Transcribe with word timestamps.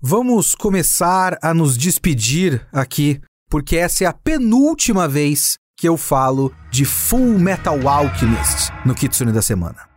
vamos 0.00 0.54
começar 0.54 1.38
a 1.42 1.52
nos 1.52 1.76
despedir 1.76 2.66
aqui, 2.72 3.20
porque 3.50 3.76
essa 3.76 4.04
é 4.04 4.06
a 4.06 4.12
penúltima 4.12 5.06
vez 5.06 5.58
que 5.76 5.88
eu 5.88 5.96
falo 5.96 6.52
de 6.70 6.84
Full 6.84 7.38
Metal 7.38 7.88
Alchemist 7.88 8.70
no 8.84 8.94
Kitsune 8.94 9.32
da 9.32 9.42
semana. 9.42 9.89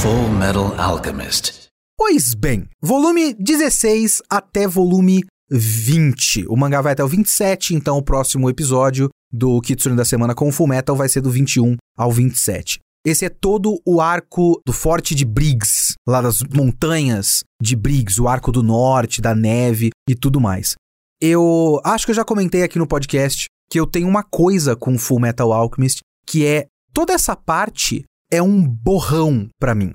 Full 0.00 0.28
Metal 0.30 0.72
Alchemist. 0.78 1.64
Pois 1.96 2.34
bem, 2.34 2.68
volume 2.82 3.32
16 3.34 4.20
até 4.30 4.68
volume 4.68 5.24
20. 5.50 6.46
O 6.48 6.56
mangá 6.56 6.80
vai 6.80 6.92
até 6.92 7.04
o 7.04 7.08
27, 7.08 7.74
então 7.74 7.98
o 7.98 8.02
próximo 8.02 8.48
episódio 8.50 9.08
do 9.34 9.60
Kitsune 9.60 9.96
da 9.96 10.04
semana 10.04 10.34
com 10.34 10.52
Full 10.52 10.68
Metal 10.68 10.94
vai 10.94 11.08
ser 11.08 11.20
do 11.20 11.30
21 11.30 11.76
ao 11.96 12.12
27. 12.12 12.78
Esse 13.04 13.24
é 13.24 13.28
todo 13.28 13.82
o 13.84 14.00
arco 14.00 14.62
do 14.64 14.72
Forte 14.72 15.14
de 15.14 15.24
Briggs, 15.24 15.94
lá 16.08 16.22
das 16.22 16.40
montanhas 16.42 17.42
de 17.60 17.76
Briggs, 17.76 18.20
o 18.20 18.28
arco 18.28 18.52
do 18.52 18.62
norte, 18.62 19.20
da 19.20 19.34
neve 19.34 19.90
e 20.08 20.14
tudo 20.14 20.40
mais. 20.40 20.74
Eu 21.20 21.80
acho 21.84 22.06
que 22.06 22.12
eu 22.12 22.14
já 22.14 22.24
comentei 22.24 22.62
aqui 22.62 22.78
no 22.78 22.86
podcast 22.86 23.46
que 23.68 23.78
eu 23.78 23.86
tenho 23.86 24.08
uma 24.08 24.22
coisa 24.22 24.76
com 24.76 24.96
Full 24.96 25.20
Metal 25.20 25.52
Alchemist, 25.52 26.00
que 26.26 26.46
é 26.46 26.66
toda 26.92 27.12
essa 27.12 27.34
parte 27.34 28.04
é 28.30 28.40
um 28.40 28.66
borrão 28.66 29.48
para 29.60 29.74
mim. 29.74 29.94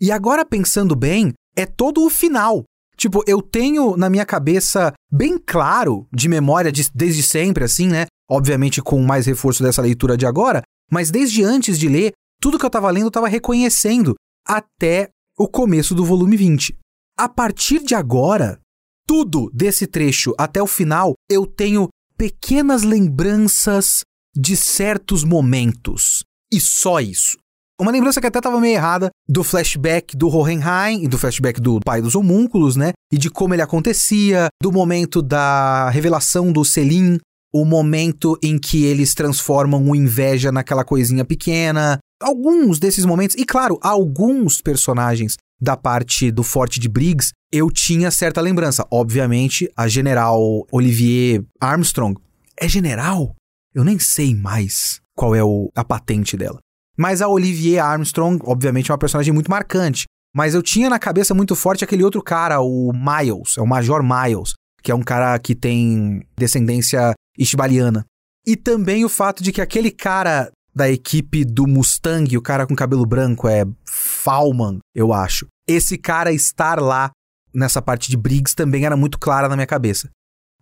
E 0.00 0.10
agora 0.10 0.44
pensando 0.44 0.96
bem, 0.96 1.32
é 1.54 1.66
todo 1.66 2.04
o 2.04 2.10
final. 2.10 2.64
Tipo, 2.96 3.22
eu 3.28 3.40
tenho 3.40 3.96
na 3.96 4.10
minha 4.10 4.26
cabeça 4.26 4.92
bem 5.12 5.38
claro, 5.38 6.08
de 6.12 6.28
memória 6.28 6.72
de, 6.72 6.90
desde 6.92 7.22
sempre, 7.22 7.62
assim, 7.62 7.86
né? 7.86 8.06
Obviamente 8.30 8.82
com 8.82 9.00
mais 9.02 9.26
reforço 9.26 9.62
dessa 9.62 9.82
leitura 9.82 10.16
de 10.16 10.26
agora, 10.26 10.62
mas 10.90 11.10
desde 11.10 11.42
antes 11.42 11.78
de 11.78 11.88
ler, 11.88 12.12
tudo 12.40 12.58
que 12.58 12.64
eu 12.64 12.70
tava 12.70 12.90
lendo 12.90 13.06
eu 13.06 13.10
tava 13.10 13.28
reconhecendo 13.28 14.14
até 14.46 15.08
o 15.38 15.48
começo 15.48 15.94
do 15.94 16.04
volume 16.04 16.36
20. 16.36 16.76
A 17.16 17.28
partir 17.28 17.82
de 17.82 17.94
agora, 17.94 18.60
tudo 19.06 19.50
desse 19.52 19.86
trecho 19.86 20.34
até 20.38 20.62
o 20.62 20.66
final, 20.66 21.14
eu 21.30 21.46
tenho 21.46 21.88
pequenas 22.16 22.82
lembranças 22.82 24.02
de 24.36 24.56
certos 24.56 25.24
momentos. 25.24 26.22
E 26.52 26.60
só 26.60 27.00
isso. 27.00 27.36
Uma 27.80 27.92
lembrança 27.92 28.20
que 28.20 28.26
até 28.26 28.38
estava 28.38 28.60
meio 28.60 28.74
errada 28.74 29.08
do 29.28 29.44
flashback 29.44 30.16
do 30.16 30.28
Hohenheim 30.28 31.04
e 31.04 31.08
do 31.08 31.16
flashback 31.16 31.60
do 31.60 31.78
pai 31.78 32.02
dos 32.02 32.16
homúnculos, 32.16 32.74
né? 32.74 32.92
E 33.12 33.16
de 33.16 33.30
como 33.30 33.54
ele 33.54 33.62
acontecia, 33.62 34.48
do 34.60 34.72
momento 34.72 35.22
da 35.22 35.88
revelação 35.90 36.50
do 36.52 36.64
Selim, 36.64 37.18
o 37.52 37.64
momento 37.64 38.38
em 38.42 38.58
que 38.58 38.84
eles 38.84 39.14
transformam 39.14 39.88
o 39.88 39.96
inveja 39.96 40.52
naquela 40.52 40.84
coisinha 40.84 41.24
pequena. 41.24 41.98
Alguns 42.20 42.78
desses 42.78 43.04
momentos, 43.04 43.36
e 43.36 43.44
claro, 43.44 43.78
alguns 43.82 44.60
personagens 44.60 45.36
da 45.60 45.76
parte 45.76 46.30
do 46.30 46.42
Forte 46.42 46.78
de 46.78 46.88
Briggs, 46.88 47.32
eu 47.52 47.70
tinha 47.70 48.10
certa 48.10 48.40
lembrança. 48.40 48.86
Obviamente, 48.90 49.70
a 49.76 49.88
General 49.88 50.40
Olivier 50.70 51.42
Armstrong. 51.60 52.20
É 52.56 52.68
general? 52.68 53.34
Eu 53.74 53.84
nem 53.84 53.98
sei 53.98 54.34
mais 54.34 55.00
qual 55.14 55.34
é 55.34 55.42
o, 55.42 55.70
a 55.74 55.84
patente 55.84 56.36
dela. 56.36 56.58
Mas 56.96 57.22
a 57.22 57.28
Olivier 57.28 57.84
Armstrong, 57.84 58.42
obviamente, 58.44 58.90
é 58.90 58.92
uma 58.92 58.98
personagem 58.98 59.32
muito 59.32 59.50
marcante. 59.50 60.04
Mas 60.34 60.54
eu 60.54 60.62
tinha 60.62 60.90
na 60.90 60.98
cabeça 60.98 61.34
muito 61.34 61.54
forte 61.54 61.84
aquele 61.84 62.04
outro 62.04 62.22
cara, 62.22 62.60
o 62.60 62.92
Miles, 62.92 63.56
é 63.56 63.62
o 63.62 63.66
Major 63.66 64.02
Miles, 64.02 64.54
que 64.82 64.90
é 64.90 64.94
um 64.94 65.02
cara 65.02 65.38
que 65.38 65.54
tem 65.54 66.22
descendência 66.36 67.12
ishbaliana. 67.38 68.04
E 68.46 68.56
também 68.56 69.04
o 69.04 69.08
fato 69.08 69.42
de 69.42 69.52
que 69.52 69.60
aquele 69.60 69.90
cara 69.90 70.50
da 70.74 70.90
equipe 70.90 71.44
do 71.44 71.66
Mustang, 71.66 72.36
o 72.36 72.42
cara 72.42 72.66
com 72.66 72.74
cabelo 72.74 73.06
branco, 73.06 73.48
é 73.48 73.64
Falman, 73.84 74.78
eu 74.94 75.12
acho. 75.12 75.46
Esse 75.66 75.98
cara 75.98 76.32
estar 76.32 76.80
lá 76.80 77.10
nessa 77.54 77.82
parte 77.82 78.10
de 78.10 78.16
Briggs 78.16 78.54
também 78.54 78.84
era 78.84 78.96
muito 78.96 79.18
clara 79.18 79.48
na 79.48 79.56
minha 79.56 79.66
cabeça. 79.66 80.08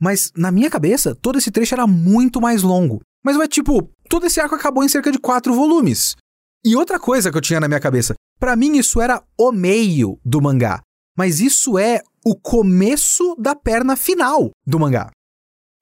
Mas 0.00 0.30
na 0.36 0.50
minha 0.50 0.70
cabeça, 0.70 1.14
todo 1.14 1.38
esse 1.38 1.50
trecho 1.50 1.74
era 1.74 1.86
muito 1.86 2.40
mais 2.40 2.62
longo. 2.62 3.00
Mas 3.24 3.38
é 3.38 3.48
tipo, 3.48 3.90
todo 4.08 4.26
esse 4.26 4.40
arco 4.40 4.54
acabou 4.54 4.84
em 4.84 4.88
cerca 4.88 5.10
de 5.10 5.18
quatro 5.18 5.54
volumes. 5.54 6.16
E 6.64 6.76
outra 6.76 6.98
coisa 6.98 7.30
que 7.30 7.36
eu 7.36 7.42
tinha 7.42 7.60
na 7.60 7.68
minha 7.68 7.80
cabeça, 7.80 8.14
para 8.38 8.56
mim 8.56 8.76
isso 8.76 9.00
era 9.00 9.22
o 9.38 9.52
meio 9.52 10.18
do 10.24 10.40
mangá, 10.40 10.80
mas 11.16 11.40
isso 11.40 11.78
é 11.78 12.00
o 12.24 12.34
começo 12.34 13.36
da 13.38 13.54
perna 13.54 13.96
final 13.96 14.50
do 14.66 14.78
mangá. 14.78 15.10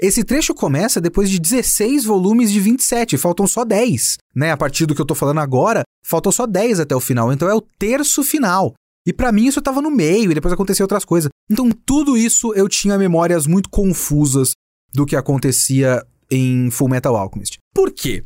Esse 0.01 0.25
trecho 0.25 0.55
começa 0.55 1.01
depois 1.01 1.31
de 1.31 1.39
16 1.39 2.05
volumes 2.05 2.51
de 2.51 2.61
27, 2.61 3.17
faltam 3.17 3.47
só 3.47 3.65
10, 3.65 4.19
né? 4.35 4.51
A 4.51 4.57
partir 4.57 4.87
do 4.87 4.95
que 4.95 5.01
eu 5.01 5.07
tô 5.07 5.15
falando 5.15 5.39
agora, 5.39 5.83
faltam 6.05 6.33
só 6.33 6.47
10 6.47 6.81
até 6.81 6.97
o 6.97 7.01
final, 7.01 7.33
então 7.33 7.49
é 7.49 7.55
o 7.55 7.61
terço 7.61 8.25
final. 8.25 8.75
E 9.07 9.13
para 9.13 9.31
mim 9.31 9.47
isso 9.47 9.63
tava 9.63 9.81
no 9.81 9.91
meio 9.91 10.31
e 10.31 10.35
depois 10.35 10.53
aconteceu 10.53 10.85
outras 10.85 11.05
coisas. 11.05 11.29
Então 11.51 11.71
tudo 11.71 12.17
isso 12.17 12.53
eu 12.55 12.69
tinha 12.69 12.99
memórias 12.99 13.47
muito 13.47 13.69
confusas 13.69 14.53
do 14.93 15.07
que 15.07 15.15
acontecia 15.15 16.05
em 16.31 16.71
Full 16.71 16.89
Metal 16.89 17.15
Alchemist. 17.15 17.59
Por 17.73 17.93
quê? 17.93 18.25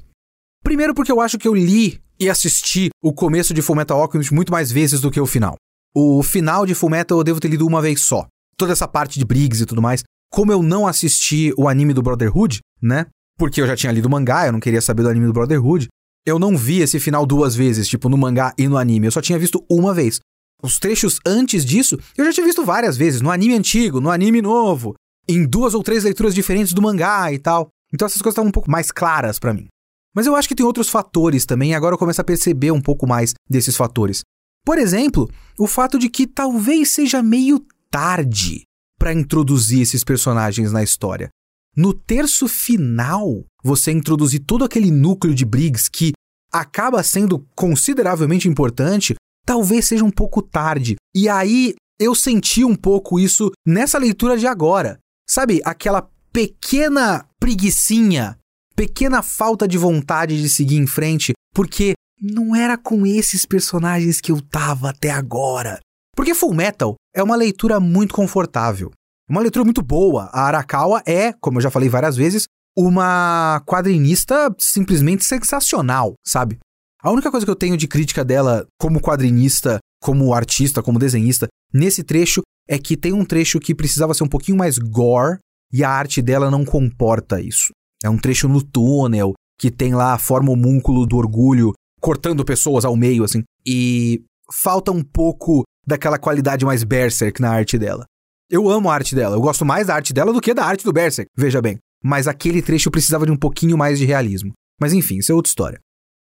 Primeiro 0.63 0.95
porque 0.95 1.13
eu 1.13 1.21
acho 1.21 1.39
que 1.39 1.49
eu 1.49 1.55
li 1.55 2.01
e 2.19 2.29
assisti 2.29 2.89
o 3.03 3.13
começo 3.13 3.55
de 3.55 3.63
Fullmetal 3.63 4.01
Alchemist 4.01 4.35
muito 4.35 4.53
mais 4.53 4.73
vezes 4.73 5.01
do 5.01 5.11
que 5.11 5.21
o 5.21 5.27
final. 5.27 5.55
O 5.95 6.23
final 6.23 6.67
de 6.67 6.75
Fullmetal 6.75 7.19
eu 7.19 7.25
devo 7.25 7.41
ter 7.41 7.49
lido 7.49 7.67
uma 7.67 7.81
vez 7.81 8.01
só. 8.01 8.27
Toda 8.57 8.73
essa 8.73 8.89
parte 8.89 9.19
de 9.19 9.25
Briggs 9.25 9.63
e 9.63 9.67
tudo 9.67 9.81
mais. 9.81 10.03
Como 10.31 10.53
eu 10.53 10.63
não 10.63 10.87
assisti 10.87 11.53
o 11.57 11.69
anime 11.69 11.95
do 11.95 12.03
Brotherhood, 12.03 12.61
né? 12.81 13.07
Porque 13.39 13.61
eu 13.61 13.67
já 13.67 13.77
tinha 13.77 13.93
lido 13.93 14.07
o 14.07 14.11
mangá, 14.11 14.47
eu 14.47 14.53
não 14.53 14.61
queria 14.61 14.81
saber 14.81 15.03
do 15.03 15.09
anime 15.09 15.27
do 15.27 15.33
Brotherhood. 15.33 15.89
Eu 16.27 16.39
não 16.39 16.57
vi 16.57 16.81
esse 16.81 17.01
final 17.01 17.25
duas 17.25 17.55
vezes, 17.55 17.89
tipo 17.89 18.09
no 18.09 18.19
mangá 18.19 18.53
e 18.59 18.69
no 18.69 18.77
anime. 18.77 19.07
Eu 19.07 19.13
só 19.13 19.23
tinha 19.23 19.39
visto 19.39 19.65
uma 19.71 19.95
vez. 19.95 20.21
Os 20.63 20.79
trechos 20.79 21.21
antes 21.25 21.65
disso, 21.65 21.99
eu 22.17 22.25
já 22.25 22.33
tinha 22.33 22.47
visto 22.47 22.65
várias 22.65 22.97
vezes, 22.97 23.21
no 23.21 23.31
anime 23.31 23.55
antigo, 23.55 24.01
no 24.01 24.11
anime 24.11 24.43
novo, 24.43 24.95
em 25.29 25.47
duas 25.47 25.73
ou 25.73 25.83
três 25.83 26.05
leituras 26.05 26.35
diferentes 26.35 26.73
do 26.73 26.83
mangá 26.83 27.33
e 27.33 27.39
tal. 27.39 27.69
Então 27.95 28.07
essas 28.07 28.21
coisas 28.21 28.35
estavam 28.35 28.49
um 28.49 28.53
pouco 28.53 28.71
mais 28.71 28.91
claras 28.91 29.39
para 29.39 29.55
mim. 29.55 29.69
Mas 30.15 30.27
eu 30.27 30.35
acho 30.35 30.49
que 30.49 30.55
tem 30.55 30.67
outros 30.67 30.89
fatores 30.89 31.47
também, 31.47 31.71
e 31.71 31.75
agora 31.75 31.95
eu 31.95 31.99
começo 31.99 32.21
a 32.21 32.25
perceber 32.25 32.73
um 32.73 32.81
pouco 32.81 33.07
mais 33.07 33.35
desses 33.49 33.77
fatores. 33.77 34.23
Por 34.65 34.79
exemplo, 34.79 35.31
o 35.57 35.67
fato 35.67 35.99
de 35.99 36.09
que 36.09 36.27
talvez 36.27 36.91
seja 36.91 37.23
meio 37.23 37.65
tarde 37.91 38.68
para 38.99 39.13
introduzir 39.13 39.83
esses 39.83 40.03
personagens 40.03 40.73
na 40.73 40.83
história. 40.83 41.29
No 41.77 41.95
terço 41.95 42.49
final, 42.49 43.45
você 43.63 43.93
introduzir 43.93 44.41
todo 44.41 44.65
aquele 44.65 44.91
núcleo 44.91 45.35
de 45.35 45.45
Briggs 45.45 45.89
que 45.91 46.13
acaba 46.53 47.03
sendo 47.03 47.47
consideravelmente 47.55 48.49
importante, 48.49 49.15
talvez 49.47 49.87
seja 49.87 50.05
um 50.05 50.11
pouco 50.11 50.43
tarde. 50.43 50.97
E 51.15 51.29
aí 51.29 51.75
eu 52.01 52.15
senti 52.15 52.65
um 52.65 52.75
pouco 52.75 53.21
isso 53.21 53.53
nessa 53.67 53.99
leitura 53.99 54.37
de 54.37 54.47
agora. 54.47 54.99
Sabe, 55.29 55.61
aquela 55.65 56.11
pequena 56.33 57.27
preguiçinha 57.39 58.39
pequena 58.79 59.23
falta 59.23 59.67
de 59.67 59.77
vontade 59.77 60.41
de 60.41 60.49
seguir 60.49 60.77
em 60.77 60.87
frente, 60.87 61.33
porque 61.53 61.95
não 62.23 62.55
era 62.55 62.79
com 62.79 63.05
esses 63.05 63.45
personagens 63.45 64.21
que 64.21 64.31
eu 64.31 64.41
tava 64.41 64.91
até 64.91 65.11
agora. 65.11 65.81
Porque 66.19 66.35
Full 66.35 66.53
Metal 66.53 66.97
é 67.15 67.23
uma 67.23 67.37
leitura 67.37 67.79
muito 67.79 68.13
confortável. 68.13 68.91
Uma 69.31 69.41
leitura 69.41 69.65
muito 69.65 69.81
boa. 69.81 70.25
A 70.33 70.49
Arakawa 70.49 71.01
é, 71.07 71.33
como 71.35 71.59
eu 71.59 71.63
já 71.63 71.71
falei 71.71 71.89
várias 71.89 72.17
vezes, 72.17 72.49
uma 72.77 73.63
quadrinista 73.65 74.53
simplesmente 74.59 75.25
sensacional, 75.25 76.15
sabe? 76.27 76.59
A 77.01 77.13
única 77.13 77.31
coisa 77.31 77.47
que 77.47 77.51
eu 77.53 77.55
tenho 77.55 77.77
de 77.77 77.87
crítica 77.87 78.25
dela 78.25 78.67
como 78.81 79.01
quadrinista 79.01 79.79
como 80.03 80.35
artista, 80.35 80.83
como 80.83 80.99
desenhista, 80.99 81.47
nesse 81.73 82.03
trecho 82.03 82.43
é 82.69 82.81
que 82.81 82.97
tem 82.97 83.13
um 83.13 83.25
trecho 83.25 83.61
que 83.61 83.73
precisava 83.73 84.13
ser 84.13 84.25
um 84.25 84.29
pouquinho 84.29 84.59
mais 84.59 84.77
gore 84.77 85.39
e 85.73 85.85
a 85.85 85.89
arte 85.89 86.21
dela 86.21 86.51
não 86.51 86.65
comporta 86.65 87.41
isso. 87.41 87.71
É 88.03 88.11
um 88.11 88.19
trecho 88.19 88.49
no 88.49 88.61
túnel 88.61 89.35
que 89.57 89.71
tem 89.71 89.95
lá 89.95 90.15
a 90.15 90.19
forma 90.19 90.51
homúnculo 90.51 91.07
do 91.07 91.17
orgulho 91.17 91.75
cortando 92.01 92.45
pessoas 92.45 92.85
ao 92.85 92.97
meio, 92.97 93.23
assim. 93.23 93.45
E 93.65 94.25
falta 94.53 94.91
um 94.91 95.05
pouco 95.05 95.63
daquela 95.89 96.19
qualidade 96.19 96.67
mais 96.67 96.85
berserk 96.85 97.41
na 97.41 97.51
arte 97.51 97.79
dela. 97.79 98.05
Eu 98.51 98.69
amo 98.69 98.91
a 98.91 98.95
arte 98.95 99.15
dela, 99.15 99.37
eu 99.37 99.41
gosto 99.41 99.65
mais 99.65 99.87
da 99.87 99.95
arte 99.95 100.13
dela 100.13 100.33
do 100.33 100.41
que 100.41 100.53
da 100.53 100.65
arte 100.65 100.85
do 100.85 100.93
berserk, 100.93 101.31
veja 101.37 101.63
bem. 101.63 101.79
Mas 102.05 102.29
aquele 102.29 102.61
trecho 102.63 102.91
precisava 102.91 103.25
de 103.25 103.33
um 103.33 103.37
pouquinho 103.37 103.77
mais 103.77 103.99
de 103.99 104.05
realismo. 104.05 104.53
Mas 104.81 104.93
enfim, 104.93 105.17
isso 105.17 105.33
é 105.33 105.35
outra 105.35 105.49
história. 105.49 105.81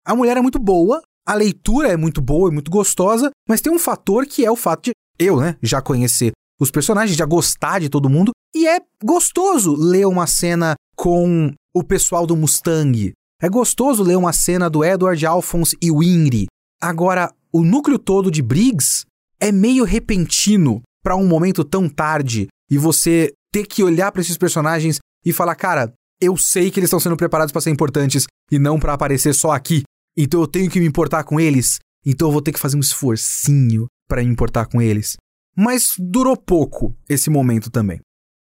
A 0.04 0.14
mulher 0.14 0.36
é 0.36 0.40
muito 0.40 0.58
boa, 0.58 1.00
a 1.26 1.34
leitura 1.34 1.88
é 1.88 1.96
muito 1.96 2.20
boa 2.20 2.50
e 2.50 2.52
muito 2.52 2.70
gostosa, 2.70 3.30
mas 3.48 3.60
tem 3.60 3.72
um 3.72 3.78
fator 3.78 4.26
que 4.26 4.44
é 4.44 4.50
o 4.50 4.56
fato 4.56 4.86
de 4.86 4.92
eu, 5.18 5.40
né, 5.40 5.56
já 5.62 5.80
conhecer 5.80 6.32
os 6.60 6.70
personagens, 6.70 7.16
já 7.16 7.24
gostar 7.24 7.80
de 7.80 7.88
todo 7.88 8.10
mundo, 8.10 8.32
e 8.54 8.66
é 8.66 8.80
gostoso 9.02 9.74
ler 9.74 10.06
uma 10.06 10.26
cena 10.26 10.74
com 10.96 11.52
o 11.74 11.84
pessoal 11.84 12.26
do 12.26 12.36
Mustang. 12.36 13.12
É 13.40 13.48
gostoso 13.48 14.02
ler 14.02 14.16
uma 14.16 14.32
cena 14.32 14.68
do 14.68 14.84
Edward 14.84 15.24
Alphonse 15.24 15.76
e 15.80 15.90
Winry. 15.90 16.46
Agora, 16.80 17.32
o 17.52 17.64
núcleo 17.64 17.98
todo 17.98 18.30
de 18.30 18.42
Briggs 18.42 19.04
é 19.42 19.50
meio 19.50 19.82
repentino 19.82 20.80
para 21.02 21.16
um 21.16 21.26
momento 21.26 21.64
tão 21.64 21.88
tarde 21.88 22.46
e 22.70 22.78
você 22.78 23.32
ter 23.52 23.66
que 23.66 23.82
olhar 23.82 24.12
para 24.12 24.22
esses 24.22 24.38
personagens 24.38 25.00
e 25.26 25.32
falar, 25.32 25.56
cara, 25.56 25.92
eu 26.20 26.36
sei 26.36 26.70
que 26.70 26.78
eles 26.78 26.86
estão 26.86 27.00
sendo 27.00 27.16
preparados 27.16 27.50
para 27.50 27.60
ser 27.60 27.70
importantes 27.70 28.26
e 28.52 28.58
não 28.58 28.78
para 28.78 28.94
aparecer 28.94 29.34
só 29.34 29.50
aqui. 29.50 29.82
Então 30.16 30.40
eu 30.40 30.46
tenho 30.46 30.70
que 30.70 30.78
me 30.78 30.86
importar 30.86 31.24
com 31.24 31.40
eles. 31.40 31.80
Então 32.06 32.28
eu 32.28 32.32
vou 32.32 32.40
ter 32.40 32.52
que 32.52 32.60
fazer 32.60 32.76
um 32.76 32.80
esforcinho 32.80 33.86
para 34.08 34.22
me 34.22 34.30
importar 34.30 34.66
com 34.66 34.80
eles. 34.80 35.16
Mas 35.56 35.94
durou 35.98 36.36
pouco 36.36 36.96
esse 37.08 37.28
momento 37.28 37.68
também. 37.68 37.98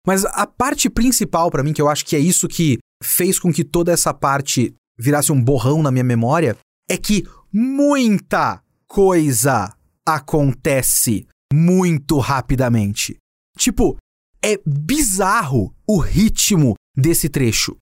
Mas 0.06 0.24
a 0.26 0.46
parte 0.46 0.92
principal 0.92 1.50
para 1.50 1.64
mim, 1.64 1.74
que 1.74 1.82
eu 1.82 1.90
acho 1.90 2.06
que 2.06 2.16
é 2.16 2.20
isso 2.20 2.48
que 2.48 2.78
fez 3.02 3.40
com 3.40 3.52
que 3.52 3.64
toda 3.64 3.92
essa 3.92 4.14
parte 4.14 4.76
virasse 4.96 5.32
um 5.32 5.44
borrão 5.44 5.82
na 5.82 5.90
minha 5.90 6.04
memória, 6.04 6.56
é 6.88 6.98
que 6.98 7.26
muita 7.52 8.62
coisa 8.88 9.74
acontece 10.08 11.28
muito 11.52 12.18
rapidamente. 12.20 13.18
Tipo, 13.58 13.98
é 14.44 14.60
bizarro 14.66 15.74
o 15.88 15.98
ritmo 15.98 16.76
desse 16.96 17.30
trecho. 17.30 17.78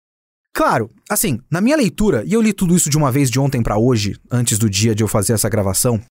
Claro, 0.53 0.91
assim, 1.09 1.39
na 1.49 1.61
minha 1.61 1.77
leitura, 1.77 2.23
e 2.25 2.33
eu 2.33 2.41
li 2.41 2.51
tudo 2.51 2.75
isso 2.75 2.89
de 2.89 2.97
uma 2.97 3.11
vez 3.11 3.29
de 3.29 3.39
ontem 3.39 3.63
para 3.63 3.77
hoje, 3.77 4.19
antes 4.29 4.59
do 4.59 4.69
dia 4.69 4.93
de 4.93 5.01
eu 5.01 5.07
fazer 5.07 5.33
essa 5.33 5.49
gravação, 5.49 6.01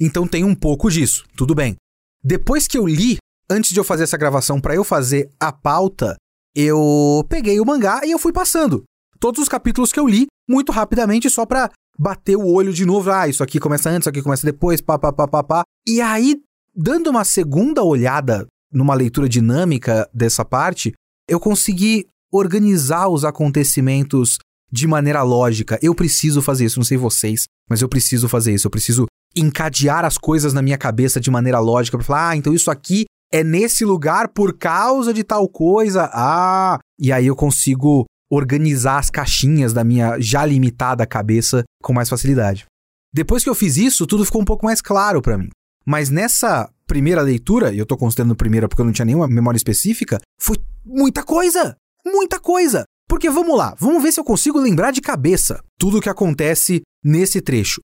então 0.00 0.26
tem 0.26 0.44
um 0.44 0.54
pouco 0.54 0.90
disso, 0.90 1.24
tudo 1.36 1.54
bem. 1.54 1.76
Depois 2.24 2.66
que 2.66 2.78
eu 2.78 2.86
li, 2.86 3.18
antes 3.50 3.70
de 3.70 3.78
eu 3.78 3.84
fazer 3.84 4.04
essa 4.04 4.16
gravação 4.16 4.60
para 4.60 4.74
eu 4.74 4.82
fazer 4.82 5.30
a 5.38 5.52
pauta, 5.52 6.16
eu 6.56 7.24
peguei 7.28 7.60
o 7.60 7.66
mangá 7.66 8.00
e 8.04 8.10
eu 8.10 8.18
fui 8.18 8.32
passando 8.32 8.84
todos 9.22 9.40
os 9.40 9.48
capítulos 9.48 9.92
que 9.92 10.00
eu 10.00 10.08
li 10.08 10.26
muito 10.50 10.72
rapidamente 10.72 11.30
só 11.30 11.46
pra 11.46 11.70
bater 11.98 12.36
o 12.36 12.46
olho 12.46 12.72
de 12.72 12.84
novo. 12.84 13.10
Ah, 13.10 13.28
isso 13.28 13.42
aqui 13.42 13.60
começa 13.60 13.90
antes, 13.90 14.02
isso 14.04 14.08
aqui 14.08 14.22
começa 14.22 14.44
depois, 14.44 14.80
pá, 14.80 14.98
pá, 14.98 15.12
pá, 15.12 15.26
pá, 15.28 15.42
pá. 15.42 15.62
E 15.86 16.00
aí, 16.00 16.40
dando 16.74 17.10
uma 17.10 17.24
segunda 17.24 17.82
olhada 17.82 18.46
numa 18.72 18.94
leitura 18.94 19.28
dinâmica 19.28 20.08
dessa 20.12 20.44
parte, 20.44 20.92
eu 21.28 21.38
consegui 21.38 22.06
organizar 22.32 23.08
os 23.08 23.24
acontecimentos 23.24 24.38
de 24.70 24.86
maneira 24.86 25.22
lógica. 25.22 25.78
Eu 25.82 25.94
preciso 25.94 26.40
fazer 26.40 26.64
isso, 26.64 26.78
não 26.78 26.84
sei 26.84 26.96
vocês, 26.96 27.44
mas 27.68 27.82
eu 27.82 27.88
preciso 27.88 28.28
fazer 28.28 28.54
isso. 28.54 28.66
Eu 28.66 28.70
preciso 28.70 29.06
encadear 29.36 30.04
as 30.04 30.16
coisas 30.16 30.54
na 30.54 30.62
minha 30.62 30.78
cabeça 30.78 31.20
de 31.20 31.30
maneira 31.30 31.58
lógica 31.58 31.98
para 31.98 32.06
falar, 32.06 32.30
ah, 32.30 32.36
então 32.36 32.54
isso 32.54 32.70
aqui 32.70 33.04
é 33.30 33.44
nesse 33.44 33.84
lugar 33.84 34.28
por 34.28 34.56
causa 34.56 35.12
de 35.12 35.22
tal 35.22 35.48
coisa. 35.48 36.10
Ah, 36.12 36.78
e 36.98 37.12
aí 37.12 37.26
eu 37.26 37.36
consigo 37.36 38.06
organizar 38.30 38.98
as 38.98 39.10
caixinhas 39.10 39.74
da 39.74 39.84
minha 39.84 40.18
já 40.18 40.44
limitada 40.46 41.06
cabeça 41.06 41.62
com 41.82 41.92
mais 41.92 42.08
facilidade. 42.08 42.64
Depois 43.12 43.44
que 43.44 43.50
eu 43.50 43.54
fiz 43.54 43.76
isso, 43.76 44.06
tudo 44.06 44.24
ficou 44.24 44.40
um 44.40 44.44
pouco 44.44 44.64
mais 44.64 44.80
claro 44.80 45.20
para 45.20 45.36
mim. 45.36 45.50
Mas 45.84 46.08
nessa 46.08 46.70
primeira 46.86 47.20
leitura, 47.20 47.72
e 47.72 47.78
eu 47.78 47.86
tô 47.86 47.96
considerando 47.96 48.36
primeira 48.36 48.68
porque 48.68 48.80
eu 48.80 48.86
não 48.86 48.92
tinha 48.92 49.04
nenhuma 49.04 49.28
memória 49.28 49.56
específica, 49.56 50.20
foi 50.40 50.56
muita 50.84 51.22
coisa! 51.22 51.76
Muita 52.04 52.40
coisa! 52.40 52.84
Porque 53.08 53.28
vamos 53.28 53.56
lá, 53.56 53.76
vamos 53.78 54.02
ver 54.02 54.12
se 54.12 54.20
eu 54.20 54.24
consigo 54.24 54.58
lembrar 54.58 54.90
de 54.90 55.00
cabeça 55.00 55.62
tudo 55.78 55.98
o 55.98 56.00
que 56.00 56.08
acontece 56.08 56.80
nesse 57.04 57.40
trecho. 57.40 57.80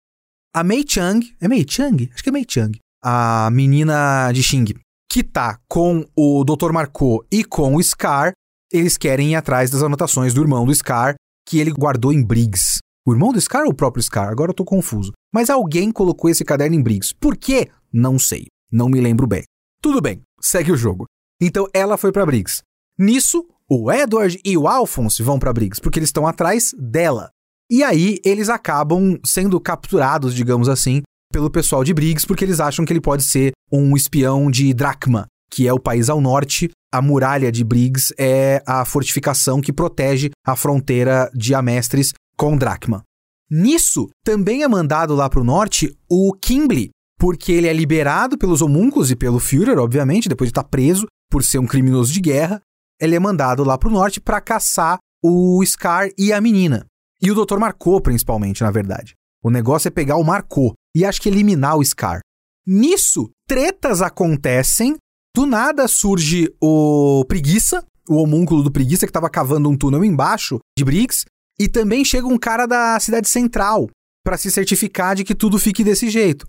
A 0.54 0.62
Mei 0.62 0.84
Chang, 0.86 1.34
é 1.40 1.48
Mei 1.48 1.64
Chang? 1.68 2.10
Acho 2.12 2.22
que 2.22 2.28
é 2.28 2.32
Mei 2.32 2.44
Chang. 2.48 2.78
A 3.02 3.50
menina 3.50 4.30
de 4.32 4.42
Xing, 4.42 4.74
que 5.10 5.22
tá 5.22 5.58
com 5.68 6.06
o 6.16 6.44
Dr. 6.44 6.72
Marco 6.72 7.24
e 7.30 7.44
com 7.44 7.74
o 7.74 7.82
Scar, 7.82 8.32
eles 8.72 8.96
querem 8.96 9.32
ir 9.32 9.34
atrás 9.34 9.70
das 9.70 9.82
anotações 9.82 10.34
do 10.34 10.40
irmão 10.40 10.64
do 10.64 10.74
Scar, 10.74 11.14
que 11.46 11.58
ele 11.58 11.70
guardou 11.70 12.12
em 12.12 12.22
Briggs. 12.22 12.78
O 13.06 13.12
irmão 13.12 13.34
do 13.34 13.40
Scar 13.40 13.64
ou 13.64 13.70
o 13.70 13.74
próprio 13.74 14.02
Scar? 14.02 14.30
Agora 14.30 14.50
eu 14.50 14.54
tô 14.54 14.64
confuso. 14.64 15.12
Mas 15.30 15.50
alguém 15.50 15.92
colocou 15.92 16.30
esse 16.30 16.42
caderno 16.42 16.74
em 16.74 16.82
Briggs. 16.82 17.14
Por 17.14 17.36
quê? 17.36 17.68
Não 17.92 18.18
sei. 18.18 18.46
Não 18.72 18.88
me 18.88 18.98
lembro 18.98 19.26
bem. 19.26 19.42
Tudo 19.82 20.00
bem, 20.00 20.22
segue 20.40 20.72
o 20.72 20.76
jogo. 20.76 21.04
Então 21.38 21.68
ela 21.74 21.98
foi 21.98 22.10
para 22.10 22.24
Briggs. 22.24 22.62
Nisso, 22.98 23.46
o 23.68 23.92
Edward 23.92 24.40
e 24.42 24.56
o 24.56 24.66
Alphonse 24.66 25.22
vão 25.22 25.38
para 25.38 25.52
Briggs, 25.52 25.82
porque 25.82 25.98
eles 25.98 26.08
estão 26.08 26.26
atrás 26.26 26.74
dela. 26.78 27.28
E 27.70 27.82
aí 27.82 28.18
eles 28.24 28.48
acabam 28.48 29.18
sendo 29.22 29.60
capturados, 29.60 30.34
digamos 30.34 30.66
assim, 30.66 31.02
pelo 31.30 31.50
pessoal 31.50 31.84
de 31.84 31.92
Briggs, 31.92 32.26
porque 32.26 32.42
eles 32.42 32.58
acham 32.58 32.86
que 32.86 32.92
ele 32.92 33.02
pode 33.02 33.22
ser 33.22 33.52
um 33.70 33.94
espião 33.94 34.50
de 34.50 34.72
Drachma, 34.72 35.26
que 35.50 35.68
é 35.68 35.72
o 35.74 35.78
país 35.78 36.08
ao 36.08 36.22
norte. 36.22 36.70
A 36.90 37.02
muralha 37.02 37.52
de 37.52 37.64
Briggs 37.64 38.14
é 38.16 38.62
a 38.66 38.82
fortificação 38.86 39.60
que 39.60 39.74
protege 39.74 40.30
a 40.46 40.56
fronteira 40.56 41.30
de 41.34 41.54
Amestres 41.54 42.14
com 42.36 42.56
Drachma. 42.56 43.02
Nisso, 43.50 44.08
também 44.24 44.62
é 44.62 44.68
mandado 44.68 45.14
lá 45.14 45.28
para 45.28 45.40
o 45.40 45.44
norte 45.44 45.96
o 46.08 46.32
Kimble, 46.32 46.90
porque 47.18 47.52
ele 47.52 47.68
é 47.68 47.72
liberado 47.72 48.36
pelos 48.36 48.62
homúnculos 48.62 49.10
e 49.10 49.16
pelo 49.16 49.38
Führer, 49.38 49.78
obviamente, 49.78 50.28
depois 50.28 50.48
de 50.48 50.52
estar 50.52 50.62
tá 50.62 50.68
preso 50.68 51.06
por 51.30 51.44
ser 51.44 51.58
um 51.58 51.66
criminoso 51.66 52.12
de 52.12 52.20
guerra. 52.20 52.60
Ele 53.00 53.14
é 53.14 53.20
mandado 53.20 53.64
lá 53.64 53.76
para 53.76 53.88
o 53.88 53.92
norte 53.92 54.20
para 54.20 54.40
caçar 54.40 54.98
o 55.22 55.64
Scar 55.64 56.08
e 56.18 56.32
a 56.32 56.40
menina. 56.40 56.86
E 57.20 57.30
o 57.30 57.34
Dr. 57.34 57.58
Marco, 57.58 58.00
principalmente, 58.00 58.62
na 58.62 58.70
verdade. 58.70 59.14
O 59.42 59.50
negócio 59.50 59.88
é 59.88 59.90
pegar 59.90 60.16
o 60.16 60.24
Marco 60.24 60.74
e 60.94 61.04
acho 61.04 61.20
que 61.20 61.28
eliminar 61.28 61.76
o 61.76 61.84
Scar. 61.84 62.20
Nisso, 62.66 63.30
tretas 63.46 64.00
acontecem 64.00 64.96
do 65.34 65.46
nada 65.46 65.88
surge 65.88 66.48
o 66.62 67.24
Preguiça, 67.26 67.84
o 68.08 68.16
homúnculo 68.22 68.62
do 68.62 68.70
Preguiça 68.70 69.06
que 69.06 69.10
estava 69.10 69.28
cavando 69.28 69.68
um 69.68 69.76
túnel 69.76 70.04
embaixo 70.04 70.60
de 70.78 70.84
Briggs, 70.84 71.24
e 71.58 71.68
também 71.68 72.04
chega 72.04 72.26
um 72.26 72.38
cara 72.38 72.66
da 72.66 72.98
cidade 73.00 73.28
central 73.28 73.88
para 74.24 74.36
se 74.36 74.50
certificar 74.50 75.14
de 75.14 75.24
que 75.24 75.34
tudo 75.34 75.58
fique 75.58 75.84
desse 75.84 76.08
jeito. 76.08 76.46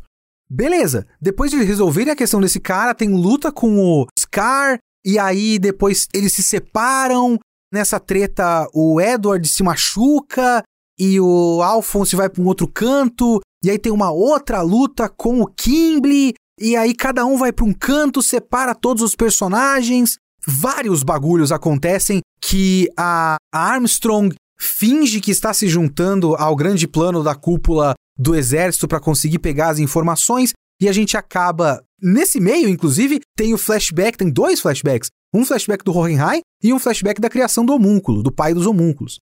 Beleza, 0.50 1.06
depois 1.20 1.52
de 1.52 1.64
resolverem 1.64 2.14
a 2.14 2.16
questão 2.16 2.40
desse 2.40 2.60
cara, 2.60 2.94
tem 2.94 3.10
luta 3.10 3.52
com 3.52 3.78
o 3.80 4.08
Scar, 4.18 4.78
e 5.06 5.20
aí 5.20 5.60
depois 5.60 6.08
eles 6.14 6.34
se 6.34 6.42
separam. 6.42 7.38
Nessa 7.72 8.00
treta, 8.00 8.68
o 8.74 9.02
Edward 9.02 9.48
se 9.48 9.62
machuca 9.62 10.64
e 10.98 11.20
o 11.20 11.62
Alphonse 11.62 12.16
vai 12.16 12.30
para 12.30 12.42
um 12.42 12.48
outro 12.48 12.68
canto. 12.68 13.42
E 13.64 13.70
aí 13.70 13.78
tem 13.78 13.92
uma 13.92 14.12
outra 14.12 14.62
luta 14.62 15.10
com 15.10 15.42
o 15.42 15.48
Kimble. 15.48 16.34
E 16.60 16.76
aí 16.76 16.96
cada 16.96 17.26
um 17.26 17.38
vai 17.38 17.52
para 17.52 17.66
um 17.66 17.74
canto, 17.74 18.24
separa 18.24 18.74
todos 18.74 19.04
os 19.04 19.16
personagens. 19.16 20.16
Vários 20.48 21.04
bagulhos 21.04 21.52
acontecem 21.52 22.22
que 22.40 22.88
a 22.96 23.36
Armstrong 23.54 24.34
finge 24.60 25.20
que 25.20 25.32
está 25.32 25.54
se 25.54 25.68
juntando 25.68 26.36
ao 26.36 26.56
grande 26.56 26.88
plano 26.88 27.24
da 27.24 27.36
cúpula 27.36 27.94
do 28.18 28.36
exército 28.36 28.88
para 28.88 29.00
conseguir 29.00 29.40
pegar 29.40 29.70
as 29.70 29.80
informações 29.80 30.54
e 30.82 30.88
a 30.88 30.94
gente 30.94 31.18
acaba 31.18 31.84
nesse 32.02 32.40
meio, 32.40 32.68
inclusive, 32.68 33.20
tem 33.38 33.54
o 33.54 33.58
flashback, 33.58 34.18
tem 34.18 34.30
dois 34.30 34.60
flashbacks, 34.60 35.10
um 35.34 35.46
flashback 35.46 35.84
do 35.84 35.96
Hohenheim 35.96 36.42
e 36.64 36.74
um 36.74 36.80
flashback 36.80 37.20
da 37.20 37.30
criação 37.30 37.66
do 37.66 37.74
homúnculo, 37.74 38.24
do 38.24 38.32
pai 38.32 38.54
dos 38.54 38.66
homúnculos. 38.66 39.20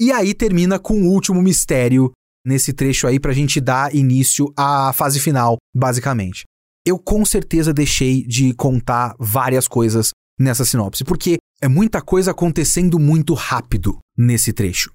E 0.00 0.12
aí 0.12 0.34
termina 0.34 0.78
com 0.78 1.02
o 1.02 1.10
último 1.10 1.40
mistério 1.40 2.12
nesse 2.44 2.72
trecho 2.72 3.06
aí 3.06 3.18
para 3.18 3.32
a 3.32 3.34
gente 3.34 3.60
dar 3.60 3.94
início 3.94 4.52
à 4.56 4.92
fase 4.92 5.18
final, 5.18 5.56
basicamente 5.74 6.44
eu 6.86 7.00
com 7.00 7.24
certeza 7.24 7.74
deixei 7.74 8.22
de 8.22 8.54
contar 8.54 9.16
várias 9.18 9.66
coisas 9.66 10.10
nessa 10.38 10.64
sinopse, 10.64 11.02
porque 11.02 11.36
é 11.60 11.68
muita 11.68 12.00
coisa 12.02 12.30
acontecendo 12.30 12.98
muito 12.98 13.34
rápido 13.34 13.98
nesse 14.16 14.52
trecho. 14.52 14.90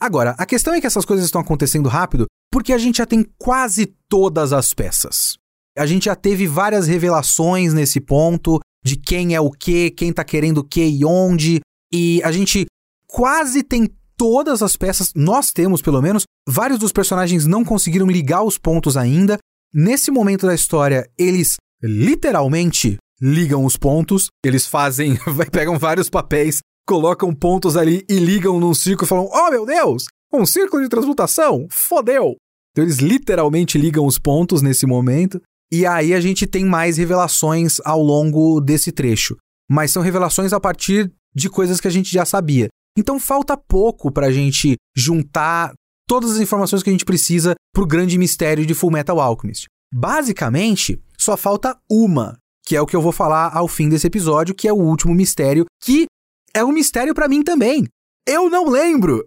Agora, 0.00 0.34
a 0.38 0.44
questão 0.44 0.74
é 0.74 0.80
que 0.80 0.86
essas 0.86 1.04
coisas 1.04 1.24
estão 1.24 1.40
acontecendo 1.40 1.88
rápido 1.88 2.26
porque 2.52 2.72
a 2.72 2.78
gente 2.78 2.98
já 2.98 3.06
tem 3.06 3.24
quase 3.38 3.94
todas 4.08 4.52
as 4.52 4.72
peças. 4.74 5.36
A 5.76 5.86
gente 5.86 6.06
já 6.06 6.14
teve 6.14 6.46
várias 6.46 6.86
revelações 6.86 7.74
nesse 7.74 8.00
ponto 8.00 8.60
de 8.84 8.96
quem 8.96 9.34
é 9.34 9.40
o 9.40 9.50
que, 9.50 9.90
quem 9.90 10.12
tá 10.12 10.24
querendo 10.24 10.58
o 10.58 10.64
que 10.64 10.84
e 10.84 11.04
onde, 11.04 11.60
e 11.92 12.22
a 12.22 12.30
gente 12.32 12.66
quase 13.08 13.62
tem 13.62 13.88
todas 14.16 14.62
as 14.62 14.76
peças, 14.76 15.12
nós 15.14 15.52
temos 15.52 15.82
pelo 15.82 16.00
menos, 16.00 16.24
vários 16.48 16.78
dos 16.78 16.92
personagens 16.92 17.46
não 17.46 17.64
conseguiram 17.64 18.06
ligar 18.06 18.42
os 18.42 18.56
pontos 18.56 18.96
ainda, 18.96 19.38
nesse 19.72 20.10
momento 20.10 20.46
da 20.46 20.54
história, 20.54 21.10
eles 21.18 21.56
literalmente 21.82 22.96
ligam 23.20 23.64
os 23.64 23.76
pontos, 23.76 24.28
eles 24.44 24.66
fazem, 24.66 25.16
pegam 25.50 25.78
vários 25.78 26.08
papéis, 26.10 26.60
colocam 26.86 27.34
pontos 27.34 27.76
ali 27.76 28.04
e 28.08 28.18
ligam 28.18 28.60
num 28.60 28.74
círculo 28.74 29.06
e 29.06 29.08
falam: 29.08 29.30
Oh 29.32 29.50
meu 29.50 29.66
Deus, 29.66 30.04
um 30.32 30.46
círculo 30.46 30.82
de 30.82 30.88
transmutação, 30.88 31.66
fodeu! 31.70 32.36
Então 32.72 32.84
eles 32.84 32.98
literalmente 32.98 33.78
ligam 33.78 34.06
os 34.06 34.18
pontos 34.18 34.60
nesse 34.60 34.86
momento, 34.86 35.40
e 35.72 35.86
aí 35.86 36.12
a 36.12 36.20
gente 36.20 36.46
tem 36.46 36.64
mais 36.64 36.96
revelações 36.96 37.80
ao 37.84 38.02
longo 38.02 38.60
desse 38.60 38.92
trecho. 38.92 39.36
Mas 39.68 39.90
são 39.90 40.02
revelações 40.02 40.52
a 40.52 40.60
partir 40.60 41.10
de 41.34 41.50
coisas 41.50 41.80
que 41.80 41.88
a 41.88 41.90
gente 41.90 42.12
já 42.12 42.24
sabia. 42.24 42.68
Então 42.96 43.18
falta 43.18 43.56
pouco 43.56 44.12
pra 44.12 44.30
gente 44.30 44.76
juntar 44.96 45.72
todas 46.06 46.32
as 46.32 46.38
informações 46.38 46.82
que 46.82 46.90
a 46.90 46.92
gente 46.92 47.04
precisa 47.04 47.54
pro 47.74 47.86
grande 47.86 48.16
mistério 48.16 48.64
de 48.64 48.74
Full 48.74 48.90
Metal 48.90 49.18
Alchemist. 49.20 49.66
Basicamente, 49.92 51.00
só 51.18 51.36
falta 51.36 51.76
uma, 51.90 52.38
que 52.66 52.74
é 52.74 52.80
o 52.80 52.86
que 52.86 52.96
eu 52.96 53.00
vou 53.00 53.12
falar 53.12 53.56
ao 53.56 53.68
fim 53.68 53.88
desse 53.88 54.08
episódio, 54.08 54.54
que 54.54 54.66
é 54.66 54.72
o 54.72 54.76
último 54.76 55.14
mistério, 55.14 55.64
que 55.80 56.06
é 56.52 56.64
um 56.64 56.72
mistério 56.72 57.14
para 57.14 57.28
mim 57.28 57.42
também. 57.42 57.86
Eu 58.26 58.50
não 58.50 58.68
lembro. 58.68 59.24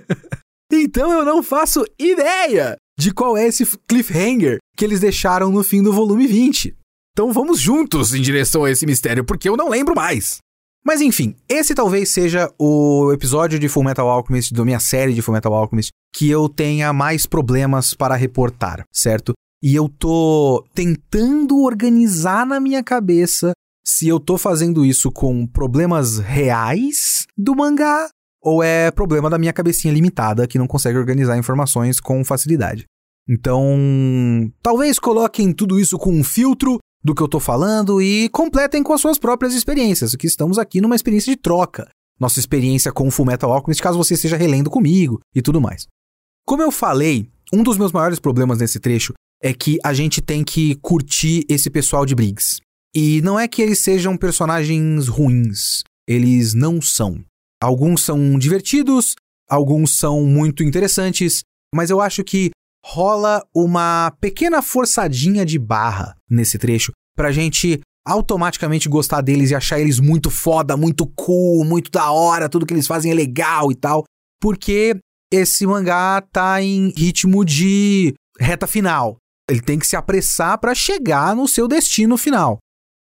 então 0.72 1.12
eu 1.12 1.24
não 1.24 1.42
faço 1.42 1.84
ideia 1.98 2.76
de 2.98 3.12
qual 3.12 3.36
é 3.36 3.46
esse 3.46 3.66
cliffhanger 3.86 4.58
que 4.76 4.84
eles 4.84 5.00
deixaram 5.00 5.50
no 5.50 5.62
fim 5.62 5.82
do 5.82 5.92
volume 5.92 6.26
20. 6.26 6.74
Então 7.12 7.32
vamos 7.32 7.60
juntos 7.60 8.14
em 8.14 8.22
direção 8.22 8.64
a 8.64 8.70
esse 8.70 8.86
mistério, 8.86 9.24
porque 9.24 9.48
eu 9.48 9.56
não 9.56 9.68
lembro 9.68 9.94
mais. 9.94 10.38
Mas 10.84 11.00
enfim, 11.00 11.34
esse 11.48 11.74
talvez 11.74 12.10
seja 12.10 12.50
o 12.58 13.10
episódio 13.12 13.58
de 13.58 13.68
Fullmetal 13.68 14.08
Alchemist, 14.08 14.52
da 14.52 14.64
minha 14.64 14.80
série 14.80 15.14
de 15.14 15.22
Fullmetal 15.22 15.54
Alchemist, 15.54 15.90
que 16.14 16.30
eu 16.30 16.48
tenha 16.48 16.92
mais 16.92 17.26
problemas 17.26 17.94
para 17.94 18.16
reportar, 18.16 18.84
certo? 18.92 19.32
E 19.64 19.74
eu 19.74 19.88
tô 19.88 20.62
tentando 20.74 21.62
organizar 21.62 22.44
na 22.44 22.60
minha 22.60 22.84
cabeça 22.84 23.52
se 23.82 24.06
eu 24.06 24.20
tô 24.20 24.36
fazendo 24.36 24.84
isso 24.84 25.10
com 25.10 25.46
problemas 25.46 26.18
reais 26.18 27.26
do 27.34 27.56
mangá 27.56 28.08
ou 28.42 28.62
é 28.62 28.90
problema 28.90 29.30
da 29.30 29.38
minha 29.38 29.54
cabecinha 29.54 29.94
limitada 29.94 30.46
que 30.46 30.58
não 30.58 30.66
consegue 30.66 30.98
organizar 30.98 31.38
informações 31.38 31.98
com 31.98 32.22
facilidade. 32.22 32.84
Então, 33.26 34.52
talvez 34.62 34.98
coloquem 34.98 35.50
tudo 35.50 35.80
isso 35.80 35.96
com 35.96 36.12
um 36.12 36.22
filtro 36.22 36.76
do 37.02 37.14
que 37.14 37.22
eu 37.22 37.28
tô 37.28 37.40
falando 37.40 38.02
e 38.02 38.28
completem 38.28 38.82
com 38.82 38.92
as 38.92 39.00
suas 39.00 39.16
próprias 39.16 39.54
experiências, 39.54 40.14
que 40.14 40.26
estamos 40.26 40.58
aqui 40.58 40.78
numa 40.78 40.94
experiência 40.94 41.34
de 41.34 41.40
troca. 41.40 41.88
Nossa 42.20 42.38
experiência 42.38 42.92
com 42.92 43.08
o 43.08 43.10
Fullmetal 43.10 43.50
Alchemist, 43.50 43.82
caso 43.82 43.96
você 43.96 44.12
esteja 44.12 44.36
relendo 44.36 44.68
comigo 44.68 45.20
e 45.34 45.40
tudo 45.40 45.58
mais. 45.58 45.86
Como 46.44 46.60
eu 46.60 46.70
falei, 46.70 47.30
um 47.50 47.62
dos 47.62 47.78
meus 47.78 47.92
maiores 47.92 48.18
problemas 48.18 48.58
nesse 48.58 48.78
trecho 48.78 49.14
é 49.44 49.52
que 49.52 49.78
a 49.84 49.92
gente 49.92 50.22
tem 50.22 50.42
que 50.42 50.74
curtir 50.76 51.44
esse 51.50 51.68
pessoal 51.68 52.06
de 52.06 52.14
Briggs. 52.14 52.60
E 52.96 53.20
não 53.20 53.38
é 53.38 53.46
que 53.46 53.60
eles 53.60 53.80
sejam 53.80 54.16
personagens 54.16 55.06
ruins, 55.06 55.82
eles 56.08 56.54
não 56.54 56.80
são. 56.80 57.22
Alguns 57.62 58.02
são 58.02 58.38
divertidos, 58.38 59.14
alguns 59.48 59.98
são 59.98 60.24
muito 60.24 60.62
interessantes, 60.62 61.42
mas 61.74 61.90
eu 61.90 62.00
acho 62.00 62.24
que 62.24 62.50
rola 62.82 63.44
uma 63.54 64.16
pequena 64.18 64.62
forçadinha 64.62 65.44
de 65.44 65.58
barra 65.58 66.16
nesse 66.30 66.56
trecho 66.56 66.92
pra 67.14 67.30
gente 67.30 67.80
automaticamente 68.06 68.88
gostar 68.88 69.20
deles 69.20 69.50
e 69.50 69.54
achar 69.54 69.78
eles 69.78 69.98
muito 69.98 70.30
foda, 70.30 70.76
muito 70.76 71.06
cool, 71.06 71.64
muito 71.64 71.90
da 71.90 72.10
hora, 72.10 72.48
tudo 72.48 72.64
que 72.64 72.72
eles 72.72 72.86
fazem 72.86 73.10
é 73.10 73.14
legal 73.14 73.70
e 73.70 73.74
tal, 73.74 74.04
porque 74.40 74.96
esse 75.32 75.66
mangá 75.66 76.22
tá 76.32 76.62
em 76.62 76.92
ritmo 76.96 77.44
de 77.44 78.14
reta 78.38 78.66
final. 78.66 79.16
Ele 79.50 79.60
tem 79.60 79.78
que 79.78 79.86
se 79.86 79.96
apressar 79.96 80.58
para 80.58 80.74
chegar 80.74 81.36
no 81.36 81.46
seu 81.46 81.68
destino 81.68 82.16
final. 82.16 82.58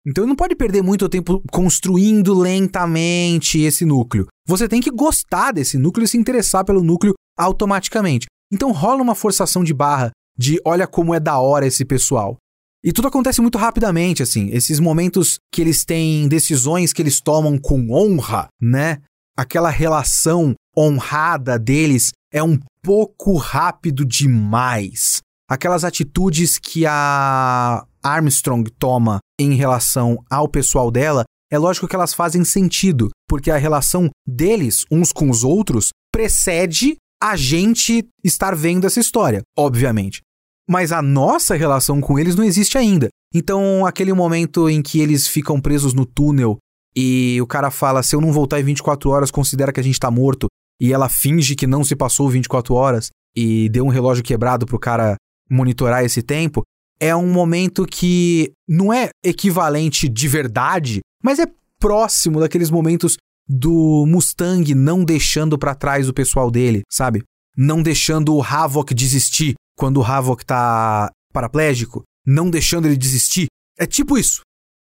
Então 0.08 0.24
ele 0.24 0.30
não 0.30 0.36
pode 0.36 0.56
perder 0.56 0.82
muito 0.82 1.10
tempo 1.10 1.44
construindo 1.52 2.34
lentamente 2.34 3.60
esse 3.60 3.86
núcleo. 3.86 4.28
Você 4.48 4.68
tem 4.68 4.82
que 4.82 4.90
gostar 4.90 5.52
desse 5.52 5.78
núcleo 5.78 6.06
e 6.06 6.08
se 6.08 6.18
interessar 6.18 6.64
pelo 6.64 6.84
núcleo 6.84 7.14
automaticamente. 7.38 8.26
Então 8.52 8.72
rola 8.72 9.02
uma 9.02 9.16
forçação 9.16 9.64
de 9.64 9.74
barra 9.74 10.12
de 10.38 10.60
olha 10.66 10.88
como 10.88 11.14
é 11.14 11.20
da 11.20 11.38
hora 11.38 11.68
esse 11.68 11.84
pessoal. 11.84 12.38
E 12.84 12.94
tudo 12.94 13.10
acontece 13.10 13.42
muito 13.42 13.58
rapidamente, 13.58 14.24
assim. 14.24 14.50
Esses 14.52 14.80
momentos 14.80 15.38
que 15.54 15.62
eles 15.62 15.84
têm 15.84 16.30
decisões 16.30 16.94
que 16.94 17.02
eles 17.02 17.20
tomam 17.20 17.58
com 17.58 17.92
honra, 17.92 18.48
né? 18.62 19.00
Aquela 19.38 19.70
relação 19.70 20.54
honrada 20.78 21.60
deles 21.60 22.12
é 22.32 22.42
um 22.42 22.58
pouco 22.82 23.36
rápido 23.36 24.06
demais. 24.06 25.20
Aquelas 25.50 25.84
atitudes 25.84 26.60
que 26.60 26.86
a 26.86 27.84
Armstrong 28.04 28.70
toma 28.78 29.18
em 29.40 29.56
relação 29.56 30.24
ao 30.30 30.48
pessoal 30.48 30.92
dela, 30.92 31.24
é 31.52 31.58
lógico 31.58 31.88
que 31.88 31.96
elas 31.96 32.14
fazem 32.14 32.44
sentido, 32.44 33.10
porque 33.28 33.50
a 33.50 33.58
relação 33.58 34.10
deles 34.28 34.86
uns 34.92 35.12
com 35.12 35.28
os 35.28 35.44
outros 35.44 35.90
precede 36.14 36.98
a 37.22 37.36
gente 37.36 38.08
estar 38.24 38.56
vendo 38.56 38.86
essa 38.86 39.00
história, 39.00 39.42
obviamente. 39.58 40.22
Mas 40.70 40.92
a 40.92 41.02
nossa 41.02 41.56
relação 41.56 42.00
com 42.00 42.20
eles 42.20 42.36
não 42.36 42.44
existe 42.44 42.78
ainda. 42.78 43.10
Então, 43.34 43.88
aquele 43.88 44.14
momento 44.14 44.70
em 44.70 44.84
que 44.84 45.00
eles 45.00 45.28
ficam 45.28 45.60
presos 45.60 45.96
no 45.96 46.06
túnel 46.06 46.60
e 46.96 47.40
o 47.42 47.48
cara 47.48 47.72
fala: 47.72 48.04
se 48.04 48.16
eu 48.16 48.22
não 48.22 48.32
voltar 48.32 48.60
em 48.60 48.64
24 48.64 49.10
horas, 49.10 49.32
considera 49.32 49.74
que 49.74 49.80
a 49.80 49.84
gente 49.84 50.00
tá 50.00 50.12
morto. 50.12 50.48
E 50.80 50.94
ela 50.94 51.10
finge 51.10 51.56
que 51.56 51.66
não 51.66 51.84
se 51.84 51.96
passou 51.96 52.30
24 52.30 52.74
horas 52.76 53.10
e 53.36 53.68
deu 53.70 53.84
um 53.84 53.90
relógio 53.90 54.24
quebrado 54.24 54.66
pro 54.66 54.80
cara 54.80 55.16
monitorar 55.50 56.04
esse 56.04 56.22
tempo. 56.22 56.64
É 57.00 57.16
um 57.16 57.32
momento 57.32 57.86
que 57.86 58.52
não 58.68 58.94
é 58.94 59.10
equivalente 59.24 60.10
de 60.10 60.28
verdade, 60.28 61.00
mas 61.24 61.40
é 61.40 61.46
próximo 61.80 62.40
daqueles 62.40 62.70
momentos 62.70 63.18
do 63.48 64.06
Mustang 64.06 64.76
não 64.76 65.04
deixando 65.04 65.58
para 65.58 65.74
trás 65.74 66.08
o 66.08 66.14
pessoal 66.14 66.52
dele, 66.52 66.82
sabe? 66.92 67.24
Não 67.58 67.82
deixando 67.82 68.36
o 68.36 68.44
Havok 68.44 68.94
desistir 68.94 69.56
quando 69.78 69.98
o 69.98 70.04
Havok 70.04 70.46
tá 70.46 71.10
paraplégico, 71.34 72.04
não 72.26 72.50
deixando 72.50 72.86
ele 72.86 72.98
desistir. 72.98 73.48
É 73.78 73.86
tipo 73.86 74.18
isso. 74.18 74.42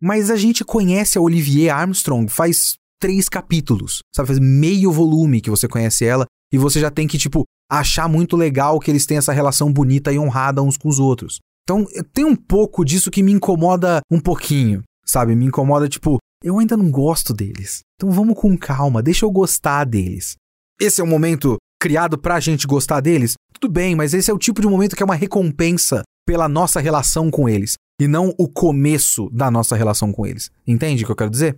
Mas 0.00 0.30
a 0.30 0.36
gente 0.36 0.64
conhece 0.64 1.16
a 1.16 1.20
Olivier 1.20 1.72
Armstrong 1.72 2.28
faz 2.28 2.74
três 3.00 3.28
capítulos, 3.28 4.00
sabe? 4.14 4.28
Faz 4.28 4.38
meio 4.38 4.90
volume 4.92 5.40
que 5.40 5.50
você 5.50 5.66
conhece 5.66 6.04
ela 6.04 6.26
e 6.52 6.58
você 6.58 6.80
já 6.80 6.90
tem 6.90 7.06
que, 7.06 7.16
tipo, 7.16 7.44
achar 7.80 8.08
muito 8.08 8.36
legal 8.36 8.78
que 8.78 8.90
eles 8.90 9.06
têm 9.06 9.16
essa 9.16 9.32
relação 9.32 9.72
bonita 9.72 10.12
e 10.12 10.18
honrada 10.18 10.62
uns 10.62 10.76
com 10.76 10.88
os 10.88 10.98
outros. 10.98 11.38
Então, 11.64 11.86
tem 12.12 12.24
um 12.24 12.36
pouco 12.36 12.84
disso 12.84 13.10
que 13.10 13.22
me 13.22 13.32
incomoda 13.32 14.00
um 14.10 14.20
pouquinho, 14.20 14.82
sabe? 15.06 15.34
Me 15.34 15.46
incomoda, 15.46 15.88
tipo, 15.88 16.18
eu 16.44 16.58
ainda 16.58 16.76
não 16.76 16.90
gosto 16.90 17.32
deles. 17.32 17.80
Então 17.96 18.10
vamos 18.10 18.36
com 18.36 18.58
calma, 18.58 19.02
deixa 19.02 19.24
eu 19.24 19.30
gostar 19.30 19.84
deles. 19.84 20.34
Esse 20.80 21.00
é 21.00 21.04
um 21.04 21.08
momento 21.08 21.56
criado 21.80 22.18
pra 22.18 22.40
gente 22.40 22.66
gostar 22.66 23.00
deles? 23.00 23.34
Tudo 23.54 23.72
bem, 23.72 23.94
mas 23.94 24.12
esse 24.12 24.30
é 24.30 24.34
o 24.34 24.38
tipo 24.38 24.60
de 24.60 24.66
momento 24.66 24.96
que 24.96 25.02
é 25.02 25.06
uma 25.06 25.14
recompensa 25.14 26.02
pela 26.26 26.48
nossa 26.48 26.80
relação 26.80 27.30
com 27.30 27.48
eles 27.48 27.74
e 28.00 28.08
não 28.08 28.34
o 28.38 28.48
começo 28.48 29.30
da 29.30 29.50
nossa 29.50 29.76
relação 29.76 30.12
com 30.12 30.26
eles. 30.26 30.50
Entende 30.66 31.02
o 31.02 31.06
que 31.06 31.12
eu 31.12 31.16
quero 31.16 31.30
dizer? 31.30 31.54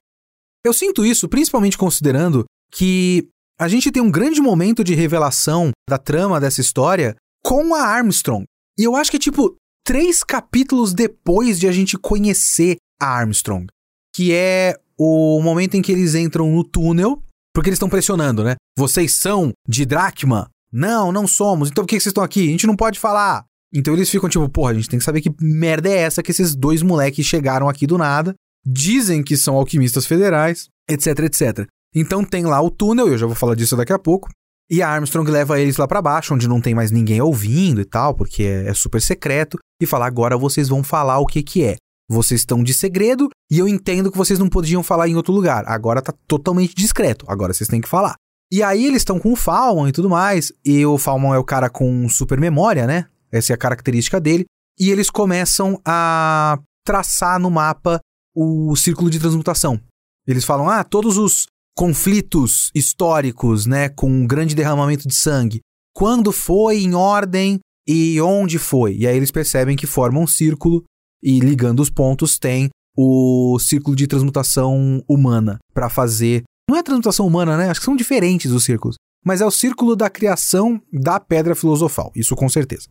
Eu 0.64 0.73
sinto 0.73 1.04
isso 1.04 1.28
principalmente 1.28 1.78
considerando 1.78 2.44
que 2.71 3.28
a 3.61 3.69
gente 3.69 3.91
tem 3.91 4.03
um 4.03 4.11
grande 4.11 4.41
momento 4.41 4.83
de 4.83 4.95
revelação 4.95 5.71
da 5.89 5.99
trama 5.99 6.41
dessa 6.41 6.61
história 6.61 7.15
com 7.45 7.75
a 7.75 7.83
Armstrong. 7.83 8.45
E 8.79 8.85
eu 8.85 8.97
acho 8.97 9.11
que, 9.11 9.19
tipo, 9.19 9.55
três 9.87 10.25
capítulos 10.25 10.93
depois 10.93 11.61
de 11.61 11.69
a 11.69 11.73
gente 11.73 11.97
conhecer 11.97 12.77
a 13.01 13.07
Armstrong 13.07 13.67
que 14.15 14.33
é 14.33 14.79
o 14.97 15.41
momento 15.43 15.75
em 15.75 15.83
que 15.83 15.91
eles 15.91 16.15
entram 16.15 16.51
no 16.51 16.63
túnel, 16.63 17.21
porque 17.53 17.69
eles 17.69 17.77
estão 17.77 17.89
pressionando, 17.89 18.45
né? 18.45 18.55
Vocês 18.79 19.15
são 19.15 19.53
de 19.69 19.85
Dracma? 19.85 20.49
Não, 20.73 21.11
não 21.11 21.27
somos. 21.27 21.69
Então 21.69 21.85
por 21.85 21.89
que 21.89 21.97
vocês 21.97 22.07
estão 22.07 22.23
aqui? 22.23 22.47
A 22.47 22.51
gente 22.51 22.67
não 22.67 22.77
pode 22.77 22.99
falar. 22.99 23.45
Então 23.75 23.93
eles 23.93 24.09
ficam 24.09 24.29
tipo, 24.29 24.49
porra, 24.49 24.71
a 24.71 24.75
gente 24.75 24.89
tem 24.89 24.99
que 25.01 25.05
saber 25.05 25.21
que 25.21 25.35
merda 25.41 25.89
é 25.89 25.97
essa 25.97 26.23
que 26.23 26.31
esses 26.31 26.55
dois 26.55 26.81
moleques 26.81 27.27
chegaram 27.27 27.69
aqui 27.69 27.89
do 27.89 27.99
nada, 27.99 28.35
dizem 28.65 29.23
que 29.23 29.37
são 29.37 29.57
alquimistas 29.57 30.07
federais, 30.07 30.69
etc, 30.89 31.19
etc. 31.21 31.69
Então 31.95 32.25
tem 32.25 32.45
lá 32.45 32.61
o 32.61 32.71
túnel, 32.71 33.09
eu 33.09 33.19
já 33.19 33.27
vou 33.27 33.37
falar 33.37 33.55
disso 33.55 33.77
daqui 33.77 33.93
a 33.93 33.99
pouco. 33.99 34.29
E 34.71 34.83
a 34.83 34.89
Armstrong 34.89 35.31
leva 35.31 35.61
eles 35.61 35.77
lá 35.77 35.87
para 35.87 36.01
baixo, 36.01 36.35
onde 36.35 36.49
não 36.49 36.61
tem 36.61 36.75
mais 36.75 36.91
ninguém 36.91 37.21
ouvindo 37.21 37.81
e 37.81 37.85
tal, 37.85 38.15
porque 38.15 38.43
é, 38.43 38.69
é 38.69 38.75
super 38.75 39.01
secreto, 39.01 39.59
e 39.81 39.87
fala: 39.87 40.07
agora 40.07 40.37
vocês 40.37 40.69
vão 40.69 40.83
falar 40.83 41.19
o 41.19 41.27
que 41.27 41.43
que 41.43 41.65
é. 41.65 41.77
Vocês 42.09 42.43
estão 42.43 42.63
de 42.63 42.75
segredo 42.75 43.31
e 43.51 43.59
eu 43.59 43.67
entendo 43.67 44.11
que 44.11 44.19
vocês 44.19 44.39
não 44.39 44.49
podiam 44.49 44.83
falar 44.83 45.09
em 45.09 45.17
outro 45.17 45.33
lugar. 45.33 45.65
Agora 45.67 46.03
tá 46.03 46.13
totalmente 46.27 46.75
discreto. 46.75 47.25
Agora 47.29 47.55
vocês 47.55 47.69
têm 47.69 47.81
que 47.81 47.89
falar. 47.89 48.15
E 48.53 48.63
aí 48.63 48.85
eles 48.85 48.99
estão 48.99 49.19
com 49.19 49.33
o 49.33 49.37
Falmon 49.37 49.89
e 49.89 49.93
tudo 49.93 50.11
mais. 50.11 50.53
E 50.65 50.85
o 50.85 50.99
Falmon 50.99 51.35
é 51.35 51.39
o 51.39 51.45
cara 51.45 51.71
com 51.71 52.07
super 52.09 52.39
memória, 52.39 52.87
né? 52.87 53.07
Essa 53.33 53.53
é 53.53 53.55
a 53.55 53.59
característica 53.59 54.21
dele. 54.21 54.45
E 54.79 54.91
eles 54.91 55.09
começam 55.09 55.81
a 55.85 56.59
traçar 56.85 57.41
no 57.41 57.51
mapa 57.51 58.01
o 58.35 58.77
círculo 58.77 59.09
de 59.09 59.19
transmutação. 59.19 59.81
Eles 60.27 60.45
falam: 60.45 60.69
ah, 60.69 60.85
todos 60.85 61.17
os 61.17 61.47
conflitos 61.76 62.71
históricos, 62.75 63.66
né, 63.66 63.88
com 63.88 64.09
um 64.09 64.26
grande 64.26 64.54
derramamento 64.54 65.09
de 65.09 65.14
sangue. 65.14 65.61
Quando 65.95 66.33
foi 66.33 66.83
em 66.83 66.95
ordem 66.95 67.61
e 67.87 68.21
onde 68.21 68.59
foi. 68.59 68.97
E 68.97 69.07
aí 69.07 69.16
eles 69.16 69.31
percebem 69.31 69.76
que 69.76 69.87
forma 69.87 70.21
um 70.21 70.26
círculo 70.26 70.83
e 71.23 71.40
ligando 71.40 71.81
os 71.81 71.90
pontos 71.90 72.38
tem 72.38 72.71
o 72.97 73.59
círculo 73.59 73.97
de 73.97 74.07
transmutação 74.07 75.02
humana 75.09 75.59
para 75.73 75.88
fazer. 75.88 76.45
Não 76.69 76.76
é 76.76 76.83
transmutação 76.83 77.26
humana, 77.26 77.57
né? 77.57 77.71
Acho 77.71 77.81
que 77.81 77.85
são 77.85 77.97
diferentes 77.97 78.52
os 78.52 78.64
círculos. 78.64 78.97
Mas 79.25 79.40
é 79.40 79.47
o 79.47 79.50
círculo 79.50 79.97
da 79.97 80.11
criação 80.11 80.81
da 80.93 81.19
pedra 81.19 81.54
filosofal, 81.54 82.12
isso 82.14 82.37
com 82.37 82.49
certeza. 82.49 82.88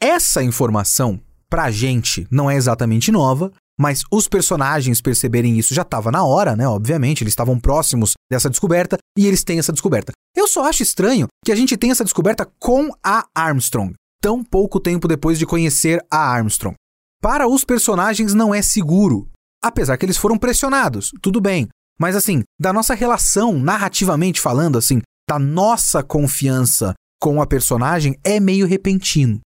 Essa 0.00 0.42
informação, 0.42 1.20
pra 1.48 1.70
gente, 1.70 2.26
não 2.30 2.50
é 2.50 2.56
exatamente 2.56 3.10
nova, 3.10 3.52
mas 3.78 4.02
os 4.10 4.28
personagens 4.28 5.00
perceberem 5.00 5.58
isso 5.58 5.74
já 5.74 5.82
estava 5.82 6.10
na 6.10 6.24
hora, 6.24 6.54
né? 6.54 6.66
Obviamente, 6.66 7.22
eles 7.22 7.32
estavam 7.32 7.58
próximos 7.58 8.12
dessa 8.30 8.48
descoberta 8.48 8.96
e 9.18 9.26
eles 9.26 9.42
têm 9.42 9.58
essa 9.58 9.72
descoberta. 9.72 10.12
Eu 10.36 10.46
só 10.46 10.64
acho 10.64 10.82
estranho 10.82 11.26
que 11.44 11.52
a 11.52 11.56
gente 11.56 11.76
tenha 11.76 11.92
essa 11.92 12.04
descoberta 12.04 12.48
com 12.58 12.90
a 13.04 13.26
Armstrong, 13.34 13.94
tão 14.20 14.44
pouco 14.44 14.78
tempo 14.78 15.08
depois 15.08 15.38
de 15.38 15.46
conhecer 15.46 16.04
a 16.10 16.18
Armstrong. 16.18 16.76
Para 17.20 17.48
os 17.48 17.64
personagens 17.64 18.34
não 18.34 18.54
é 18.54 18.62
seguro, 18.62 19.28
apesar 19.62 19.96
que 19.96 20.04
eles 20.04 20.16
foram 20.16 20.38
pressionados, 20.38 21.10
tudo 21.22 21.40
bem. 21.40 21.68
Mas 21.98 22.16
assim, 22.16 22.42
da 22.60 22.72
nossa 22.72 22.94
relação, 22.94 23.58
narrativamente 23.58 24.40
falando, 24.40 24.76
assim, 24.76 25.00
da 25.28 25.38
nossa 25.38 26.02
confiança 26.02 26.94
com 27.20 27.40
a 27.40 27.46
personagem 27.46 28.18
é 28.22 28.38
meio 28.38 28.66
repentino. 28.66 29.40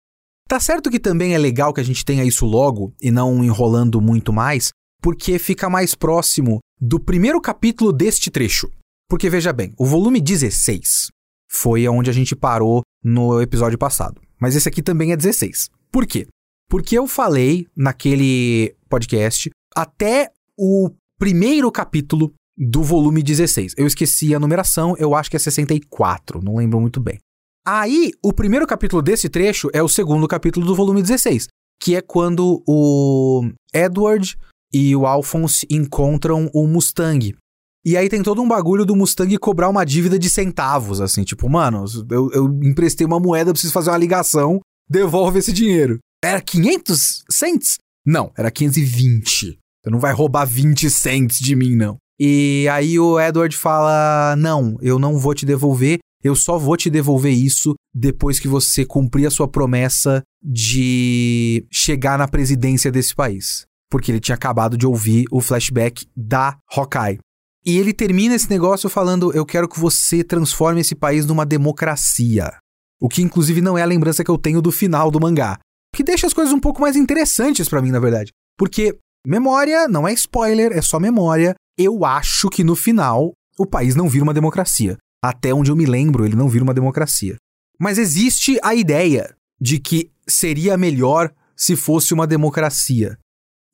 Tá 0.47 0.61
certo 0.61 0.91
que 0.91 1.01
também 1.01 1.35
é 1.35 1.39
legal 1.39 1.73
que 1.73 1.81
a 1.81 1.85
gente 1.85 2.05
tenha 2.05 2.25
isso 2.25 2.45
logo 2.45 2.93
e 3.01 3.11
não 3.11 3.43
enrolando 3.43 4.01
muito 4.01 4.33
mais, 4.33 4.71
porque 5.01 5.39
fica 5.39 5.71
mais 5.71 5.95
próximo 5.95 6.59
do 6.81 7.01
primeiro 7.01 7.41
capítulo 7.41 7.93
deste 7.93 8.31
trecho. 8.31 8.71
Porque 9.09 9.31
veja 9.31 9.53
bem, 9.53 9.73
o 9.79 9.87
volume 9.87 10.21
16 10.21 11.09
foi 11.51 11.89
onde 11.89 12.11
a 12.11 12.13
gente 12.13 12.37
parou 12.37 12.83
no 13.03 13.41
episódio 13.41 13.79
passado, 13.79 14.21
mas 14.41 14.55
esse 14.55 14.69
aqui 14.69 14.83
também 14.83 15.13
é 15.13 15.17
16. 15.17 15.71
Por 15.91 16.07
quê? 16.07 16.27
Porque 16.69 16.99
eu 16.99 17.07
falei 17.07 17.67
naquele 17.77 18.75
podcast 18.89 19.51
até 19.75 20.31
o 20.59 20.91
primeiro 21.19 21.71
capítulo 21.71 22.33
do 22.57 22.83
volume 22.83 23.23
16. 23.23 23.75
Eu 23.77 23.87
esqueci 23.87 24.35
a 24.35 24.41
numeração, 24.41 24.97
eu 24.99 25.15
acho 25.15 25.31
que 25.31 25.37
é 25.37 25.41
64, 25.41 26.41
não 26.43 26.57
lembro 26.57 26.81
muito 26.81 27.01
bem. 27.01 27.19
Aí, 27.66 28.12
o 28.23 28.30
primeiro 28.30 28.66
capítulo 28.66 29.00
desse 29.00 29.28
trecho 29.30 29.71
é 29.73 29.83
o 29.83 29.88
segundo 29.88 30.28
capítulo 30.28 30.66
do 30.66 30.75
volume 30.75 31.00
16, 31.00 31.49
que 31.80 31.97
é 31.97 32.02
quando 32.02 32.62
o 32.68 33.49
Edward 33.73 34.37
e 34.71 34.94
o 34.94 35.06
Alphonse 35.06 35.66
encontram 35.71 36.50
o 36.52 36.66
Mustang. 36.66 37.35
E 37.83 37.97
aí 37.97 38.11
tem 38.11 38.23
todo 38.23 38.42
um 38.42 38.49
bagulho 38.49 38.85
do 38.85 38.94
Mustang 38.94 39.35
cobrar 39.38 39.71
uma 39.71 39.85
dívida 39.85 40.18
de 40.18 40.28
centavos, 40.28 41.00
assim, 41.00 41.25
tipo, 41.25 41.49
mano, 41.49 41.87
eu, 42.11 42.30
eu 42.33 42.47
emprestei 42.62 43.06
uma 43.06 43.18
moeda, 43.18 43.52
preciso 43.52 43.73
fazer 43.73 43.90
uma 43.90 43.99
ligação, 43.99 44.61
devolve 44.88 45.38
esse 45.38 45.52
dinheiro. 45.52 45.99
Era 46.23 46.42
500 46.42 47.25
cents? 47.30 47.78
Não, 48.04 48.30
era 48.37 48.50
520. 48.50 49.59
Você 49.83 49.90
não 49.90 49.99
vai 49.99 50.12
roubar 50.12 50.44
20 50.44 50.90
cents 50.90 51.38
de 51.38 51.56
mim, 51.56 51.75
não. 51.75 51.97
E 52.21 52.66
aí 52.71 52.99
o 52.99 53.18
Edward 53.18 53.56
fala: 53.56 54.37
Não, 54.37 54.76
eu 54.80 54.99
não 54.99 55.18
vou 55.18 55.35
te 55.35 55.44
devolver, 55.44 55.99
eu 56.25 56.35
só 56.35 56.59
vou 56.59 56.76
te 56.76 56.88
devolver 56.88 57.33
isso 57.33 57.75
depois 57.95 58.40
que 58.40 58.49
você 58.49 58.85
cumprir 58.85 59.26
a 59.26 59.31
sua 59.31 59.47
promessa 59.47 60.23
de 60.43 61.66
chegar 61.71 62.19
na 62.19 62.26
presidência 62.26 62.90
desse 62.90 63.14
país. 63.14 63.66
Porque 63.90 64.11
ele 64.11 64.21
tinha 64.21 64.35
acabado 64.35 64.76
de 64.76 64.87
ouvir 64.87 65.26
o 65.31 65.40
flashback 65.40 66.07
da 66.16 66.57
Hawkeye. 66.75 67.19
E 67.64 67.78
ele 67.78 67.93
termina 67.93 68.35
esse 68.35 68.50
negócio 68.50 68.88
falando: 68.88 69.33
Eu 69.33 69.47
quero 69.47 69.69
que 69.69 69.78
você 69.78 70.25
transforme 70.25 70.81
esse 70.81 70.95
país 70.95 71.26
numa 71.26 71.47
democracia. 71.47 72.52
O 73.00 73.09
que, 73.09 73.23
inclusive, 73.23 73.61
não 73.61 73.76
é 73.76 73.83
a 73.83 73.87
lembrança 73.87 74.25
que 74.25 74.31
eu 74.31 74.38
tenho 74.38 74.62
do 74.62 74.73
final 74.73 75.11
do 75.11 75.21
mangá. 75.21 75.59
O 75.93 75.97
que 75.97 76.02
deixa 76.02 76.26
as 76.26 76.35
coisas 76.35 76.52
um 76.52 76.61
pouco 76.61 76.81
mais 76.81 76.97
interessantes 76.97 77.69
para 77.69 77.83
mim, 77.83 77.90
na 77.90 78.00
verdade. 78.00 78.33
Porque 78.59 78.97
memória 79.26 79.87
não 79.87 80.09
é 80.09 80.12
spoiler, 80.12 80.73
é 80.73 80.83
só 80.83 80.99
memória 80.99 81.54
eu 81.76 82.04
acho 82.04 82.49
que 82.49 82.62
no 82.62 82.76
final 82.76 83.33
o 83.59 83.66
país 83.66 83.94
não 83.94 84.09
vira 84.09 84.25
uma 84.25 84.35
democracia. 84.35 84.96
Até 85.25 85.55
onde 85.55 85.71
eu 85.71 85.77
me 85.77 85.87
lembro, 85.87 86.27
ele 86.27 86.37
não 86.37 86.51
vira 86.51 86.63
uma 86.63 86.75
democracia. 86.75 87.37
Mas 87.81 87.97
existe 87.97 88.59
a 88.63 88.75
ideia 88.75 89.35
de 89.59 89.79
que 89.79 90.11
seria 90.29 90.77
melhor 90.77 91.33
se 91.57 91.77
fosse 91.77 92.13
uma 92.13 92.27
democracia. 92.27 93.17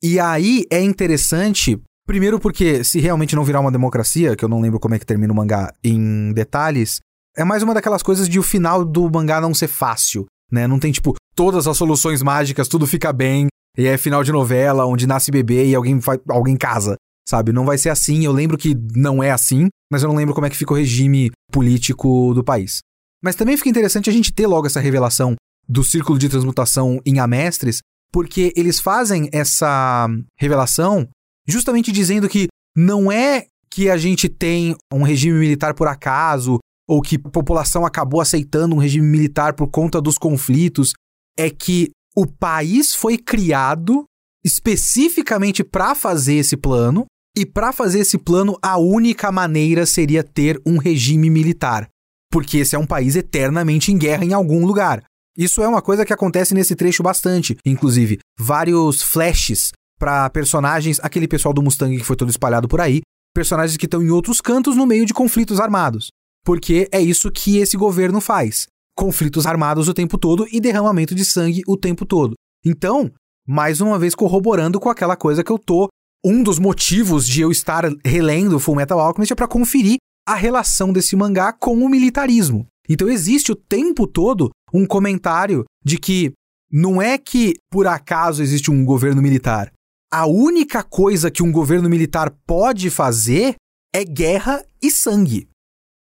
E 0.01 0.17
aí 0.17 0.65
é 0.71 0.79
interessante, 0.79 1.77
primeiro 2.07 2.39
porque 2.39 2.85
se 2.85 3.01
realmente 3.01 3.35
não 3.35 3.43
virar 3.43 3.59
uma 3.59 3.69
democracia, 3.69 4.33
que 4.33 4.45
eu 4.45 4.47
não 4.47 4.61
lembro 4.61 4.79
como 4.79 4.95
é 4.95 4.99
que 4.99 5.05
termina 5.05 5.33
o 5.33 5.35
mangá 5.35 5.73
em 5.83 6.31
detalhes, 6.31 7.01
é 7.35 7.43
mais 7.43 7.61
uma 7.61 7.73
daquelas 7.73 8.01
coisas 8.01 8.29
de 8.29 8.39
o 8.39 8.43
final 8.43 8.85
do 8.85 9.11
mangá 9.11 9.41
não 9.41 9.53
ser 9.53 9.67
fácil, 9.67 10.27
né? 10.49 10.65
Não 10.67 10.79
tem 10.79 10.93
tipo 10.93 11.15
todas 11.35 11.67
as 11.67 11.75
soluções 11.75 12.23
mágicas, 12.23 12.69
tudo 12.69 12.87
fica 12.87 13.11
bem, 13.11 13.47
e 13.77 13.87
é 13.87 13.97
final 13.97 14.23
de 14.23 14.31
novela 14.31 14.85
onde 14.85 15.05
nasce 15.05 15.29
bebê 15.29 15.67
e 15.67 15.75
alguém 15.75 15.99
faz, 15.99 16.17
alguém 16.29 16.55
casa 16.55 16.95
sabe? 17.31 17.53
Não 17.53 17.65
vai 17.65 17.77
ser 17.77 17.89
assim. 17.89 18.25
Eu 18.25 18.31
lembro 18.31 18.57
que 18.57 18.75
não 18.93 19.23
é 19.23 19.31
assim, 19.31 19.69
mas 19.89 20.03
eu 20.03 20.09
não 20.09 20.15
lembro 20.15 20.35
como 20.35 20.45
é 20.45 20.49
que 20.49 20.57
fica 20.57 20.73
o 20.73 20.77
regime 20.77 21.31
político 21.51 22.33
do 22.33 22.43
país. 22.43 22.79
Mas 23.23 23.35
também 23.35 23.55
fica 23.55 23.69
interessante 23.69 24.09
a 24.09 24.13
gente 24.13 24.33
ter 24.33 24.47
logo 24.47 24.67
essa 24.67 24.79
revelação 24.79 25.35
do 25.67 25.83
círculo 25.83 26.19
de 26.19 26.27
transmutação 26.27 26.99
em 27.05 27.19
Amestres, 27.19 27.79
porque 28.11 28.51
eles 28.57 28.79
fazem 28.79 29.29
essa 29.31 30.07
revelação 30.37 31.07
justamente 31.47 31.91
dizendo 31.91 32.27
que 32.27 32.47
não 32.75 33.11
é 33.11 33.45
que 33.71 33.89
a 33.89 33.95
gente 33.95 34.27
tem 34.27 34.75
um 34.93 35.03
regime 35.03 35.39
militar 35.39 35.73
por 35.73 35.87
acaso, 35.87 36.59
ou 36.89 37.01
que 37.01 37.15
a 37.15 37.29
população 37.29 37.85
acabou 37.85 38.19
aceitando 38.19 38.75
um 38.75 38.79
regime 38.79 39.07
militar 39.07 39.53
por 39.53 39.67
conta 39.69 40.01
dos 40.01 40.17
conflitos, 40.17 40.91
é 41.37 41.49
que 41.49 41.91
o 42.13 42.27
país 42.27 42.93
foi 42.93 43.17
criado 43.17 44.03
especificamente 44.43 45.63
para 45.63 45.95
fazer 45.95 46.35
esse 46.35 46.57
plano, 46.57 47.05
e 47.35 47.45
para 47.45 47.71
fazer 47.71 47.99
esse 47.99 48.17
plano, 48.17 48.57
a 48.61 48.77
única 48.77 49.31
maneira 49.31 49.85
seria 49.85 50.23
ter 50.23 50.61
um 50.65 50.77
regime 50.77 51.29
militar, 51.29 51.87
porque 52.29 52.57
esse 52.57 52.75
é 52.75 52.79
um 52.79 52.85
país 52.85 53.15
eternamente 53.15 53.91
em 53.91 53.97
guerra 53.97 54.25
em 54.25 54.33
algum 54.33 54.65
lugar. 54.65 55.03
Isso 55.37 55.61
é 55.61 55.67
uma 55.67 55.81
coisa 55.81 56.05
que 56.05 56.11
acontece 56.11 56.53
nesse 56.53 56.75
trecho 56.75 57.01
bastante, 57.01 57.55
inclusive 57.65 58.19
vários 58.37 59.01
flashes 59.01 59.71
para 59.97 60.29
personagens, 60.29 60.99
aquele 61.01 61.27
pessoal 61.27 61.53
do 61.53 61.61
Mustang 61.61 61.97
que 61.97 62.03
foi 62.03 62.17
todo 62.17 62.29
espalhado 62.29 62.67
por 62.67 62.81
aí, 62.81 63.01
personagens 63.33 63.77
que 63.77 63.85
estão 63.85 64.01
em 64.01 64.09
outros 64.09 64.41
cantos 64.41 64.75
no 64.75 64.85
meio 64.85 65.05
de 65.05 65.13
conflitos 65.13 65.59
armados. 65.59 66.09
Porque 66.43 66.89
é 66.91 66.99
isso 66.99 67.31
que 67.31 67.57
esse 67.57 67.77
governo 67.77 68.19
faz: 68.19 68.65
conflitos 68.93 69.45
armados 69.45 69.87
o 69.87 69.93
tempo 69.93 70.17
todo 70.17 70.45
e 70.51 70.59
derramamento 70.59 71.15
de 71.15 71.23
sangue 71.23 71.61
o 71.65 71.77
tempo 71.77 72.05
todo. 72.05 72.33
Então, 72.65 73.09
mais 73.47 73.79
uma 73.79 73.97
vez 73.97 74.13
corroborando 74.15 74.79
com 74.79 74.89
aquela 74.89 75.15
coisa 75.15 75.43
que 75.43 75.51
eu 75.51 75.57
tô 75.57 75.87
um 76.23 76.43
dos 76.43 76.59
motivos 76.59 77.27
de 77.27 77.41
eu 77.41 77.51
estar 77.51 77.83
relendo 78.05 78.59
Full 78.59 78.75
Metal 78.75 78.99
Alchemist 78.99 79.33
é 79.33 79.35
para 79.35 79.47
conferir 79.47 79.97
a 80.27 80.35
relação 80.35 80.93
desse 80.93 81.15
mangá 81.15 81.51
com 81.51 81.73
o 81.73 81.89
militarismo. 81.89 82.67
Então 82.87 83.09
existe 83.09 83.51
o 83.51 83.55
tempo 83.55 84.05
todo 84.05 84.49
um 84.73 84.85
comentário 84.85 85.65
de 85.83 85.97
que 85.97 86.31
não 86.71 87.01
é 87.01 87.17
que 87.17 87.55
por 87.71 87.87
acaso 87.87 88.41
existe 88.41 88.69
um 88.69 88.85
governo 88.85 89.21
militar. 89.21 89.71
A 90.11 90.25
única 90.25 90.83
coisa 90.83 91.31
que 91.31 91.41
um 91.41 91.51
governo 91.51 91.89
militar 91.89 92.31
pode 92.45 92.89
fazer 92.89 93.55
é 93.93 94.03
guerra 94.03 94.63
e 94.81 94.91
sangue. 94.91 95.47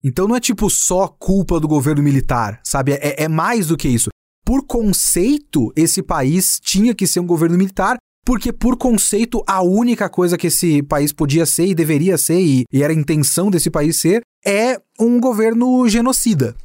Então 0.03 0.29
não 0.29 0.37
é 0.37 0.41
tipo 0.41 0.71
só 0.71 1.09
culpa 1.09 1.59
do 1.61 1.69
governo 1.69 2.03
militar, 2.03 2.61
sabe? 2.65 2.93
É, 2.93 3.25
é 3.25 3.29
mais 3.29 3.69
do 3.69 3.77
que 3.77 3.89
isso. 3.89 4.09
Por 4.45 4.65
conceito, 4.65 5.73
esse 5.75 6.03
país 6.03 6.61
tinha 6.63 6.95
que 6.95 7.07
ser 7.07 7.19
um 7.19 7.27
governo 7.27 7.59
militar 7.59 7.97
porque, 8.27 8.53
por 8.53 8.77
conceito, 8.77 9.41
a 9.47 9.63
única 9.63 10.09
coisa 10.09 10.37
que 10.37 10.49
esse 10.49 10.83
país 10.83 11.13
podia 11.13 11.47
ser 11.47 11.67
e 11.67 11.75
deveria 11.77 12.19
ser, 12.19 12.41
e, 12.41 12.65
e 12.73 12.83
era 12.83 12.93
a 12.93 12.97
intenção 12.97 13.49
desse 13.49 13.71
país 13.71 14.01
ser, 14.01 14.21
é 14.45 14.83
um 14.99 15.21
governo 15.21 15.89
genocida. 15.89 16.57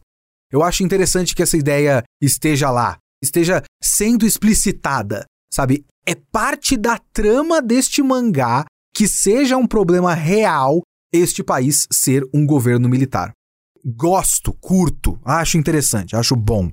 Eu 0.51 0.63
acho 0.63 0.83
interessante 0.83 1.35
que 1.35 1.43
essa 1.43 1.55
ideia 1.55 2.03
esteja 2.19 2.71
lá, 2.71 2.97
esteja 3.23 3.61
sendo 3.81 4.25
explicitada, 4.25 5.25
sabe? 5.53 5.85
É 6.03 6.15
parte 6.15 6.75
da 6.75 6.97
trama 7.13 7.61
deste 7.61 8.01
mangá 8.01 8.65
que 8.91 9.07
seja 9.07 9.55
um 9.55 9.67
problema 9.67 10.15
real 10.15 10.81
este 11.13 11.43
país 11.43 11.87
ser 11.91 12.23
um 12.33 12.43
governo 12.43 12.89
militar. 12.89 13.33
Gosto, 13.85 14.51
curto, 14.53 15.19
acho 15.23 15.59
interessante, 15.59 16.15
acho 16.15 16.35
bom. 16.35 16.71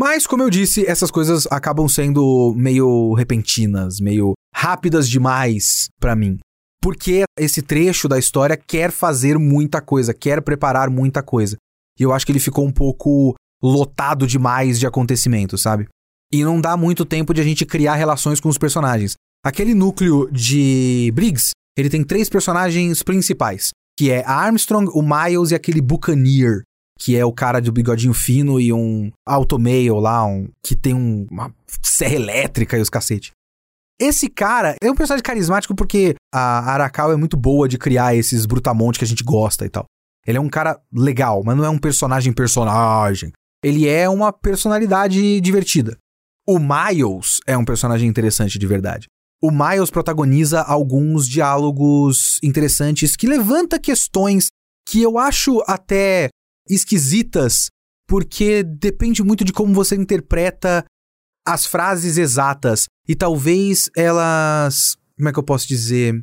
Mas, 0.00 0.26
como 0.26 0.42
eu 0.42 0.48
disse, 0.48 0.86
essas 0.86 1.10
coisas 1.10 1.46
acabam 1.50 1.86
sendo 1.86 2.54
meio 2.56 3.12
repentinas, 3.12 4.00
meio 4.00 4.32
rápidas 4.54 5.06
demais 5.06 5.90
para 6.00 6.16
mim. 6.16 6.38
Porque 6.82 7.24
esse 7.38 7.60
trecho 7.60 8.08
da 8.08 8.18
história 8.18 8.56
quer 8.56 8.90
fazer 8.90 9.38
muita 9.38 9.82
coisa, 9.82 10.14
quer 10.14 10.40
preparar 10.40 10.88
muita 10.88 11.22
coisa. 11.22 11.58
E 11.98 12.02
eu 12.02 12.14
acho 12.14 12.24
que 12.24 12.32
ele 12.32 12.40
ficou 12.40 12.66
um 12.66 12.72
pouco 12.72 13.34
lotado 13.62 14.26
demais 14.26 14.80
de 14.80 14.86
acontecimentos, 14.86 15.60
sabe? 15.60 15.86
E 16.32 16.42
não 16.42 16.62
dá 16.62 16.78
muito 16.78 17.04
tempo 17.04 17.34
de 17.34 17.42
a 17.42 17.44
gente 17.44 17.66
criar 17.66 17.96
relações 17.96 18.40
com 18.40 18.48
os 18.48 18.56
personagens. 18.56 19.16
Aquele 19.44 19.74
núcleo 19.74 20.30
de 20.32 21.12
Briggs, 21.14 21.50
ele 21.76 21.90
tem 21.90 22.02
três 22.02 22.30
personagens 22.30 23.02
principais, 23.02 23.68
que 23.98 24.10
é 24.10 24.24
a 24.24 24.32
Armstrong, 24.32 24.90
o 24.94 25.02
Miles 25.02 25.50
e 25.50 25.54
aquele 25.54 25.82
Buccaneer, 25.82 26.62
que 27.00 27.16
é 27.16 27.24
o 27.24 27.32
cara 27.32 27.62
do 27.62 27.72
bigodinho 27.72 28.12
fino 28.12 28.60
e 28.60 28.70
um 28.70 29.10
automail 29.26 29.98
lá, 29.98 30.26
um, 30.26 30.48
que 30.62 30.76
tem 30.76 30.92
um, 30.92 31.26
uma 31.30 31.52
serra 31.82 32.14
elétrica 32.14 32.76
e 32.76 32.80
os 32.82 32.90
cacete. 32.90 33.32
Esse 33.98 34.28
cara 34.28 34.76
é 34.82 34.90
um 34.90 34.94
personagem 34.94 35.22
carismático 35.22 35.74
porque 35.74 36.14
a 36.32 36.70
Arakawa 36.72 37.14
é 37.14 37.16
muito 37.16 37.38
boa 37.38 37.66
de 37.66 37.78
criar 37.78 38.14
esses 38.14 38.44
brutamontes 38.44 38.98
que 38.98 39.04
a 39.04 39.08
gente 39.08 39.24
gosta 39.24 39.64
e 39.64 39.70
tal. 39.70 39.86
Ele 40.26 40.36
é 40.36 40.40
um 40.40 40.48
cara 40.48 40.78
legal, 40.92 41.42
mas 41.42 41.56
não 41.56 41.64
é 41.64 41.70
um 41.70 41.78
personagem 41.78 42.34
personagem. 42.34 43.32
Ele 43.64 43.88
é 43.88 44.08
uma 44.08 44.30
personalidade 44.30 45.40
divertida. 45.40 45.96
O 46.46 46.58
Miles 46.58 47.40
é 47.46 47.56
um 47.56 47.64
personagem 47.64 48.08
interessante 48.08 48.58
de 48.58 48.66
verdade. 48.66 49.06
O 49.42 49.50
Miles 49.50 49.90
protagoniza 49.90 50.60
alguns 50.60 51.26
diálogos 51.26 52.38
interessantes 52.42 53.16
que 53.16 53.26
levanta 53.26 53.78
questões 53.78 54.48
que 54.86 55.00
eu 55.00 55.18
acho 55.18 55.62
até 55.66 56.28
esquisitas, 56.70 57.68
porque 58.08 58.62
depende 58.62 59.22
muito 59.22 59.44
de 59.44 59.52
como 59.52 59.74
você 59.74 59.96
interpreta 59.96 60.84
as 61.46 61.66
frases 61.66 62.16
exatas 62.16 62.86
e 63.08 63.14
talvez 63.14 63.90
elas, 63.96 64.96
como 65.16 65.28
é 65.28 65.32
que 65.32 65.38
eu 65.38 65.44
posso 65.44 65.66
dizer, 65.66 66.22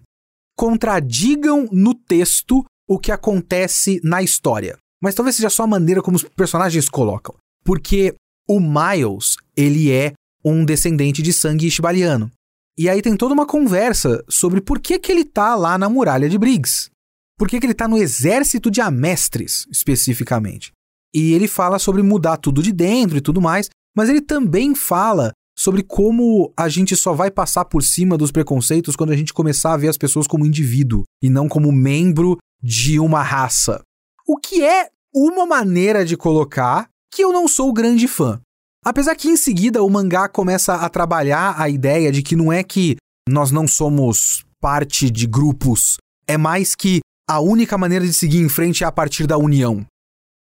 contradigam 0.56 1.68
no 1.72 1.94
texto 1.94 2.66
o 2.88 2.98
que 2.98 3.12
acontece 3.12 4.00
na 4.04 4.24
história. 4.24 4.78
Mas 5.02 5.14
talvez 5.14 5.36
seja 5.36 5.50
só 5.50 5.64
a 5.64 5.68
maneira 5.68 6.02
como 6.02 6.16
os 6.16 6.24
personagens 6.24 6.90
colocam. 6.90 7.36
Porque 7.64 8.16
o 8.48 8.60
Miles, 8.60 9.36
ele 9.56 9.92
é 9.92 10.14
um 10.44 10.64
descendente 10.64 11.22
de 11.22 11.34
sangue 11.34 11.70
shibariano. 11.70 12.32
E 12.78 12.88
aí 12.88 13.02
tem 13.02 13.18
toda 13.18 13.34
uma 13.34 13.46
conversa 13.46 14.24
sobre 14.30 14.62
por 14.62 14.80
que, 14.80 15.00
que 15.00 15.12
ele 15.12 15.26
tá 15.26 15.56
lá 15.56 15.78
na 15.78 15.90
muralha 15.90 16.30
de 16.30 16.38
Briggs. 16.38 16.90
Por 17.38 17.48
que, 17.48 17.60
que 17.60 17.66
ele 17.66 17.74
tá 17.74 17.88
no 17.88 17.98
exército 17.98 18.72
de 18.72 18.82
Amestres, 18.82 19.68
especificamente. 19.72 20.72
E 21.14 21.34
ele 21.34 21.48
fala 21.48 21.80
sobre 21.80 22.02
mudar 22.02 22.38
tudo 22.38 22.64
de 22.64 22.72
dentro 22.72 23.18
e 23.18 23.22
tudo 23.22 23.40
mais, 23.40 23.70
mas 23.96 24.10
ele 24.10 24.22
também 24.22 24.76
fala 24.76 25.32
sobre 25.58 25.82
como 25.82 26.54
a 26.56 26.70
gente 26.70 26.96
só 26.96 27.14
vai 27.14 27.32
passar 27.32 27.66
por 27.66 27.82
cima 27.84 28.18
dos 28.18 28.32
preconceitos 28.32 28.96
quando 28.96 29.12
a 29.12 29.16
gente 29.16 29.34
começar 29.34 29.74
a 29.74 29.78
ver 29.78 29.88
as 29.88 29.98
pessoas 29.98 30.28
como 30.28 30.46
indivíduo 30.46 31.04
e 31.22 31.30
não 31.30 31.48
como 31.48 31.72
membro 31.72 32.38
de 32.62 33.00
uma 33.00 33.24
raça. 33.24 33.82
O 34.28 34.38
que 34.38 34.64
é 34.64 34.90
uma 35.14 35.46
maneira 35.46 36.06
de 36.06 36.16
colocar 36.16 36.88
que 37.12 37.24
eu 37.24 37.32
não 37.32 37.48
sou 37.48 37.74
grande 37.74 38.08
fã. 38.08 38.40
Apesar 38.86 39.16
que 39.16 39.28
em 39.28 39.38
seguida 39.38 39.82
o 39.82 39.90
mangá 39.90 40.30
começa 40.30 40.76
a 40.76 40.90
trabalhar 40.90 41.60
a 41.60 41.68
ideia 41.68 42.12
de 42.12 42.22
que 42.22 42.36
não 42.36 42.54
é 42.54 42.64
que 42.64 42.96
nós 43.28 43.52
não 43.52 43.68
somos 43.68 44.46
parte 44.62 45.10
de 45.10 45.26
grupos, 45.26 45.98
é 46.28 46.38
mais 46.38 46.76
que 46.76 47.00
a 47.30 47.40
única 47.40 47.78
maneira 47.78 48.06
de 48.06 48.14
seguir 48.14 48.40
em 48.40 48.50
frente 48.50 48.84
é 48.84 48.88
a 48.88 48.92
partir 48.92 49.28
da 49.28 49.38
união. 49.38 49.86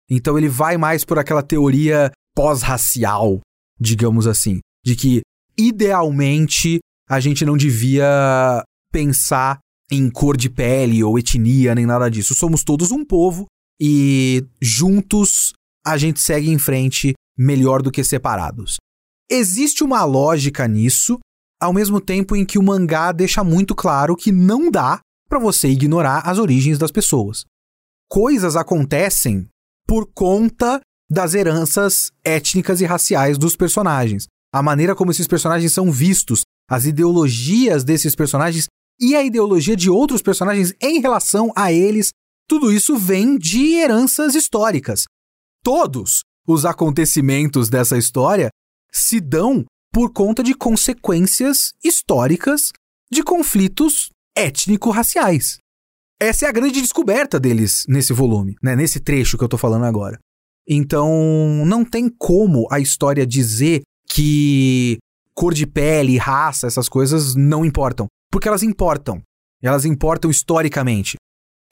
Então 0.09 0.39
ele 0.39 0.49
vai 0.49 0.77
mais 0.77 1.05
por 1.05 1.19
aquela 1.19 1.43
teoria 1.43 2.13
pós-racial, 2.35 3.41
digamos 3.79 4.27
assim, 4.27 4.61
de 4.85 4.95
que 4.95 5.23
idealmente 5.59 6.79
a 7.09 7.19
gente 7.19 7.45
não 7.45 7.57
devia 7.57 8.63
pensar 8.93 9.59
em 9.91 10.09
cor 10.11 10.37
de 10.37 10.49
pele 10.49 11.03
ou 11.03 11.19
etnia 11.19 11.75
nem 11.75 11.87
nada 11.87 12.09
disso. 12.09 12.35
Somos 12.35 12.63
todos 12.63 12.93
um 12.93 13.05
povo 13.05 13.47
e 13.81 14.45
juntos 14.61 15.53
a 15.85 15.97
gente 15.97 16.21
segue 16.21 16.51
em 16.51 16.59
frente 16.59 17.15
melhor 17.37 17.83
do 17.83 17.91
que 17.91 18.03
separados. 18.05 18.77
Existe 19.31 19.83
uma 19.83 20.05
lógica 20.05 20.69
nisso, 20.69 21.19
ao 21.61 21.73
mesmo 21.73 22.01
tempo 22.01 22.37
em 22.37 22.45
que 22.45 22.59
o 22.59 22.63
mangá 22.63 23.11
deixa 23.13 23.43
muito 23.43 23.75
claro 23.75 24.17
que 24.17 24.31
não 24.31 24.71
dá 24.71 25.01
para 25.29 25.39
você 25.39 25.69
ignorar 25.69 26.21
as 26.25 26.39
origens 26.39 26.79
das 26.79 26.91
pessoas. 26.91 27.45
Coisas 28.09 28.57
acontecem 28.57 29.49
por 29.87 30.07
conta 30.13 30.81
das 31.11 31.35
heranças 31.35 32.11
étnicas 32.25 32.81
e 32.81 32.85
raciais 32.85 33.39
dos 33.39 33.57
personagens. 33.57 34.27
A 34.53 34.63
maneira 34.63 34.95
como 34.95 35.11
esses 35.11 35.27
personagens 35.27 35.73
são 35.73 35.91
vistos, 35.91 36.43
as 36.69 36.85
ideologias 36.85 37.85
desses 37.85 38.15
personagens 38.15 38.67
e 39.01 39.15
a 39.15 39.23
ideologia 39.23 39.77
de 39.77 39.91
outros 39.91 40.23
personagens 40.23 40.73
em 40.81 41.01
relação 41.01 41.53
a 41.55 41.73
eles, 41.73 42.11
tudo 42.49 42.73
isso 42.73 42.97
vem 42.97 43.37
de 43.37 43.75
heranças 43.75 44.35
históricas. 44.35 45.05
Todos 45.63 46.23
os 46.47 46.65
acontecimentos 46.65 47.69
dessa 47.69 47.99
história 47.99 48.49
se 48.93 49.21
dão 49.21 49.65
por 49.93 50.13
conta 50.13 50.43
de 50.43 50.55
consequências 50.55 51.73
históricas 51.83 52.71
de 53.11 53.23
conflitos 53.23 54.11
étnico-raciais. 54.37 55.59
Essa 56.21 56.47
é 56.47 56.49
a 56.49 56.53
grande 56.53 56.81
descoberta 56.81 57.41
deles 57.41 57.85
nesse 57.89 58.13
volume, 58.13 58.55
né? 58.63 58.77
nesse 58.77 59.01
trecho 59.01 59.37
que 59.37 59.45
eu 59.45 59.49
tô 59.49 59.59
falando 59.59 59.85
agora. 59.85 60.19
Então, 60.69 61.65
não 61.65 61.85
tem 61.85 62.09
como 62.09 62.67
a 62.71 62.81
história 62.81 63.27
dizer 63.27 63.83
que 64.09 64.99
cor 65.35 65.53
de 65.53 65.67
pele, 65.67 66.17
raça, 66.17 66.67
essas 66.67 66.89
coisas 66.89 67.35
não 67.35 67.65
importam. 67.65 68.07
Porque 68.33 68.49
elas 68.49 68.63
importam. 68.63 69.23
Elas 69.63 69.85
importam 69.85 70.31
historicamente. 70.31 71.17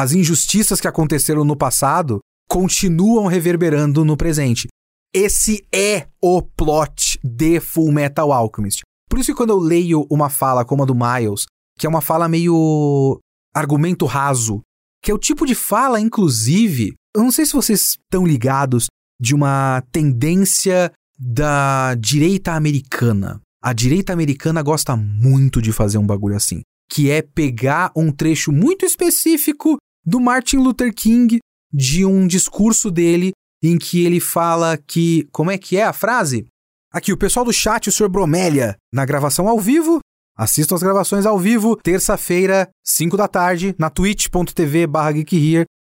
As 0.01 0.13
injustiças 0.13 0.81
que 0.81 0.89
aconteceram 0.89 1.45
no 1.45 1.57
passado 1.57 2.21
continuam 2.49 3.27
reverberando 3.27 4.05
no 4.05 4.17
presente. 4.17 4.69
Esse 5.13 5.67
é 5.73 6.09
o 6.21 6.43
plot 6.43 7.19
de 7.23 7.61
Full 7.61 7.93
Metal 7.93 8.33
Alchemist. 8.33 8.83
Por 9.09 9.19
isso 9.19 9.33
que 9.33 9.37
quando 9.37 9.51
eu 9.51 9.59
leio 9.59 10.07
uma 10.11 10.29
fala 10.29 10.65
como 10.65 10.83
a 10.83 10.87
do 10.87 10.95
Miles, 10.95 11.47
que 11.79 11.87
é 11.87 11.89
uma 11.89 12.01
fala 12.01 12.29
meio 12.29 13.19
argumento 13.55 14.07
raso, 14.07 14.61
que 15.03 15.11
é 15.11 15.15
o 15.15 15.19
tipo 15.19 15.47
de 15.47 15.55
fala, 15.55 16.01
inclusive, 16.01 16.95
eu 17.15 17.23
não 17.23 17.31
sei 17.31 17.47
se 17.47 17.53
vocês 17.53 17.97
estão 18.01 18.27
ligados 18.27 18.87
de 19.21 19.35
uma 19.35 19.83
tendência 19.93 20.93
da 21.19 21.95
direita 21.95 22.53
americana. 22.53 23.41
A 23.63 23.73
direita 23.73 24.13
americana 24.13 24.63
gosta 24.63 24.97
muito 24.97 25.63
de 25.63 25.73
fazer 25.73 25.99
um 25.99 26.07
bagulho 26.07 26.37
assim, 26.37 26.63
que 26.91 27.11
é 27.11 27.23
pegar 27.23 27.93
um 27.97 28.11
trecho 28.11 28.53
muito 28.53 28.85
específico 28.85 29.79
do 30.05 30.21
Martin 30.21 30.57
Luther 30.57 30.93
King, 30.95 31.39
de 31.73 32.05
um 32.05 32.27
discurso 32.27 32.91
dele, 32.91 33.33
em 33.63 33.79
que 33.79 34.05
ele 34.05 34.21
fala 34.21 34.77
que. 34.77 35.27
Como 35.33 35.51
é 35.51 35.57
que 35.57 35.77
é 35.77 35.85
a 35.85 35.93
frase? 35.93 36.47
Aqui, 36.93 37.13
o 37.13 37.17
pessoal 37.17 37.45
do 37.45 37.53
chat, 37.53 37.89
o 37.89 37.93
Sr. 37.93 38.09
Bromélia, 38.09 38.77
na 38.93 39.05
gravação 39.05 39.49
ao 39.49 39.59
vivo. 39.59 39.99
Assistam 40.37 40.75
as 40.75 40.83
gravações 40.83 41.27
ao 41.27 41.39
vivo, 41.39 41.77
terça-feira, 41.77 42.69
5 42.85 43.17
da 43.17 43.29
tarde, 43.29 43.75
na 43.79 43.89
twitch.tv 43.89 44.87
barra 44.89 45.13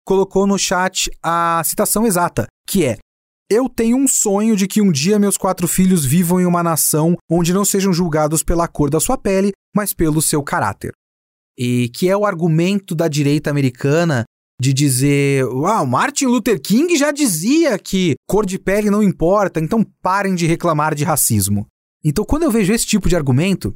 colocou 0.04 0.46
no 0.46 0.56
chat 0.56 1.10
a 1.20 1.60
citação 1.64 2.06
exata, 2.06 2.46
que 2.66 2.84
é 2.84 2.98
eu 3.50 3.68
tenho 3.68 3.96
um 3.96 4.08
sonho 4.08 4.56
de 4.56 4.66
que 4.66 4.80
um 4.80 4.90
dia 4.90 5.18
meus 5.18 5.36
quatro 5.36 5.68
filhos 5.68 6.04
vivam 6.04 6.40
em 6.40 6.46
uma 6.46 6.62
nação 6.62 7.16
onde 7.30 7.52
não 7.52 7.64
sejam 7.64 7.92
julgados 7.92 8.42
pela 8.42 8.66
cor 8.66 8.88
da 8.88 8.98
sua 8.98 9.18
pele, 9.18 9.52
mas 9.74 9.92
pelo 9.92 10.22
seu 10.22 10.42
caráter. 10.42 10.92
E 11.58 11.90
que 11.90 12.08
é 12.08 12.16
o 12.16 12.24
argumento 12.24 12.94
da 12.94 13.06
direita 13.06 13.50
americana 13.50 14.24
de 14.60 14.72
dizer: 14.72 15.44
Uau, 15.46 15.84
Martin 15.84 16.26
Luther 16.26 16.60
King 16.60 16.96
já 16.96 17.12
dizia 17.12 17.78
que 17.78 18.14
cor 18.26 18.46
de 18.46 18.58
pele 18.58 18.88
não 18.88 19.02
importa, 19.02 19.60
então 19.60 19.84
parem 20.00 20.34
de 20.34 20.46
reclamar 20.46 20.94
de 20.94 21.04
racismo. 21.04 21.66
Então, 22.04 22.24
quando 22.24 22.42
eu 22.42 22.50
vejo 22.50 22.72
esse 22.72 22.86
tipo 22.86 23.08
de 23.08 23.16
argumento, 23.16 23.74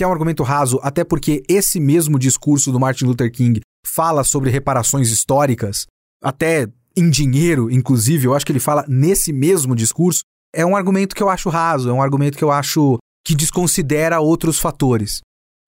que 0.00 0.04
é 0.04 0.06
um 0.06 0.12
argumento 0.12 0.42
raso, 0.42 0.80
até 0.82 1.04
porque 1.04 1.42
esse 1.46 1.78
mesmo 1.78 2.18
discurso 2.18 2.72
do 2.72 2.80
Martin 2.80 3.04
Luther 3.04 3.30
King 3.30 3.60
fala 3.86 4.24
sobre 4.24 4.48
reparações 4.48 5.10
históricas, 5.10 5.84
até 6.24 6.66
em 6.96 7.10
dinheiro, 7.10 7.70
inclusive, 7.70 8.26
eu 8.26 8.32
acho 8.32 8.46
que 8.46 8.50
ele 8.50 8.60
fala 8.60 8.82
nesse 8.88 9.30
mesmo 9.30 9.76
discurso, 9.76 10.22
é 10.54 10.64
um 10.64 10.74
argumento 10.74 11.14
que 11.14 11.22
eu 11.22 11.28
acho 11.28 11.50
raso, 11.50 11.90
é 11.90 11.92
um 11.92 12.00
argumento 12.00 12.38
que 12.38 12.42
eu 12.42 12.50
acho 12.50 12.96
que 13.22 13.34
desconsidera 13.34 14.20
outros 14.20 14.58
fatores. 14.58 15.20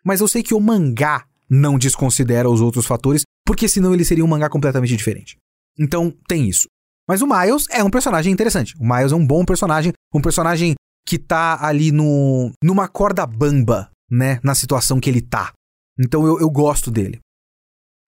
Mas 0.03 0.23
eu 0.23 0.29
sei 0.29 0.42
que 0.42 0.55
o 0.55 0.61
mangá 0.61 1.27
não 1.47 1.77
desconsidera 1.77 2.49
os 2.49 2.62
outros 2.62 2.87
fatores, 2.87 3.25
porque 3.47 3.68
senão 3.68 3.92
ele 3.92 4.03
seria 4.03 4.25
um 4.25 4.29
mangá 4.29 4.49
completamente 4.49 4.97
diferente. 4.97 5.37
Então, 5.79 6.11
tem 6.27 6.49
isso. 6.49 6.68
Mas 7.07 7.21
o 7.21 7.27
Miles 7.27 7.66
é 7.68 7.85
um 7.85 7.90
personagem 7.90 8.33
interessante. 8.33 8.75
O 8.81 8.83
Miles 8.83 9.12
é 9.12 9.14
um 9.14 9.27
bom 9.27 9.45
personagem, 9.45 9.92
um 10.14 10.23
personagem 10.23 10.75
que 11.07 11.18
tá 11.18 11.59
ali 11.62 11.92
no 11.92 12.51
numa 12.64 12.88
corda 12.88 13.27
bamba, 13.27 13.92
né, 14.12 14.38
na 14.44 14.55
situação 14.55 15.01
que 15.01 15.09
ele 15.09 15.22
tá. 15.22 15.53
Então 15.98 16.27
eu, 16.27 16.38
eu 16.38 16.51
gosto 16.51 16.90
dele. 16.90 17.18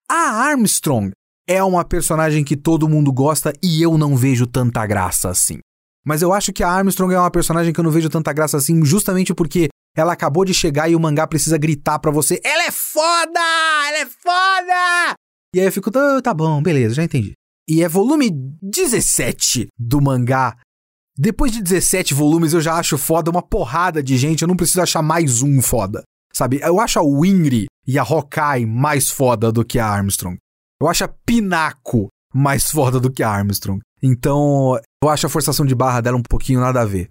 A 0.09 0.49
Armstrong 0.49 1.11
é 1.47 1.63
uma 1.63 1.83
personagem 1.83 2.43
que 2.43 2.55
todo 2.55 2.87
mundo 2.87 3.11
gosta 3.11 3.51
e 3.61 3.81
eu 3.81 3.97
não 3.97 4.15
vejo 4.15 4.45
tanta 4.45 4.85
graça 4.85 5.29
assim. 5.29 5.59
Mas 6.05 6.21
eu 6.21 6.31
acho 6.31 6.53
que 6.53 6.63
a 6.63 6.69
Armstrong 6.69 7.15
é 7.15 7.19
uma 7.19 7.31
personagem 7.31 7.73
que 7.73 7.79
eu 7.79 7.83
não 7.83 7.89
vejo 7.89 8.09
tanta 8.09 8.31
graça 8.31 8.57
assim, 8.57 8.85
justamente 8.85 9.33
porque 9.33 9.69
ela 9.97 10.13
acabou 10.13 10.45
de 10.45 10.53
chegar 10.53 10.87
e 10.87 10.95
o 10.95 10.99
mangá 10.99 11.25
precisa 11.25 11.57
gritar 11.57 11.97
pra 11.97 12.11
você: 12.11 12.39
Ela 12.43 12.65
é 12.65 12.71
foda! 12.71 13.39
Ela 13.87 13.97
é 13.97 14.05
foda! 14.05 15.15
E 15.55 15.59
aí 15.59 15.65
eu 15.65 15.71
fico, 15.71 15.89
tá, 15.89 16.21
tá 16.21 16.33
bom, 16.33 16.61
beleza, 16.61 16.95
já 16.95 17.03
entendi. 17.03 17.33
E 17.67 17.81
é 17.81 17.89
volume 17.89 18.29
17 18.61 19.67
do 19.79 19.99
mangá. 19.99 20.55
Depois 21.17 21.51
de 21.51 21.61
17 21.61 22.13
volumes, 22.13 22.53
eu 22.53 22.59
já 22.59 22.73
acho 22.73 22.97
foda 22.97 23.31
uma 23.31 23.41
porrada 23.41 24.03
de 24.03 24.17
gente, 24.17 24.41
eu 24.41 24.47
não 24.47 24.55
preciso 24.55 24.81
achar 24.81 25.01
mais 25.01 25.41
um 25.41 25.61
foda. 25.61 26.03
Sabe? 26.33 26.59
Eu 26.61 26.81
acho 26.81 26.99
a 26.99 27.03
Winry 27.03 27.67
e 27.87 27.97
a 27.97 28.01
Hawkeye 28.01 28.65
mais 28.65 29.09
foda 29.09 29.49
do 29.49 29.63
que 29.63 29.79
a 29.79 29.87
Armstrong. 29.87 30.37
Eu 30.81 30.89
acho 30.89 31.05
a 31.05 31.07
Pinaco 31.07 32.09
mais 32.33 32.69
foda 32.69 32.99
do 32.99 33.09
que 33.09 33.23
a 33.23 33.29
Armstrong. 33.29 33.79
Então, 34.03 34.77
eu 35.01 35.09
acho 35.09 35.25
a 35.25 35.29
forçação 35.29 35.65
de 35.65 35.73
barra 35.73 36.01
dela 36.01 36.17
um 36.17 36.21
pouquinho 36.21 36.59
nada 36.59 36.81
a 36.81 36.85
ver. 36.85 37.07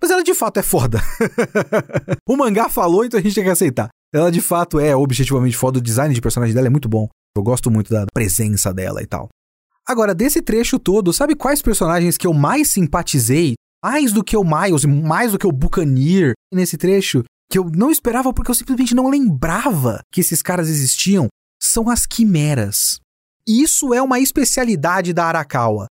Mas 0.00 0.12
ela 0.12 0.22
de 0.22 0.34
fato 0.34 0.58
é 0.58 0.62
foda. 0.62 1.02
o 2.28 2.36
mangá 2.36 2.68
falou, 2.68 3.04
então 3.04 3.18
a 3.18 3.22
gente 3.22 3.34
tem 3.34 3.42
que 3.42 3.50
aceitar. 3.50 3.88
Ela 4.14 4.30
de 4.30 4.40
fato 4.40 4.78
é 4.78 4.94
objetivamente 4.94 5.56
foda, 5.56 5.78
o 5.78 5.82
design 5.82 6.14
de 6.14 6.20
personagem 6.20 6.54
dela 6.54 6.68
é 6.68 6.70
muito 6.70 6.88
bom. 6.88 7.08
Eu 7.36 7.42
gosto 7.42 7.72
muito 7.72 7.92
da 7.92 8.06
presença 8.14 8.72
dela 8.72 9.02
e 9.02 9.06
tal. 9.06 9.28
Agora, 9.88 10.14
desse 10.14 10.42
trecho 10.42 10.78
todo, 10.78 11.14
sabe 11.14 11.34
quais 11.34 11.62
personagens 11.62 12.18
que 12.18 12.26
eu 12.26 12.34
mais 12.34 12.68
simpatizei? 12.68 13.54
Mais 13.82 14.12
do 14.12 14.22
que 14.22 14.36
o 14.36 14.44
Miles, 14.44 14.84
mais 14.84 15.32
do 15.32 15.38
que 15.38 15.46
o 15.46 15.52
Buccaneer 15.52 16.34
nesse 16.52 16.76
trecho? 16.76 17.24
Que 17.50 17.58
eu 17.58 17.70
não 17.74 17.90
esperava 17.90 18.30
porque 18.34 18.50
eu 18.50 18.54
simplesmente 18.54 18.94
não 18.94 19.08
lembrava 19.08 20.00
que 20.12 20.20
esses 20.20 20.42
caras 20.42 20.68
existiam. 20.68 21.28
São 21.58 21.88
as 21.88 22.04
quimeras. 22.04 23.00
Isso 23.46 23.94
é 23.94 24.02
uma 24.02 24.20
especialidade 24.20 25.14
da 25.14 25.24
Arakawa, 25.24 25.86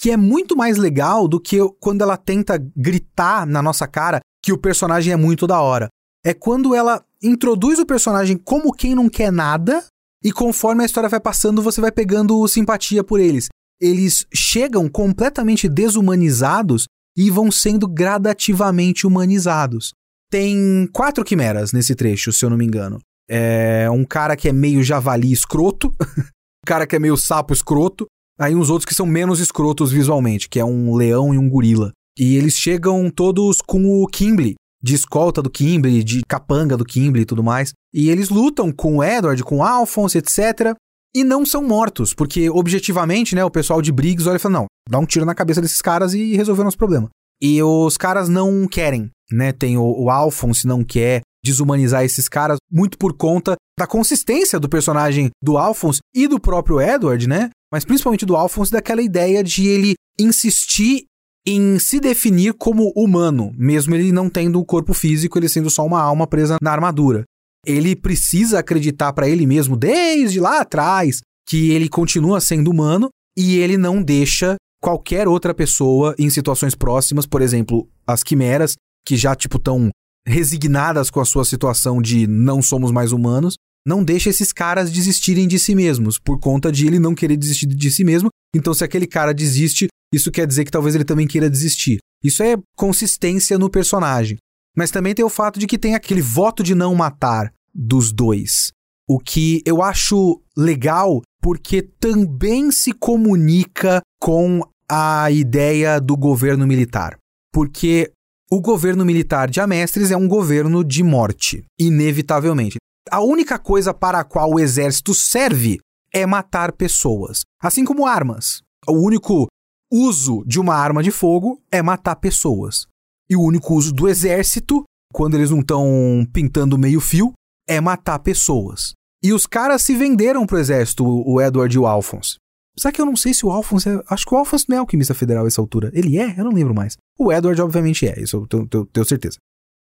que 0.00 0.10
é 0.10 0.16
muito 0.16 0.56
mais 0.56 0.78
legal 0.78 1.28
do 1.28 1.38
que 1.38 1.58
quando 1.78 2.00
ela 2.00 2.16
tenta 2.16 2.56
gritar 2.74 3.46
na 3.46 3.60
nossa 3.60 3.86
cara 3.86 4.20
que 4.42 4.50
o 4.50 4.58
personagem 4.58 5.12
é 5.12 5.16
muito 5.16 5.46
da 5.46 5.60
hora. 5.60 5.88
É 6.24 6.32
quando 6.32 6.74
ela 6.74 7.04
introduz 7.22 7.78
o 7.78 7.84
personagem 7.84 8.38
como 8.38 8.72
quem 8.72 8.94
não 8.94 9.10
quer 9.10 9.30
nada 9.30 9.84
e 10.24 10.32
conforme 10.32 10.82
a 10.82 10.86
história 10.86 11.08
vai 11.08 11.20
passando, 11.20 11.62
você 11.62 11.80
vai 11.80 11.90
pegando 11.90 12.46
simpatia 12.46 13.02
por 13.02 13.20
eles. 13.20 13.48
Eles 13.80 14.26
chegam 14.32 14.88
completamente 14.88 15.68
desumanizados 15.68 16.86
e 17.16 17.30
vão 17.30 17.50
sendo 17.50 17.88
gradativamente 17.88 19.06
humanizados. 19.06 19.92
Tem 20.30 20.88
quatro 20.92 21.24
quimeras 21.24 21.72
nesse 21.72 21.94
trecho, 21.94 22.32
se 22.32 22.44
eu 22.44 22.50
não 22.50 22.56
me 22.56 22.64
engano. 22.64 22.98
É 23.28 23.88
um 23.90 24.04
cara 24.04 24.36
que 24.36 24.48
é 24.48 24.52
meio 24.52 24.82
javali 24.82 25.32
escroto, 25.32 25.92
cara 26.64 26.86
que 26.86 26.96
é 26.96 26.98
meio 26.98 27.16
sapo 27.16 27.52
escroto, 27.52 28.06
aí 28.38 28.54
uns 28.54 28.70
outros 28.70 28.86
que 28.86 28.94
são 28.94 29.06
menos 29.06 29.40
escrotos 29.40 29.90
visualmente, 29.90 30.48
que 30.48 30.60
é 30.60 30.64
um 30.64 30.94
leão 30.94 31.34
e 31.34 31.38
um 31.38 31.48
gorila. 31.48 31.92
E 32.18 32.36
eles 32.36 32.54
chegam 32.54 33.10
todos 33.10 33.60
com 33.60 34.02
o 34.02 34.06
Kimble, 34.06 34.54
de 34.82 34.94
escolta 34.94 35.40
do 35.40 35.50
Kimble, 35.50 36.02
de 36.02 36.22
capanga 36.28 36.76
do 36.76 36.84
Kimble 36.84 37.22
e 37.22 37.26
tudo 37.26 37.42
mais. 37.42 37.72
E 37.94 38.10
eles 38.10 38.28
lutam 38.28 38.72
com 38.72 38.98
o 38.98 39.04
Edward, 39.04 39.42
com 39.44 39.58
o 39.58 39.62
Alphonse, 39.62 40.18
etc. 40.18 40.74
E 41.14 41.22
não 41.22 41.44
são 41.44 41.62
mortos, 41.62 42.14
porque 42.14 42.48
objetivamente, 42.48 43.34
né, 43.34 43.44
o 43.44 43.50
pessoal 43.50 43.82
de 43.82 43.92
Briggs 43.92 44.28
olha 44.28 44.36
e 44.36 44.40
fala: 44.40 44.60
não, 44.60 44.66
dá 44.88 44.98
um 44.98 45.06
tiro 45.06 45.26
na 45.26 45.34
cabeça 45.34 45.60
desses 45.60 45.82
caras 45.82 46.14
e 46.14 46.34
resolver 46.34 46.64
nosso 46.64 46.78
problema. 46.78 47.08
E 47.40 47.62
os 47.62 47.96
caras 47.96 48.28
não 48.28 48.66
querem, 48.66 49.10
né? 49.30 49.52
Tem 49.52 49.76
o, 49.76 49.82
o 49.82 50.10
Alphonse 50.10 50.66
não 50.66 50.82
quer, 50.82 51.22
desumanizar 51.44 52.04
esses 52.04 52.28
caras, 52.28 52.56
muito 52.70 52.96
por 52.96 53.14
conta 53.14 53.56
da 53.78 53.86
consistência 53.86 54.60
do 54.60 54.68
personagem 54.68 55.30
do 55.42 55.58
Alphonse 55.58 55.98
e 56.14 56.28
do 56.28 56.40
próprio 56.40 56.80
Edward, 56.80 57.28
né? 57.28 57.50
Mas 57.72 57.84
principalmente 57.84 58.24
do 58.24 58.36
Alphonse, 58.36 58.70
daquela 58.70 59.02
ideia 59.02 59.42
de 59.42 59.66
ele 59.66 59.94
insistir 60.18 61.04
em 61.46 61.78
se 61.78 61.98
definir 61.98 62.54
como 62.54 62.92
humano, 62.94 63.52
mesmo 63.56 63.94
ele 63.94 64.12
não 64.12 64.28
tendo 64.30 64.60
um 64.60 64.64
corpo 64.64 64.94
físico, 64.94 65.38
ele 65.38 65.48
sendo 65.48 65.70
só 65.70 65.84
uma 65.84 66.00
alma 66.00 66.26
presa 66.26 66.56
na 66.62 66.70
armadura. 66.72 67.24
Ele 67.66 67.94
precisa 67.94 68.58
acreditar 68.58 69.12
para 69.12 69.28
ele 69.28 69.46
mesmo 69.46 69.76
desde 69.76 70.40
lá 70.40 70.60
atrás 70.60 71.20
que 71.48 71.70
ele 71.70 71.88
continua 71.88 72.40
sendo 72.40 72.70
humano 72.70 73.08
e 73.36 73.56
ele 73.56 73.76
não 73.76 74.02
deixa 74.02 74.56
qualquer 74.80 75.28
outra 75.28 75.54
pessoa 75.54 76.14
em 76.18 76.28
situações 76.28 76.74
próximas, 76.74 77.26
por 77.26 77.40
exemplo, 77.40 77.88
as 78.06 78.22
quimeras, 78.22 78.74
que 79.06 79.16
já 79.16 79.34
tipo 79.34 79.56
estão 79.56 79.90
resignadas 80.26 81.10
com 81.10 81.20
a 81.20 81.24
sua 81.24 81.44
situação 81.44 82.00
de 82.00 82.26
não 82.26 82.62
somos 82.62 82.90
mais 82.90 83.12
humanos, 83.12 83.54
não 83.86 84.04
deixa 84.04 84.30
esses 84.30 84.52
caras 84.52 84.90
desistirem 84.90 85.48
de 85.48 85.58
si 85.58 85.74
mesmos, 85.74 86.18
por 86.18 86.38
conta 86.38 86.70
de 86.70 86.86
ele 86.86 86.98
não 86.98 87.14
querer 87.14 87.36
desistir 87.36 87.66
de 87.66 87.90
si 87.90 88.04
mesmo. 88.04 88.28
Então, 88.54 88.72
se 88.72 88.84
aquele 88.84 89.06
cara 89.06 89.34
desiste, 89.34 89.88
isso 90.12 90.30
quer 90.30 90.46
dizer 90.46 90.64
que 90.64 90.70
talvez 90.70 90.94
ele 90.94 91.04
também 91.04 91.26
queira 91.26 91.50
desistir. 91.50 91.98
Isso 92.22 92.42
é 92.42 92.56
consistência 92.76 93.58
no 93.58 93.70
personagem. 93.70 94.36
Mas 94.76 94.90
também 94.90 95.14
tem 95.14 95.24
o 95.24 95.30
fato 95.30 95.58
de 95.58 95.66
que 95.66 95.78
tem 95.78 95.94
aquele 95.94 96.22
voto 96.22 96.62
de 96.62 96.74
não 96.74 96.94
matar 96.94 97.52
dos 97.74 98.12
dois. 98.12 98.70
O 99.08 99.18
que 99.18 99.62
eu 99.66 99.82
acho 99.82 100.40
legal 100.56 101.22
porque 101.42 101.82
também 101.82 102.70
se 102.70 102.92
comunica 102.92 104.00
com 104.20 104.60
a 104.88 105.30
ideia 105.30 106.00
do 106.00 106.16
governo 106.16 106.66
militar. 106.66 107.16
Porque 107.52 108.12
o 108.50 108.60
governo 108.60 109.04
militar 109.04 109.50
de 109.50 109.60
Amestres 109.60 110.10
é 110.10 110.16
um 110.16 110.28
governo 110.28 110.84
de 110.84 111.02
morte, 111.02 111.64
inevitavelmente. 111.78 112.76
A 113.10 113.20
única 113.20 113.58
coisa 113.58 113.92
para 113.92 114.20
a 114.20 114.24
qual 114.24 114.52
o 114.52 114.60
exército 114.60 115.14
serve 115.14 115.80
é 116.12 116.26
matar 116.26 116.72
pessoas, 116.72 117.42
assim 117.60 117.84
como 117.84 118.06
armas. 118.06 118.62
O 118.86 118.92
único 118.92 119.46
uso 119.90 120.44
de 120.46 120.60
uma 120.60 120.74
arma 120.74 121.02
de 121.02 121.10
fogo 121.10 121.60
é 121.70 121.82
matar 121.82 122.16
pessoas. 122.16 122.86
E 123.28 123.36
o 123.36 123.42
único 123.42 123.74
uso 123.74 123.92
do 123.92 124.08
exército, 124.08 124.84
quando 125.12 125.34
eles 125.34 125.50
não 125.50 125.60
estão 125.60 126.26
pintando 126.32 126.78
meio 126.78 127.00
fio, 127.00 127.32
é 127.68 127.80
matar 127.80 128.18
pessoas. 128.18 128.92
E 129.22 129.32
os 129.32 129.46
caras 129.46 129.82
se 129.82 129.94
venderam 129.94 130.46
pro 130.46 130.58
exército, 130.58 131.04
o 131.06 131.40
Edward 131.40 131.74
e 131.74 131.78
o 131.78 131.86
Alphonse. 131.86 132.36
Só 132.76 132.90
que 132.90 133.00
eu 133.00 133.06
não 133.06 133.16
sei 133.16 133.34
se 133.34 133.44
o 133.44 133.50
Alphonse 133.50 133.88
é. 133.88 134.02
Acho 134.08 134.26
que 134.26 134.34
o 134.34 134.38
Alphonse 134.38 134.64
não 134.68 134.76
é 134.76 134.80
alquimista 134.80 135.14
federal 135.14 135.44
a 135.44 135.46
essa 135.46 135.60
altura. 135.60 135.90
Ele 135.92 136.18
é? 136.18 136.38
Eu 136.38 136.44
não 136.44 136.52
lembro 136.52 136.74
mais. 136.74 136.96
O 137.18 137.30
Edward, 137.30 137.60
obviamente, 137.60 138.06
é. 138.06 138.20
Isso 138.20 138.36
eu 138.36 138.46
tenho, 138.46 138.66
tenho, 138.66 138.86
tenho 138.86 139.06
certeza. 139.06 139.36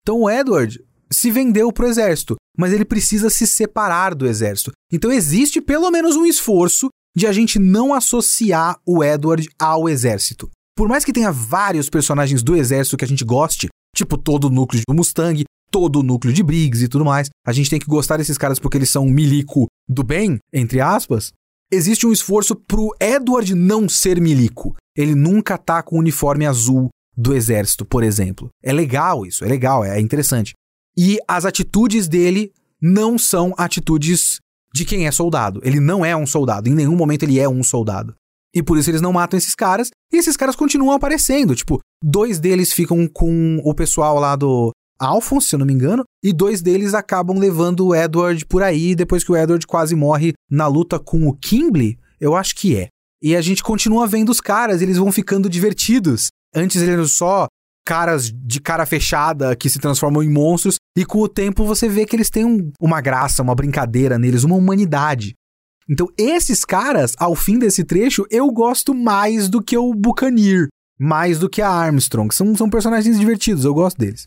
Então 0.03 0.21
o 0.21 0.31
Edward 0.31 0.81
se 1.11 1.31
vendeu 1.31 1.73
pro 1.73 1.87
exército, 1.87 2.37
mas 2.57 2.73
ele 2.73 2.85
precisa 2.85 3.31
se 3.31 3.47
separar 3.47 4.15
do 4.15 4.27
exército. 4.27 4.73
Então 4.93 5.13
existe 5.13 5.61
pelo 5.61 5.91
menos 5.91 6.17
um 6.17 6.27
esforço 6.27 6.89
de 7.17 7.27
a 7.27 7.33
gente 7.33 7.59
não 7.59 7.95
associar 7.95 8.79
o 8.87 9.03
Edward 9.03 9.49
ao 9.59 9.89
exército. 9.89 10.49
Por 10.77 10.89
mais 10.89 11.05
que 11.05 11.13
tenha 11.13 11.33
vários 11.33 11.89
personagens 11.91 12.43
do 12.43 12.57
exército 12.57 12.97
que 12.97 13.05
a 13.05 13.09
gente 13.09 13.25
goste, 13.25 13.69
tipo 13.97 14.17
todo 14.17 14.45
o 14.45 14.51
núcleo 14.51 14.83
do 14.87 14.95
Mustang, 14.95 15.45
todo 15.71 16.01
o 16.01 16.03
núcleo 16.03 16.33
de 16.33 16.43
Briggs 16.43 16.85
e 16.85 16.89
tudo 16.89 17.05
mais, 17.05 17.29
a 17.47 17.53
gente 17.53 17.71
tem 17.71 17.81
que 17.81 17.87
gostar 17.87 18.17
desses 18.17 18.39
caras 18.39 18.59
porque 18.59 18.77
eles 18.77 18.91
são 18.91 19.05
um 19.05 19.11
milico 19.11 19.67
do 19.89 20.05
bem, 20.05 20.39
entre 20.53 20.81
aspas 20.81 21.33
existe 21.71 22.07
um 22.07 22.13
esforço 22.13 22.57
pro 22.57 22.95
Edward 23.01 23.55
não 23.55 23.89
ser 23.89 24.21
milico. 24.21 24.75
Ele 24.97 25.15
nunca 25.15 25.57
tá 25.59 25.83
com 25.83 25.97
o 25.97 25.99
uniforme 25.99 26.47
azul 26.47 26.89
do 27.17 27.35
exército, 27.35 27.85
por 27.85 28.03
exemplo. 28.03 28.49
É 28.63 28.73
legal 28.73 29.27
isso, 29.27 29.45
é 29.45 29.49
legal, 29.49 29.85
é 29.85 30.01
interessante. 30.01 30.53
E 30.99 31.19
as 31.29 31.45
atitudes 31.45 32.09
dele 32.09 32.53
não 32.83 33.17
são 33.17 33.55
atitudes 33.57 34.41
de 34.75 34.85
quem 34.85 35.07
é 35.07 35.13
soldado. 35.13 35.61
Ele 35.63 35.79
não 35.79 36.05
é 36.05 36.17
um 36.17 36.27
soldado, 36.27 36.69
em 36.69 36.75
nenhum 36.75 36.97
momento 36.97 37.23
ele 37.23 37.39
é 37.39 37.49
um 37.49 37.63
soldado. 37.63 38.15
E 38.53 38.63
por 38.63 38.77
isso 38.77 38.91
eles 38.91 39.01
não 39.01 39.13
matam 39.13 39.39
esses 39.39 39.55
caras, 39.55 39.91
e 40.13 40.17
esses 40.17 40.37
caras 40.37 40.57
continuam 40.57 40.93
aparecendo. 40.93 41.55
Tipo, 41.55 41.79
dois 42.03 42.41
deles 42.41 42.73
ficam 42.73 43.07
com 43.07 43.61
o 43.63 43.73
pessoal 43.75 44.19
lá 44.19 44.35
do, 44.35 44.73
Alphonse, 44.99 45.49
se 45.49 45.55
eu 45.55 45.59
não 45.61 45.67
me 45.67 45.73
engano, 45.73 46.03
e 46.23 46.33
dois 46.33 46.61
deles 46.61 46.93
acabam 46.93 47.39
levando 47.39 47.87
o 47.87 47.95
Edward 47.95 48.45
por 48.47 48.63
aí 48.63 48.97
depois 48.97 49.23
que 49.23 49.31
o 49.31 49.37
Edward 49.37 49.65
quase 49.67 49.95
morre 49.95 50.33
na 50.51 50.67
luta 50.67 50.99
com 50.99 51.29
o 51.29 51.37
Kimble. 51.37 51.99
Eu 52.21 52.35
acho 52.35 52.57
que 52.57 52.77
é. 52.77 52.89
E 53.23 53.37
a 53.37 53.41
gente 53.41 53.63
continua 53.63 54.07
vendo 54.07 54.31
os 54.31 54.41
caras, 54.41 54.83
eles 54.83 54.97
vão 54.97 55.13
ficando 55.13 55.49
divertidos. 55.49 56.29
Antes 56.55 56.83
eles 56.83 56.95
eram 56.95 57.07
só 57.07 57.47
caras 57.89 58.31
de 58.31 58.61
cara 58.61 58.85
fechada 58.85 59.57
que 59.57 59.71
se 59.71 59.79
transformam 59.79 60.23
em 60.23 60.29
monstros, 60.29 60.77
e 60.95 61.07
com 61.07 61.21
o 61.21 61.29
tempo 61.29 61.65
você 61.65 61.89
vê 61.89 62.05
que 62.05 62.15
eles 62.15 62.29
têm 62.29 62.45
um, 62.45 62.71
uma 62.79 63.01
graça, 63.01 63.43
uma 63.43 63.55
brincadeira 63.55 64.19
neles, 64.19 64.45
uma 64.45 64.57
humanidade. 64.57 65.33
Então, 65.89 66.07
esses 66.19 66.67
caras, 66.67 67.15
ao 67.19 67.35
fim 67.35 67.59
desse 67.59 67.83
trecho, 67.83 68.27
eu 68.31 68.51
gosto 68.51 68.93
mais 68.93 69.49
do 69.49 69.63
que 69.63 69.75
o 69.79 69.95
Buccaneer, 69.95 70.69
mais 71.01 71.39
do 71.39 71.49
que 71.49 71.63
a 71.63 71.71
Armstrong. 71.71 72.31
São, 72.35 72.55
são 72.55 72.69
personagens 72.69 73.19
divertidos, 73.19 73.65
eu 73.65 73.73
gosto 73.73 73.97
deles. 73.97 74.27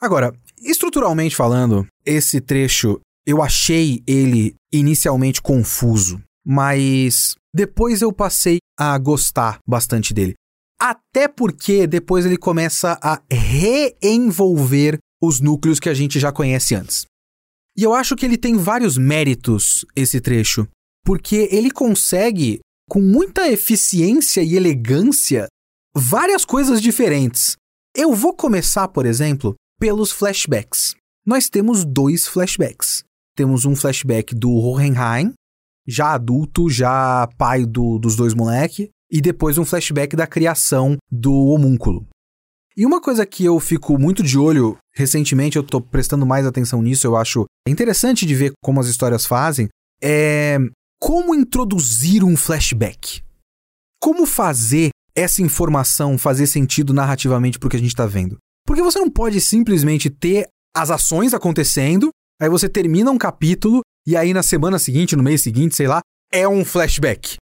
Agora, 0.00 0.32
estruturalmente 0.62 1.34
falando, 1.34 1.84
esse 2.04 2.40
trecho 2.40 3.00
eu 3.26 3.42
achei 3.42 4.00
ele 4.06 4.54
inicialmente 4.72 5.42
confuso, 5.42 6.22
mas 6.46 7.34
depois 7.52 8.00
eu 8.00 8.12
passei 8.12 8.58
a 8.78 8.96
gostar 8.96 9.58
bastante 9.66 10.14
dele. 10.14 10.34
Até 10.80 11.26
porque 11.26 11.86
depois 11.86 12.26
ele 12.26 12.36
começa 12.36 12.98
a 13.02 13.22
reenvolver 13.30 14.98
os 15.22 15.40
núcleos 15.40 15.80
que 15.80 15.88
a 15.88 15.94
gente 15.94 16.20
já 16.20 16.30
conhece 16.30 16.74
antes. 16.74 17.06
E 17.76 17.82
eu 17.82 17.94
acho 17.94 18.16
que 18.16 18.24
ele 18.24 18.36
tem 18.38 18.56
vários 18.56 18.96
méritos, 18.96 19.84
esse 19.94 20.20
trecho, 20.20 20.66
porque 21.04 21.48
ele 21.50 21.70
consegue, 21.70 22.60
com 22.88 23.00
muita 23.00 23.48
eficiência 23.48 24.42
e 24.42 24.54
elegância, 24.54 25.46
várias 25.94 26.44
coisas 26.44 26.80
diferentes. 26.80 27.56
Eu 27.94 28.14
vou 28.14 28.34
começar, 28.34 28.88
por 28.88 29.06
exemplo, 29.06 29.54
pelos 29.78 30.10
flashbacks. 30.10 30.94
Nós 31.24 31.48
temos 31.48 31.84
dois 31.84 32.26
flashbacks. 32.26 33.02
Temos 33.34 33.64
um 33.64 33.74
flashback 33.74 34.34
do 34.34 34.50
Hohenheim, 34.50 35.32
já 35.86 36.12
adulto, 36.12 36.70
já 36.70 37.28
pai 37.38 37.64
do, 37.64 37.98
dos 37.98 38.16
dois 38.16 38.32
moleques, 38.34 38.88
e 39.10 39.20
depois 39.20 39.58
um 39.58 39.64
flashback 39.64 40.16
da 40.16 40.26
criação 40.26 40.96
do 41.10 41.32
homúnculo. 41.32 42.06
E 42.76 42.84
uma 42.84 43.00
coisa 43.00 43.24
que 43.24 43.44
eu 43.44 43.58
fico 43.58 43.98
muito 43.98 44.22
de 44.22 44.38
olho, 44.38 44.76
recentemente 44.94 45.56
eu 45.56 45.62
tô 45.62 45.80
prestando 45.80 46.26
mais 46.26 46.44
atenção 46.44 46.82
nisso, 46.82 47.06
eu 47.06 47.16
acho 47.16 47.46
interessante 47.66 48.26
de 48.26 48.34
ver 48.34 48.52
como 48.62 48.80
as 48.80 48.86
histórias 48.86 49.24
fazem, 49.24 49.68
é 50.02 50.58
como 51.00 51.34
introduzir 51.34 52.22
um 52.22 52.36
flashback. 52.36 53.22
Como 53.98 54.26
fazer 54.26 54.90
essa 55.14 55.40
informação 55.40 56.18
fazer 56.18 56.46
sentido 56.46 56.92
narrativamente 56.92 57.58
pro 57.58 57.70
que 57.70 57.76
a 57.76 57.80
gente 57.80 57.96
tá 57.96 58.04
vendo. 58.06 58.36
Porque 58.66 58.82
você 58.82 58.98
não 58.98 59.10
pode 59.10 59.40
simplesmente 59.40 60.10
ter 60.10 60.46
as 60.76 60.90
ações 60.90 61.32
acontecendo, 61.32 62.10
aí 62.40 62.50
você 62.50 62.68
termina 62.68 63.10
um 63.10 63.16
capítulo 63.16 63.80
e 64.06 64.14
aí 64.14 64.34
na 64.34 64.42
semana 64.42 64.78
seguinte, 64.78 65.16
no 65.16 65.22
mês 65.22 65.40
seguinte, 65.40 65.74
sei 65.74 65.88
lá, 65.88 66.02
é 66.30 66.46
um 66.46 66.64
flashback. 66.64 67.36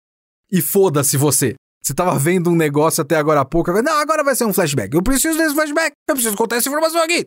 E 0.52 0.60
foda-se 0.60 1.16
você. 1.16 1.54
Você 1.82 1.94
tava 1.94 2.16
vendo 2.18 2.50
um 2.50 2.54
negócio 2.54 3.00
até 3.00 3.16
agora 3.16 3.40
há 3.40 3.44
pouco, 3.44 3.70
agora, 3.70 3.82
não, 3.82 3.98
agora 4.00 4.22
vai 4.22 4.36
ser 4.36 4.44
um 4.44 4.52
flashback. 4.52 4.94
Eu 4.94 5.02
preciso 5.02 5.38
desse 5.38 5.54
flashback, 5.54 5.92
eu 6.08 6.14
preciso 6.14 6.36
contar 6.36 6.56
essa 6.56 6.68
informação 6.68 7.02
aqui. 7.02 7.26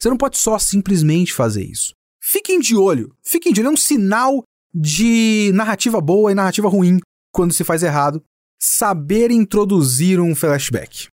Você 0.00 0.08
não 0.08 0.16
pode 0.16 0.38
só 0.38 0.58
simplesmente 0.58 1.32
fazer 1.32 1.62
isso. 1.62 1.92
Fiquem 2.20 2.58
de 2.58 2.74
olho. 2.74 3.14
Fiquem 3.22 3.52
de 3.52 3.60
olho. 3.60 3.68
É 3.68 3.72
um 3.72 3.76
sinal 3.76 4.42
de 4.74 5.52
narrativa 5.54 6.00
boa 6.00 6.32
e 6.32 6.34
narrativa 6.34 6.68
ruim 6.68 6.98
quando 7.30 7.52
se 7.52 7.62
faz 7.62 7.82
errado. 7.82 8.20
Saber 8.60 9.30
introduzir 9.30 10.18
um 10.18 10.34
flashback. 10.34 11.08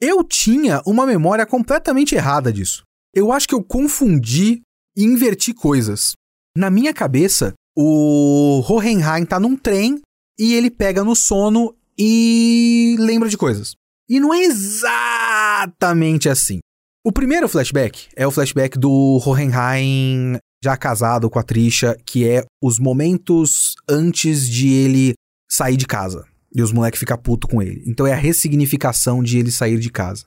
Eu 0.00 0.22
tinha 0.22 0.82
uma 0.84 1.06
memória 1.06 1.46
completamente 1.46 2.14
errada 2.14 2.52
disso. 2.52 2.82
Eu 3.14 3.32
acho 3.32 3.48
que 3.48 3.54
eu 3.54 3.62
confundi 3.62 4.60
e 4.94 5.04
inverti 5.04 5.54
coisas. 5.54 6.12
Na 6.54 6.70
minha 6.70 6.92
cabeça, 6.92 7.54
o 7.74 8.62
Hohenheim 8.68 9.24
tá 9.24 9.40
num 9.40 9.56
trem 9.56 10.02
e 10.38 10.54
ele 10.54 10.70
pega 10.70 11.02
no 11.02 11.16
sono 11.16 11.74
e 11.98 12.96
lembra 12.98 13.28
de 13.28 13.36
coisas. 13.36 13.74
E 14.08 14.20
não 14.20 14.32
é 14.32 14.42
exatamente 14.44 16.28
assim. 16.28 16.60
O 17.04 17.12
primeiro 17.12 17.48
flashback 17.48 18.08
é 18.16 18.26
o 18.26 18.30
flashback 18.30 18.78
do 18.78 19.20
Hohenheim 19.24 20.38
já 20.62 20.76
casado 20.76 21.30
com 21.30 21.38
a 21.38 21.42
Trisha, 21.42 21.96
que 22.04 22.28
é 22.28 22.44
os 22.62 22.78
momentos 22.78 23.74
antes 23.88 24.48
de 24.48 24.68
ele 24.68 25.14
sair 25.48 25.76
de 25.76 25.86
casa. 25.86 26.26
E 26.54 26.62
os 26.62 26.72
moleques 26.72 26.98
ficam 26.98 27.18
puto 27.18 27.46
com 27.46 27.62
ele. 27.62 27.82
Então 27.86 28.06
é 28.06 28.12
a 28.12 28.16
ressignificação 28.16 29.22
de 29.22 29.38
ele 29.38 29.50
sair 29.50 29.78
de 29.78 29.90
casa. 29.90 30.24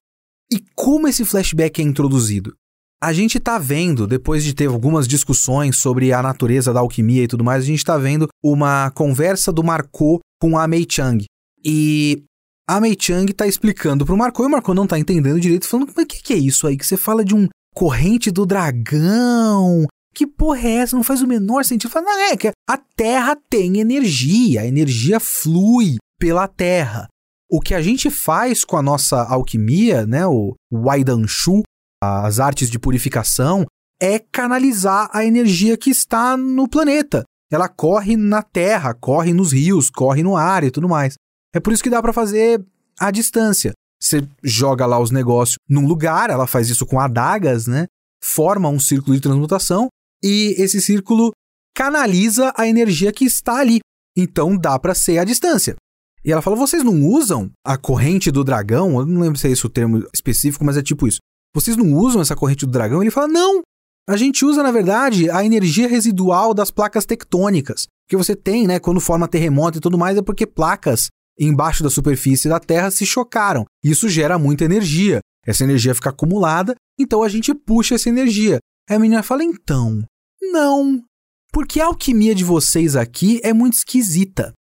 E 0.52 0.64
como 0.76 1.08
esse 1.08 1.26
flashback 1.26 1.82
é 1.82 1.84
introduzido? 1.84 2.56
A 3.02 3.14
gente 3.14 3.40
tá 3.40 3.58
vendo, 3.58 4.06
depois 4.06 4.44
de 4.44 4.54
ter 4.54 4.68
algumas 4.68 5.08
discussões 5.08 5.78
sobre 5.78 6.12
a 6.12 6.22
natureza 6.22 6.74
da 6.74 6.82
alquimia 6.82 7.24
e 7.24 7.28
tudo 7.28 7.46
mais, 7.46 7.64
a 7.64 7.68
gente 7.68 7.84
tá 7.84 7.98
vendo 7.98 8.28
uma 8.44 8.92
conversa 8.92 9.54
do 9.54 9.64
Marco 9.64 10.20
com 10.42 10.58
a 10.58 10.68
Mei 10.68 10.86
Chang. 10.90 11.24
E 11.64 12.24
a 12.68 12.82
Mei 12.82 12.98
Chang 13.00 13.32
tá 13.32 13.48
explicando 13.48 14.06
pro 14.06 14.18
Marco 14.18 14.44
e 14.44 14.46
o 14.46 14.50
Marco 14.50 14.74
não 14.74 14.86
tá 14.86 15.00
entendendo 15.00 15.40
direito, 15.40 15.66
falando: 15.66 15.94
Mas 15.96 16.04
o 16.04 16.08
que, 16.08 16.22
que 16.22 16.34
é 16.34 16.38
isso 16.38 16.68
aí? 16.68 16.76
Que 16.76 16.86
você 16.86 16.98
fala 16.98 17.24
de 17.24 17.34
um 17.34 17.48
corrente 17.74 18.30
do 18.32 18.46
dragão? 18.46 19.88
Que 20.14 20.28
porra 20.28 20.68
é 20.68 20.76
essa? 20.78 20.96
Não 20.98 21.04
faz 21.04 21.22
o 21.22 21.28
menor 21.28 21.64
sentido. 21.64 21.90
Fala, 21.90 22.06
não, 22.06 22.20
é 22.20 22.36
que 22.36 22.52
a 22.70 22.78
Terra 22.98 23.38
tem 23.50 23.80
energia, 23.80 24.62
a 24.62 24.68
energia 24.68 25.20
flui 25.22 25.96
pela 26.20 26.50
Terra. 26.50 27.08
O 27.50 27.62
que 27.62 27.74
a 27.74 27.82
gente 27.82 28.10
faz 28.10 28.66
com 28.66 28.76
a 28.76 28.82
nossa 28.82 29.24
alquimia, 29.24 30.06
né, 30.06 30.28
o 30.28 30.54
Waidanshu, 30.72 31.64
as 32.02 32.40
artes 32.40 32.70
de 32.70 32.80
purificação, 32.80 33.66
é 34.02 34.20
canalizar 34.20 35.10
a 35.14 35.26
energia 35.26 35.78
que 35.78 35.90
está 35.90 36.38
no 36.38 36.68
planeta. 36.68 37.24
Ela 37.52 37.68
corre 37.68 38.16
na 38.16 38.42
terra, 38.42 38.94
corre 38.94 39.34
nos 39.34 39.52
rios, 39.52 39.90
corre 39.90 40.24
no 40.24 40.38
ar 40.38 40.64
e 40.64 40.72
tudo 40.72 40.88
mais. 40.88 41.16
É 41.54 41.60
por 41.60 41.74
isso 41.74 41.84
que 41.84 41.90
dá 41.90 42.02
para 42.02 42.14
fazer 42.14 42.64
à 43.00 43.12
distância. 43.12 43.74
Você 44.02 44.26
joga 44.44 44.86
lá 44.86 45.00
os 45.00 45.12
negócios 45.12 45.58
num 45.68 45.86
lugar, 45.86 46.30
ela 46.30 46.48
faz 46.48 46.70
isso 46.70 46.86
com 46.86 47.00
adagas, 47.00 47.68
né? 47.68 47.86
Forma 48.24 48.70
um 48.70 48.80
círculo 48.80 49.16
de 49.16 49.22
transmutação 49.22 49.90
e 50.24 50.56
esse 50.58 50.80
círculo 50.80 51.32
canaliza 51.76 52.54
a 52.56 52.68
energia 52.68 53.12
que 53.12 53.26
está 53.26 53.58
ali. 53.58 53.80
Então 54.16 54.56
dá 54.56 54.78
para 54.80 54.96
ser 54.96 55.18
à 55.18 55.24
distância. 55.24 55.76
E 56.24 56.32
ela 56.32 56.42
fala: 56.42 56.56
vocês 56.56 56.84
não 56.84 57.06
usam 57.06 57.50
a 57.66 57.78
corrente 57.78 58.32
do 58.32 58.44
dragão? 58.44 59.00
Eu 59.00 59.06
não 59.06 59.22
lembro 59.22 59.40
se 59.40 59.48
é 59.48 59.52
esse 59.52 59.66
o 59.66 59.70
termo 59.70 60.06
específico, 60.14 60.64
mas 60.64 60.78
é 60.78 60.82
tipo 60.82 61.08
isso. 61.08 61.20
Vocês 61.54 61.76
não 61.76 61.94
usam 61.94 62.22
essa 62.22 62.36
corrente 62.36 62.66
do 62.66 62.72
dragão? 62.72 63.02
Ele 63.02 63.12
fala: 63.12 63.28
não. 63.28 63.62
A 64.08 64.18
gente 64.18 64.44
usa, 64.44 64.64
na 64.64 64.72
verdade, 64.72 65.30
a 65.30 65.46
energia 65.46 65.88
residual 65.88 66.54
das 66.54 66.72
placas 66.72 67.06
tectônicas. 67.06 67.88
Que 68.08 68.18
você 68.18 68.36
tem, 68.36 68.66
né? 68.66 68.80
Quando 68.80 69.00
forma 69.00 69.28
terremoto 69.28 69.78
e 69.78 69.82
tudo 69.82 69.98
mais, 69.98 70.18
é 70.18 70.22
porque 70.22 70.48
placas 70.48 71.10
embaixo 71.40 71.84
da 71.84 71.90
superfície 71.90 72.50
da 72.50 72.60
Terra 72.60 72.90
se 72.92 73.06
chocaram. 73.06 73.66
Isso 73.84 74.10
gera 74.10 74.40
muita 74.40 74.66
energia. 74.66 75.20
Essa 75.46 75.64
energia 75.64 75.96
fica 75.96 76.10
acumulada, 76.10 76.76
então 77.00 77.24
a 77.24 77.30
gente 77.30 77.54
puxa 77.54 77.96
essa 77.96 78.10
energia. 78.10 78.60
Aí 78.90 78.96
a 78.96 79.00
menina 79.00 79.24
fala: 79.24 79.44
então, 79.44 80.04
não. 80.42 81.04
Porque 81.52 81.80
a 81.80 81.86
alquimia 81.86 82.36
de 82.36 82.44
vocês 82.44 82.96
aqui 82.96 83.40
é 83.44 83.54
muito 83.54 83.74
esquisita. 83.74 84.54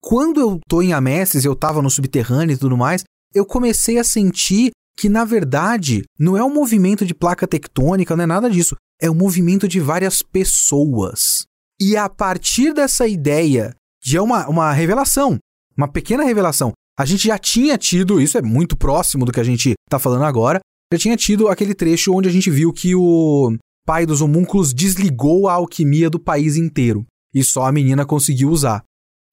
Quando 0.00 0.40
eu 0.40 0.58
tô 0.68 0.82
em 0.82 0.92
Amesses, 0.92 1.44
eu 1.44 1.54
tava 1.54 1.80
no 1.80 1.90
subterrâneo 1.90 2.54
e 2.54 2.58
tudo 2.58 2.76
mais, 2.76 3.04
eu 3.32 3.46
comecei 3.46 3.98
a 3.98 4.04
sentir 4.04 4.72
que, 4.96 5.08
na 5.08 5.24
verdade, 5.24 6.02
não 6.18 6.36
é 6.36 6.44
um 6.44 6.52
movimento 6.52 7.04
de 7.04 7.14
placa 7.14 7.46
tectônica, 7.46 8.14
não 8.16 8.24
é 8.24 8.26
nada 8.26 8.50
disso. 8.50 8.76
É 9.00 9.10
um 9.10 9.14
movimento 9.14 9.66
de 9.66 9.80
várias 9.80 10.22
pessoas. 10.22 11.44
E 11.80 11.96
a 11.96 12.08
partir 12.08 12.72
dessa 12.72 13.06
ideia, 13.06 13.74
de 14.02 14.18
uma, 14.18 14.48
uma 14.48 14.72
revelação, 14.72 15.38
uma 15.76 15.88
pequena 15.88 16.24
revelação, 16.24 16.72
a 16.98 17.04
gente 17.04 17.26
já 17.26 17.38
tinha 17.38 17.78
tido, 17.78 18.20
isso 18.20 18.36
é 18.36 18.42
muito 18.42 18.76
próximo 18.76 19.24
do 19.24 19.32
que 19.32 19.40
a 19.40 19.44
gente 19.44 19.74
tá 19.88 19.98
falando 19.98 20.24
agora, 20.24 20.60
já 20.92 20.98
tinha 20.98 21.16
tido 21.16 21.48
aquele 21.48 21.74
trecho 21.74 22.12
onde 22.12 22.28
a 22.28 22.32
gente 22.32 22.50
viu 22.50 22.72
que 22.72 22.94
o 22.94 23.56
pai 23.86 24.04
dos 24.04 24.20
homúnculos 24.20 24.72
desligou 24.74 25.48
a 25.48 25.54
alquimia 25.54 26.10
do 26.10 26.20
país 26.20 26.56
inteiro 26.56 27.04
e 27.34 27.42
só 27.42 27.64
a 27.64 27.72
menina 27.72 28.04
conseguiu 28.04 28.50
usar. 28.50 28.84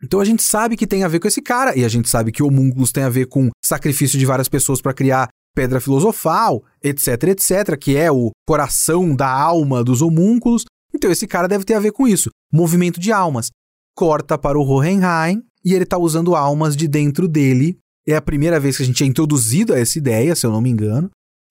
Então 0.02 0.22
a 0.22 0.26
gente 0.26 0.42
sabe 0.42 0.78
que 0.78 0.88
tem 0.88 1.04
a 1.04 1.08
ver 1.10 1.20
com 1.20 1.28
esse 1.28 1.42
cara, 1.42 1.78
e 1.78 1.84
a 1.84 1.90
gente 1.90 2.08
sabe 2.08 2.32
que 2.32 2.42
homúnculos 2.42 2.92
tem 2.92 3.04
a 3.04 3.10
ver 3.10 3.26
com 3.28 3.50
sacrifício 3.64 4.18
de 4.18 4.26
várias 4.26 4.48
pessoas 4.48 4.82
para 4.82 4.94
criar 4.94 5.28
pedra 5.56 5.82
filosofal, 5.82 6.64
etc, 6.84 7.24
etc, 7.24 7.78
que 7.78 7.96
é 7.96 8.12
o 8.12 8.32
coração 8.48 9.16
da 9.16 9.30
alma 9.30 9.84
dos 9.84 10.02
homúnculos. 10.02 10.66
Então 10.94 11.12
esse 11.12 11.28
cara 11.28 11.48
deve 11.48 11.66
ter 11.66 11.74
a 11.74 11.80
ver 11.80 11.92
com 11.92 12.08
isso. 12.08 12.30
Movimento 12.52 13.00
de 13.00 13.12
almas. 13.12 13.50
Corta 13.96 14.38
para 14.38 14.58
o 14.58 14.66
Hohenheim 14.66 15.44
e 15.64 15.74
ele 15.74 15.84
está 15.84 15.98
usando 15.98 16.36
almas 16.36 16.76
de 16.76 16.88
dentro 16.88 17.28
dele. 17.28 17.78
É 18.08 18.16
a 18.16 18.22
primeira 18.22 18.60
vez 18.60 18.78
que 18.78 18.84
a 18.84 18.86
gente 18.86 19.04
é 19.04 19.08
introduzido 19.08 19.74
a 19.74 19.80
essa 19.80 19.98
ideia, 19.98 20.36
se 20.36 20.46
eu 20.46 20.52
não 20.52 20.62
me 20.62 20.70
engano. 20.70 21.10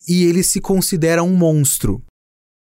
E 0.08 0.24
ele 0.24 0.42
se 0.42 0.60
considera 0.60 1.22
um 1.22 1.36
monstro. 1.36 2.02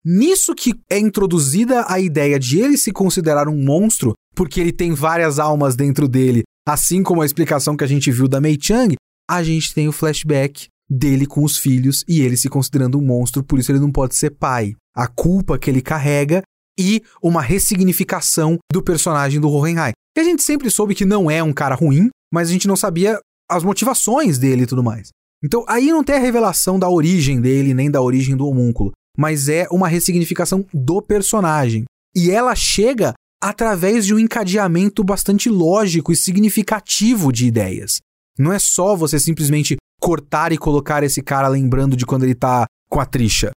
Nisso 0.04 0.54
que 0.54 0.74
é 0.90 0.98
introduzida 0.98 1.84
a 1.88 1.98
ideia 1.98 2.38
de 2.38 2.60
ele 2.60 2.76
se 2.78 2.92
considerar 2.92 3.48
um 3.48 3.60
monstro, 3.60 4.12
porque 4.34 4.60
ele 4.60 4.72
tem 4.72 4.92
várias 4.92 5.38
almas 5.38 5.74
dentro 5.74 6.06
dele, 6.06 6.42
assim 6.66 7.02
como 7.02 7.22
a 7.22 7.26
explicação 7.26 7.76
que 7.76 7.82
a 7.82 7.88
gente 7.88 8.12
viu 8.12 8.28
da 8.28 8.40
Mei 8.40 8.56
Chang, 8.60 8.94
a 9.28 9.42
gente 9.42 9.74
tem 9.74 9.88
o 9.88 9.92
flashback 9.92 10.68
dele 10.88 11.26
com 11.26 11.44
os 11.44 11.56
filhos 11.56 12.04
e 12.08 12.20
ele 12.20 12.36
se 12.36 12.48
considerando 12.48 12.98
um 12.98 13.02
monstro, 13.04 13.42
por 13.42 13.58
isso 13.58 13.72
ele 13.72 13.80
não 13.80 13.90
pode 13.90 14.14
ser 14.14 14.30
pai. 14.30 14.74
A 14.94 15.06
culpa 15.06 15.58
que 15.58 15.68
ele 15.68 15.82
carrega 15.82 16.42
e 16.78 17.02
uma 17.22 17.42
ressignificação 17.42 18.58
do 18.72 18.82
personagem 18.82 19.40
do 19.40 19.50
Hohenheim. 19.50 19.92
Que 20.14 20.20
a 20.20 20.24
gente 20.24 20.42
sempre 20.42 20.70
soube 20.70 20.94
que 20.94 21.04
não 21.04 21.30
é 21.30 21.42
um 21.42 21.52
cara 21.52 21.74
ruim, 21.74 22.08
mas 22.32 22.48
a 22.48 22.52
gente 22.52 22.68
não 22.68 22.76
sabia 22.76 23.18
as 23.50 23.62
motivações 23.62 24.38
dele 24.38 24.62
e 24.62 24.66
tudo 24.66 24.82
mais. 24.82 25.08
Então 25.44 25.64
aí 25.68 25.88
não 25.88 26.02
tem 26.02 26.16
a 26.16 26.20
revelação 26.20 26.78
da 26.78 26.88
origem 26.88 27.40
dele, 27.40 27.74
nem 27.74 27.90
da 27.90 28.00
origem 28.00 28.36
do 28.36 28.46
homúnculo 28.46 28.92
mas 29.16 29.48
é 29.48 29.66
uma 29.70 29.88
ressignificação 29.88 30.64
do 30.72 31.00
personagem. 31.00 31.84
E 32.14 32.30
ela 32.30 32.54
chega 32.54 33.14
através 33.42 34.04
de 34.04 34.14
um 34.14 34.18
encadeamento 34.18 35.02
bastante 35.02 35.48
lógico 35.48 36.12
e 36.12 36.16
significativo 36.16 37.32
de 37.32 37.46
ideias. 37.46 38.00
Não 38.38 38.52
é 38.52 38.58
só 38.58 38.94
você 38.94 39.18
simplesmente 39.18 39.76
cortar 40.00 40.52
e 40.52 40.58
colocar 40.58 41.02
esse 41.02 41.22
cara 41.22 41.48
lembrando 41.48 41.96
de 41.96 42.06
quando 42.06 42.24
ele 42.24 42.34
tá 42.34 42.66
com 42.88 43.00
a 43.00 43.06
tricha. 43.06 43.50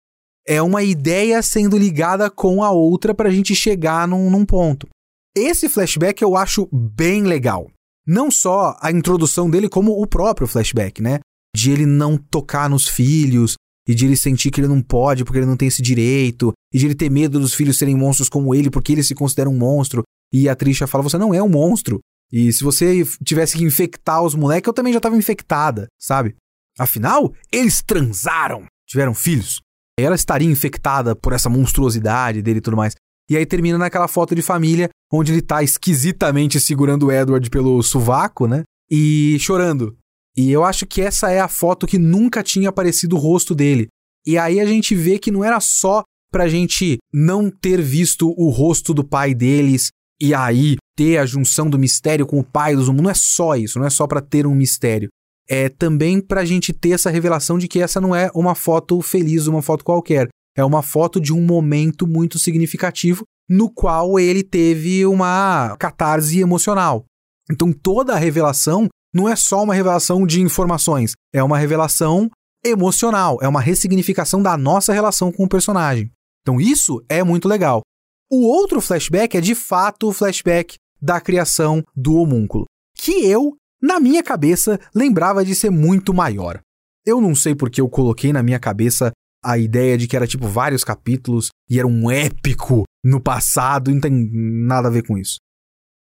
É 0.47 0.61
uma 0.61 0.81
ideia 0.81 1.41
sendo 1.41 1.77
ligada 1.77 2.29
com 2.29 2.63
a 2.63 2.71
outra 2.71 3.13
para 3.13 3.29
a 3.29 3.31
gente 3.31 3.53
chegar 3.55 4.07
num, 4.07 4.29
num 4.29 4.45
ponto. 4.45 4.87
Esse 5.35 5.69
flashback 5.69 6.21
eu 6.21 6.35
acho 6.35 6.67
bem 6.71 7.23
legal. 7.23 7.69
Não 8.05 8.31
só 8.31 8.75
a 8.81 8.91
introdução 8.91 9.49
dele, 9.49 9.69
como 9.69 9.91
o 10.01 10.07
próprio 10.07 10.47
flashback, 10.47 11.01
né? 11.01 11.19
De 11.55 11.71
ele 11.71 11.85
não 11.85 12.17
tocar 12.17 12.69
nos 12.69 12.87
filhos, 12.87 13.55
e 13.89 13.95
de 13.95 14.05
ele 14.05 14.15
sentir 14.15 14.51
que 14.51 14.61
ele 14.61 14.67
não 14.67 14.83
pode 14.83 15.25
porque 15.25 15.39
ele 15.39 15.47
não 15.47 15.57
tem 15.57 15.67
esse 15.67 15.81
direito, 15.81 16.53
e 16.71 16.77
de 16.77 16.85
ele 16.85 16.93
ter 16.93 17.09
medo 17.09 17.39
dos 17.39 17.55
filhos 17.55 17.75
serem 17.77 17.95
monstros 17.95 18.29
como 18.29 18.53
ele 18.53 18.69
porque 18.69 18.91
ele 18.91 19.03
se 19.03 19.15
considera 19.15 19.49
um 19.49 19.57
monstro. 19.57 20.03
E 20.31 20.47
a 20.47 20.55
Trisha 20.55 20.85
fala: 20.85 21.03
Você 21.03 21.17
não 21.17 21.33
é 21.33 21.41
um 21.41 21.49
monstro. 21.49 21.99
E 22.31 22.51
se 22.53 22.63
você 22.63 23.03
tivesse 23.23 23.57
que 23.57 23.63
infectar 23.63 24.21
os 24.21 24.35
moleques, 24.35 24.67
eu 24.67 24.73
também 24.73 24.93
já 24.93 24.97
estava 24.97 25.17
infectada, 25.17 25.87
sabe? 25.99 26.35
Afinal, 26.77 27.33
eles 27.51 27.81
transaram, 27.81 28.65
tiveram 28.87 29.13
filhos. 29.13 29.59
Ela 29.99 30.15
estaria 30.15 30.49
infectada 30.49 31.15
por 31.15 31.33
essa 31.33 31.49
monstruosidade 31.49 32.41
dele 32.41 32.59
e 32.59 32.61
tudo 32.61 32.77
mais. 32.77 32.95
E 33.29 33.35
aí 33.35 33.45
termina 33.45 33.77
naquela 33.77 34.07
foto 34.07 34.33
de 34.33 34.41
família 34.41 34.89
onde 35.11 35.31
ele 35.31 35.41
tá 35.41 35.61
esquisitamente 35.61 36.59
segurando 36.59 37.07
o 37.07 37.11
Edward 37.11 37.49
pelo 37.49 37.81
sovaco, 37.83 38.47
né? 38.47 38.63
E 38.89 39.37
chorando. 39.39 39.97
E 40.37 40.51
eu 40.51 40.63
acho 40.63 40.85
que 40.85 41.01
essa 41.01 41.29
é 41.29 41.39
a 41.39 41.47
foto 41.47 41.85
que 41.85 41.97
nunca 41.97 42.41
tinha 42.41 42.69
aparecido 42.69 43.15
o 43.15 43.19
rosto 43.19 43.53
dele. 43.53 43.87
E 44.25 44.37
aí 44.37 44.59
a 44.59 44.65
gente 44.65 44.95
vê 44.95 45.19
que 45.19 45.31
não 45.31 45.43
era 45.43 45.59
só 45.59 46.03
pra 46.31 46.47
gente 46.47 46.97
não 47.13 47.49
ter 47.49 47.81
visto 47.81 48.33
o 48.37 48.49
rosto 48.49 48.93
do 48.93 49.03
pai 49.03 49.33
deles 49.33 49.89
e 50.21 50.33
aí 50.33 50.75
ter 50.99 51.17
a 51.17 51.25
junção 51.25 51.69
do 51.69 51.79
mistério 51.79 52.27
com 52.27 52.37
o 52.39 52.43
pai 52.43 52.75
dos 52.75 52.89
humanos. 52.89 53.03
Não 53.03 53.09
é 53.09 53.13
só 53.13 53.55
isso, 53.55 53.79
não 53.79 53.85
é 53.85 53.89
só 53.89 54.05
para 54.05 54.19
ter 54.19 54.45
um 54.45 54.53
mistério. 54.53 55.07
é 55.51 55.69
também 55.69 56.21
pra 56.21 56.45
gente 56.45 56.71
ter 56.71 56.91
essa 56.91 57.09
revelação 57.09 57.57
de 57.57 57.67
que 57.67 57.79
essa 57.79 57.99
não 57.99 58.13
é 58.13 58.29
uma 58.35 58.53
foto 58.53 59.01
feliz, 59.01 59.47
uma 59.47 59.63
foto 59.63 59.83
qualquer. 59.83 60.27
É 60.55 60.63
uma 60.63 60.83
foto 60.83 61.19
de 61.21 61.33
um 61.33 61.41
momento 61.41 62.05
muito 62.05 62.37
significativo 62.37 63.23
no 63.49 63.67
qual 63.67 64.19
ele 64.19 64.43
teve 64.43 65.05
uma 65.07 65.75
catarse 65.79 66.39
emocional. 66.39 67.05
Então 67.49 67.71
toda 67.71 68.13
a 68.13 68.17
revelação 68.17 68.89
não 69.15 69.27
é 69.27 69.35
só 69.35 69.63
uma 69.63 69.73
revelação 69.73 70.27
de 70.27 70.41
informações, 70.41 71.13
é 71.33 71.41
uma 71.41 71.57
revelação 71.57 72.29
emocional, 72.63 73.39
é 73.41 73.47
uma 73.47 73.61
ressignificação 73.61 74.43
da 74.43 74.55
nossa 74.55 74.93
relação 74.93 75.31
com 75.31 75.45
o 75.45 75.49
personagem. 75.49 76.11
Então 76.41 76.59
isso 76.61 77.01
é 77.09 77.23
muito 77.23 77.47
legal. 77.47 77.81
O 78.29 78.45
outro 78.45 78.79
flashback 78.81 79.35
é 79.35 79.41
de 79.41 79.55
fato 79.55 80.09
o 80.09 80.13
flashback 80.13 80.75
da 81.01 81.19
criação 81.19 81.83
do 81.95 82.15
homúnculo, 82.15 82.65
que 82.95 83.25
eu, 83.25 83.55
na 83.81 83.99
minha 83.99 84.23
cabeça, 84.23 84.79
lembrava 84.93 85.43
de 85.45 85.55
ser 85.55 85.69
muito 85.69 86.13
maior. 86.13 86.59
Eu 87.05 87.21
não 87.21 87.33
sei 87.33 87.55
porque 87.55 87.81
eu 87.81 87.89
coloquei 87.89 88.33
na 88.33 88.43
minha 88.43 88.59
cabeça 88.59 89.11
a 89.43 89.57
ideia 89.57 89.97
de 89.97 90.07
que 90.07 90.15
era 90.15 90.27
tipo 90.27 90.47
vários 90.47 90.83
capítulos 90.83 91.49
e 91.69 91.79
era 91.79 91.87
um 91.87 92.11
épico 92.11 92.83
no 93.03 93.21
passado, 93.21 93.91
não 93.91 94.01
tem 94.01 94.11
nada 94.31 94.89
a 94.89 94.91
ver 94.91 95.07
com 95.07 95.17
isso. 95.17 95.37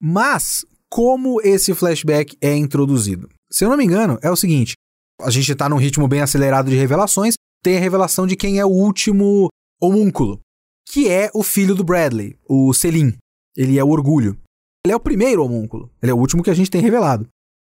Mas 0.01 0.65
como 0.89 1.41
esse 1.41 1.73
flashback 1.73 2.37
é 2.41 2.55
introduzido? 2.55 3.27
Se 3.51 3.65
eu 3.65 3.69
não 3.69 3.77
me 3.77 3.83
engano, 3.83 4.17
é 4.21 4.31
o 4.31 4.35
seguinte: 4.35 4.73
a 5.21 5.29
gente 5.29 5.51
está 5.51 5.67
num 5.67 5.77
ritmo 5.77 6.07
bem 6.07 6.21
acelerado 6.21 6.69
de 6.69 6.75
revelações, 6.75 7.35
tem 7.61 7.77
a 7.77 7.79
revelação 7.79 8.25
de 8.25 8.35
quem 8.35 8.59
é 8.59 8.65
o 8.65 8.69
último 8.69 9.49
homúnculo, 9.81 10.39
que 10.87 11.09
é 11.09 11.29
o 11.33 11.43
filho 11.43 11.75
do 11.75 11.83
Bradley, 11.83 12.37
o 12.47 12.73
Selim. 12.73 13.17
Ele 13.55 13.77
é 13.79 13.83
o 13.83 13.89
orgulho. 13.89 14.37
Ele 14.85 14.91
é 14.91 14.95
o 14.95 14.99
primeiro 14.99 15.43
homúnculo. 15.43 15.89
Ele 15.99 16.11
é 16.11 16.13
o 16.13 16.17
último 16.17 16.43
que 16.43 16.49
a 16.51 16.53
gente 16.53 16.69
tem 16.69 16.79
revelado. 16.79 17.27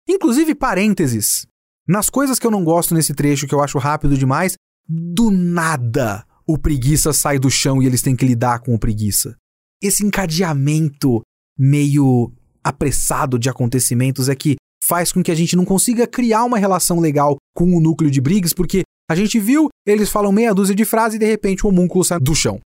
Inclusive, 0.09 0.55
parênteses. 0.55 1.45
Nas 1.87 2.09
coisas 2.09 2.39
que 2.39 2.47
eu 2.47 2.53
não 2.53 2.63
gosto 2.63 2.95
nesse 2.95 3.13
trecho, 3.13 3.49
que 3.49 3.55
eu 3.55 3.61
acho 3.61 3.79
rápido 3.79 4.17
demais, 4.17 4.55
do 4.89 5.29
nada 5.29 6.25
o 6.47 6.57
preguiça 6.57 7.13
sai 7.13 7.37
do 7.37 7.51
chão 7.51 7.83
e 7.83 7.87
eles 7.87 8.01
têm 8.01 8.15
que 8.15 8.25
lidar 8.25 8.61
com 8.61 8.75
o 8.75 8.79
preguiça. 8.79 9.37
Esse 9.83 10.07
encadeamento 10.07 11.21
meio 11.59 12.33
apressado 12.63 13.41
de 13.41 13.49
acontecimentos 13.49 14.29
é 14.29 14.37
que 14.37 14.55
faz 14.85 15.11
com 15.11 15.21
que 15.21 15.33
a 15.33 15.35
gente 15.35 15.57
não 15.57 15.65
consiga 15.65 16.07
criar 16.07 16.45
uma 16.45 16.59
relação 16.59 17.01
legal 17.01 17.37
com 17.57 17.65
o 17.77 17.81
núcleo 17.81 18.11
de 18.11 18.21
Briggs, 18.21 18.55
porque 18.55 18.83
a 19.11 19.17
gente 19.17 19.41
viu, 19.41 19.69
eles 19.85 20.11
falam 20.11 20.31
meia 20.31 20.55
dúzia 20.55 20.77
de 20.77 20.85
frases 20.85 21.17
e 21.17 21.19
de 21.19 21.27
repente 21.27 21.67
o 21.67 21.71
homúnculo 21.71 22.05
sai 22.05 22.21
do 22.21 22.37
chão. 22.37 22.61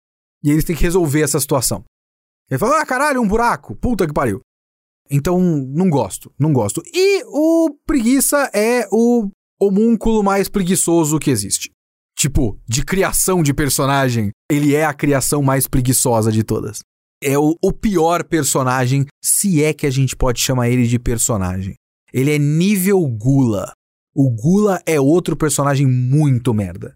E 0.44 0.50
eles 0.50 0.64
têm 0.64 0.76
que 0.76 0.82
resolver 0.82 1.22
essa 1.22 1.39
situação. 1.39 1.84
Ele 2.52 2.60
fala, 2.60 2.82
ah, 2.82 2.86
caralho, 2.86 3.22
um 3.22 3.28
buraco, 3.28 3.78
puta 3.78 4.06
que 4.06 4.14
pariu. 4.14 4.41
Então, 5.10 5.39
não 5.39 5.89
gosto, 5.89 6.34
não 6.38 6.52
gosto. 6.52 6.84
E 6.93 7.24
o 7.26 7.74
preguiça 7.86 8.52
é 8.54 8.86
o 8.91 9.30
homúnculo 9.60 10.22
mais 10.22 10.49
preguiçoso 10.49 11.18
que 11.18 11.32
existe. 11.32 11.72
Tipo, 12.18 12.60
de 12.68 12.84
criação 12.84 13.41
de 13.41 13.54
personagem, 13.54 14.32
ele 14.52 14.76
é 14.76 14.86
a 14.86 14.93
criação 14.93 15.41
mais 15.41 15.66
preguiçosa 15.66 16.32
de 16.32 16.43
todas. 16.43 16.80
É 17.24 17.38
o, 17.38 17.56
o 17.64 17.72
pior 17.72 18.24
personagem, 18.24 19.06
se 19.24 19.64
é 19.64 19.74
que 19.74 19.88
a 19.88 19.89
gente 19.89 20.16
pode 20.16 20.39
chamar 20.39 20.70
ele 20.70 20.86
de 20.88 20.99
personagem. 20.99 21.76
Ele 22.14 22.36
é 22.36 22.38
nível 22.38 22.99
Gula. 23.08 23.72
O 24.14 24.30
Gula 24.30 24.82
é 24.86 24.99
outro 24.99 25.38
personagem 25.38 25.88
muito 25.88 26.54
merda. 26.54 26.95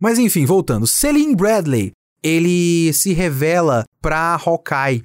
Mas 0.00 0.18
enfim, 0.18 0.46
voltando. 0.46 0.86
Celine 0.86 1.36
Bradley, 1.36 1.92
ele 2.26 2.92
se 2.92 3.12
revela 3.12 3.84
pra 4.02 4.34
Hawkeye. 4.34 5.04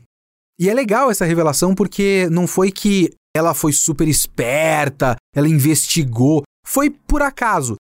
E 0.59 0.69
é 0.69 0.73
legal 0.73 1.11
essa 1.11 1.25
revelação 1.25 1.75
porque 1.75 2.27
não 2.31 2.47
foi 2.47 2.71
que 2.71 3.13
ela 3.35 3.53
foi 3.53 3.71
super 3.71 4.07
esperta, 4.07 5.15
ela 5.35 5.47
investigou. 5.47 6.41
Foi 6.65 6.89
por 6.89 7.21
acaso. 7.21 7.75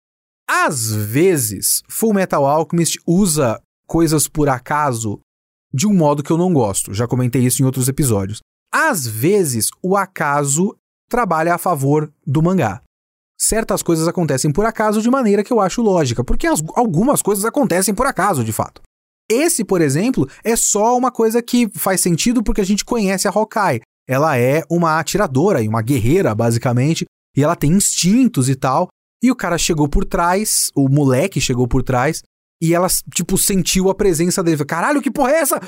Às 0.49 0.93
vezes, 0.93 1.83
Full 1.89 2.15
Metal 2.15 2.45
Alchemist 2.45 2.99
usa 3.07 3.61
coisas 3.87 4.29
por 4.29 4.49
acaso 4.49 5.21
de 5.73 5.87
um 5.87 5.95
modo 5.95 6.23
que 6.23 6.31
eu 6.31 6.39
não 6.39 6.53
gosto. 6.53 6.93
Já 6.93 7.07
comentei 7.07 7.43
isso 7.43 7.63
em 7.63 7.65
outros 7.65 7.89
episódios. 7.89 8.41
Às 8.73 9.07
vezes, 9.07 9.71
o 9.83 9.97
acaso 9.97 10.77
trabalha 11.09 11.55
a 11.55 11.59
favor 11.59 12.13
do 12.27 12.43
mangá. 12.43 12.83
Certas 13.39 13.83
coisas 13.83 14.07
acontecem 14.07 14.53
por 14.53 14.67
acaso 14.67 15.01
de 15.01 15.11
maneira 15.11 15.43
que 15.43 15.53
eu 15.53 15.61
acho 15.61 15.83
lógica, 15.83 16.23
porque 16.23 16.47
as, 16.47 16.63
algumas 16.75 17.23
coisas 17.23 17.45
acontecem 17.45 17.95
por 17.95 18.07
acaso, 18.07 18.45
de 18.45 18.53
fato. 18.53 18.83
Esse, 19.31 19.65
por 19.65 19.81
exemplo, 19.81 20.29
é 20.43 20.57
só 20.57 20.99
uma 20.99 21.13
coisa 21.13 21.41
que 21.41 21.71
faz 21.73 22.01
sentido 22.01 22.43
porque 22.43 22.61
a 22.61 22.67
gente 22.67 22.85
conhece 22.85 23.29
a 23.29 23.31
Hawkeye. 23.31 23.81
Ela 24.09 24.37
é 24.37 24.65
uma 24.69 24.99
atiradora 24.99 25.63
e 25.63 25.69
uma 25.69 25.83
guerreira, 25.83 26.35
basicamente, 26.35 27.05
e 27.37 27.45
ela 27.45 27.55
tem 27.55 27.71
instintos 27.71 28.49
e 28.49 28.57
tal, 28.57 28.89
e 29.23 29.31
o 29.31 29.37
cara 29.37 29.57
chegou 29.57 29.89
por 29.89 30.05
trás, 30.05 30.71
o 30.75 30.89
moleque 30.89 31.41
chegou 31.41 31.69
por 31.69 31.85
trás, 31.85 32.23
e 32.61 32.75
ela, 32.75 32.89
tipo, 33.15 33.39
sentiu 33.39 33.89
a 33.89 33.95
presença 33.95 34.43
dele. 34.43 34.65
Caralho, 34.65 35.01
que 35.01 35.13
porra 35.13 35.31
é 35.31 35.37
essa? 35.37 35.61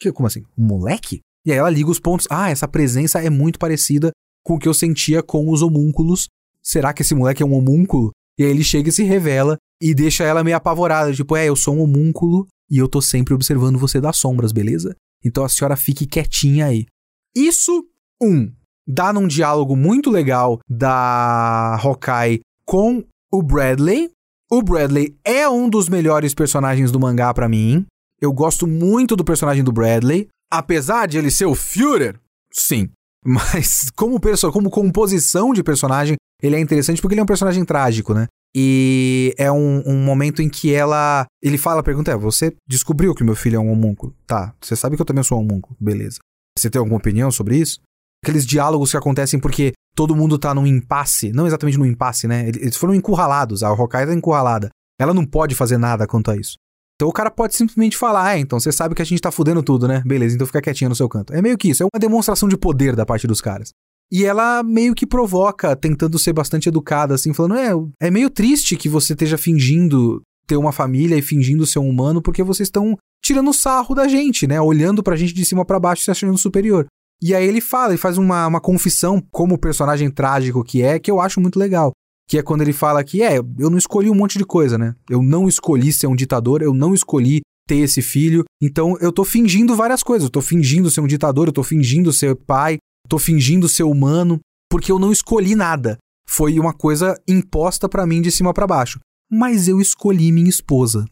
Que, 0.00 0.12
como 0.12 0.28
assim? 0.28 0.44
Um 0.56 0.64
moleque? 0.64 1.20
E 1.44 1.50
aí 1.50 1.58
ela 1.58 1.70
liga 1.70 1.90
os 1.90 1.98
pontos. 1.98 2.28
Ah, 2.30 2.50
essa 2.50 2.68
presença 2.68 3.20
é 3.20 3.28
muito 3.28 3.58
parecida 3.58 4.12
com 4.44 4.54
o 4.54 4.58
que 4.58 4.68
eu 4.68 4.74
sentia 4.74 5.22
com 5.22 5.50
os 5.50 5.60
homúnculos. 5.60 6.28
Será 6.62 6.92
que 6.92 7.02
esse 7.02 7.14
moleque 7.14 7.42
é 7.42 7.46
um 7.46 7.54
homúnculo? 7.54 8.12
E 8.38 8.44
aí 8.44 8.50
ele 8.50 8.62
chega 8.62 8.88
e 8.88 8.92
se 8.92 9.02
revela 9.02 9.56
e 9.82 9.94
deixa 9.94 10.24
ela 10.24 10.44
meio 10.44 10.56
apavorada. 10.56 11.12
Tipo, 11.12 11.36
é, 11.36 11.46
eu 11.46 11.56
sou 11.56 11.74
um 11.74 11.82
homúnculo 11.82 12.46
e 12.70 12.78
eu 12.78 12.88
tô 12.88 13.00
sempre 13.00 13.34
observando 13.34 13.78
você 13.78 14.00
das 14.00 14.16
sombras, 14.16 14.52
beleza? 14.52 14.94
Então 15.24 15.44
a 15.44 15.48
senhora 15.48 15.76
fique 15.76 16.06
quietinha 16.06 16.66
aí. 16.66 16.86
Isso, 17.34 17.86
um, 18.22 18.50
dá 18.86 19.12
num 19.12 19.26
diálogo 19.26 19.76
muito 19.76 20.10
legal 20.10 20.60
da 20.68 21.78
Hawkeye 21.82 22.40
com 22.64 23.04
o 23.30 23.42
Bradley. 23.42 24.10
O 24.50 24.62
Bradley 24.62 25.16
é 25.24 25.48
um 25.48 25.68
dos 25.68 25.88
melhores 25.88 26.34
personagens 26.34 26.90
do 26.90 27.00
mangá 27.00 27.32
para 27.34 27.48
mim. 27.48 27.86
Eu 28.20 28.32
gosto 28.32 28.66
muito 28.66 29.14
do 29.14 29.24
personagem 29.24 29.62
do 29.62 29.72
Bradley. 29.72 30.28
Apesar 30.50 31.06
de 31.06 31.18
ele 31.18 31.30
ser 31.30 31.44
o 31.44 31.54
Führer, 31.54 32.18
sim. 32.50 32.88
Mas 33.24 33.90
como, 33.94 34.18
como 34.52 34.70
composição 34.70 35.52
de 35.52 35.62
personagem, 35.62 36.16
ele 36.42 36.56
é 36.56 36.60
interessante 36.60 37.02
porque 37.02 37.14
ele 37.14 37.20
é 37.20 37.24
um 37.24 37.26
personagem 37.26 37.64
trágico, 37.64 38.14
né? 38.14 38.26
E 38.54 39.34
é 39.36 39.52
um, 39.52 39.82
um, 39.86 40.02
momento 40.02 40.40
em 40.40 40.48
que 40.48 40.72
ela. 40.72 41.26
Ele 41.42 41.58
fala, 41.58 41.82
pergunta: 41.82 42.10
é, 42.10 42.16
você 42.16 42.54
descobriu 42.66 43.14
que 43.14 43.24
meu 43.24 43.36
filho 43.36 43.56
é 43.56 43.60
um 43.60 43.70
homúnculo? 43.70 44.14
Tá, 44.26 44.54
você 44.60 44.74
sabe 44.74 44.96
que 44.96 45.02
eu 45.02 45.06
também 45.06 45.22
sou 45.22 45.38
um 45.38 45.42
homúnculo, 45.42 45.76
beleza. 45.78 46.18
Você 46.58 46.70
tem 46.70 46.78
alguma 46.78 46.98
opinião 46.98 47.30
sobre 47.30 47.56
isso? 47.56 47.80
Aqueles 48.24 48.44
diálogos 48.44 48.90
que 48.90 48.96
acontecem 48.96 49.38
porque 49.38 49.72
todo 49.94 50.16
mundo 50.16 50.38
tá 50.38 50.54
num 50.54 50.66
impasse, 50.66 51.32
não 51.32 51.46
exatamente 51.46 51.78
num 51.78 51.86
impasse, 51.86 52.26
né? 52.26 52.48
Eles 52.48 52.76
foram 52.76 52.94
encurralados, 52.94 53.62
a 53.62 53.68
Hawkeye 53.68 54.06
tá 54.06 54.14
encurralada. 54.14 54.70
Ela 55.00 55.14
não 55.14 55.24
pode 55.24 55.54
fazer 55.54 55.78
nada 55.78 56.06
quanto 56.06 56.30
a 56.30 56.36
isso. 56.36 56.56
Então 56.96 57.08
o 57.08 57.12
cara 57.12 57.30
pode 57.30 57.54
simplesmente 57.54 57.96
falar, 57.96 58.26
ah, 58.26 58.38
então 58.38 58.58
você 58.58 58.72
sabe 58.72 58.92
que 58.92 59.02
a 59.02 59.04
gente 59.04 59.20
tá 59.20 59.30
fudendo 59.30 59.62
tudo, 59.62 59.86
né? 59.86 60.02
Beleza, 60.04 60.34
então 60.34 60.46
fica 60.46 60.60
quietinha 60.60 60.88
no 60.88 60.96
seu 60.96 61.08
canto. 61.08 61.32
É 61.32 61.40
meio 61.40 61.56
que 61.56 61.70
isso, 61.70 61.84
é 61.84 61.86
uma 61.86 62.00
demonstração 62.00 62.48
de 62.48 62.56
poder 62.56 62.96
da 62.96 63.06
parte 63.06 63.24
dos 63.24 63.40
caras. 63.40 63.70
E 64.10 64.24
ela 64.24 64.62
meio 64.62 64.94
que 64.94 65.06
provoca, 65.06 65.76
tentando 65.76 66.18
ser 66.18 66.32
bastante 66.32 66.68
educada, 66.68 67.14
assim, 67.14 67.34
falando: 67.34 67.56
é, 67.56 68.06
é 68.06 68.10
meio 68.10 68.30
triste 68.30 68.76
que 68.76 68.88
você 68.88 69.12
esteja 69.12 69.36
fingindo 69.36 70.22
ter 70.46 70.56
uma 70.56 70.72
família 70.72 71.16
e 71.16 71.22
fingindo 71.22 71.66
ser 71.66 71.78
um 71.78 71.88
humano, 71.88 72.22
porque 72.22 72.42
vocês 72.42 72.68
estão 72.68 72.96
tirando 73.22 73.52
sarro 73.52 73.94
da 73.94 74.08
gente, 74.08 74.46
né? 74.46 74.60
Olhando 74.60 75.02
pra 75.02 75.16
gente 75.16 75.34
de 75.34 75.44
cima 75.44 75.64
para 75.64 75.78
baixo 75.78 76.02
e 76.02 76.04
se 76.06 76.10
achando 76.10 76.38
superior. 76.38 76.86
E 77.20 77.34
aí 77.34 77.46
ele 77.46 77.60
fala, 77.60 77.90
ele 77.90 77.98
faz 77.98 78.16
uma, 78.16 78.46
uma 78.46 78.60
confissão 78.60 79.20
como 79.30 79.58
personagem 79.58 80.10
trágico 80.10 80.64
que 80.64 80.82
é, 80.82 80.98
que 80.98 81.10
eu 81.10 81.20
acho 81.20 81.40
muito 81.40 81.58
legal. 81.58 81.92
Que 82.28 82.38
é 82.38 82.42
quando 82.42 82.62
ele 82.62 82.72
fala 82.72 83.02
que, 83.02 83.22
é, 83.22 83.38
eu 83.38 83.70
não 83.70 83.76
escolhi 83.76 84.08
um 84.08 84.14
monte 84.14 84.38
de 84.38 84.44
coisa, 84.44 84.78
né? 84.78 84.94
Eu 85.10 85.22
não 85.22 85.48
escolhi 85.48 85.92
ser 85.92 86.06
um 86.06 86.16
ditador, 86.16 86.62
eu 86.62 86.72
não 86.72 86.94
escolhi 86.94 87.40
ter 87.66 87.76
esse 87.76 88.00
filho. 88.00 88.44
Então 88.62 88.96
eu 89.00 89.12
tô 89.12 89.24
fingindo 89.24 89.74
várias 89.74 90.02
coisas. 90.02 90.24
Eu 90.24 90.30
tô 90.30 90.40
fingindo 90.40 90.90
ser 90.90 91.00
um 91.00 91.06
ditador, 91.06 91.48
eu 91.48 91.52
tô 91.52 91.62
fingindo 91.62 92.12
ser 92.12 92.34
pai, 92.34 92.78
tô 93.08 93.18
fingindo 93.18 93.68
ser 93.68 93.84
humano, 93.84 94.40
porque 94.70 94.92
eu 94.92 94.98
não 94.98 95.10
escolhi 95.10 95.54
nada. 95.54 95.98
Foi 96.28 96.58
uma 96.58 96.74
coisa 96.74 97.18
imposta 97.26 97.88
para 97.88 98.06
mim 98.06 98.20
de 98.20 98.30
cima 98.30 98.52
para 98.52 98.66
baixo. 98.66 99.00
Mas 99.30 99.66
eu 99.66 99.80
escolhi 99.80 100.30
minha 100.30 100.48
esposa. 100.48 101.06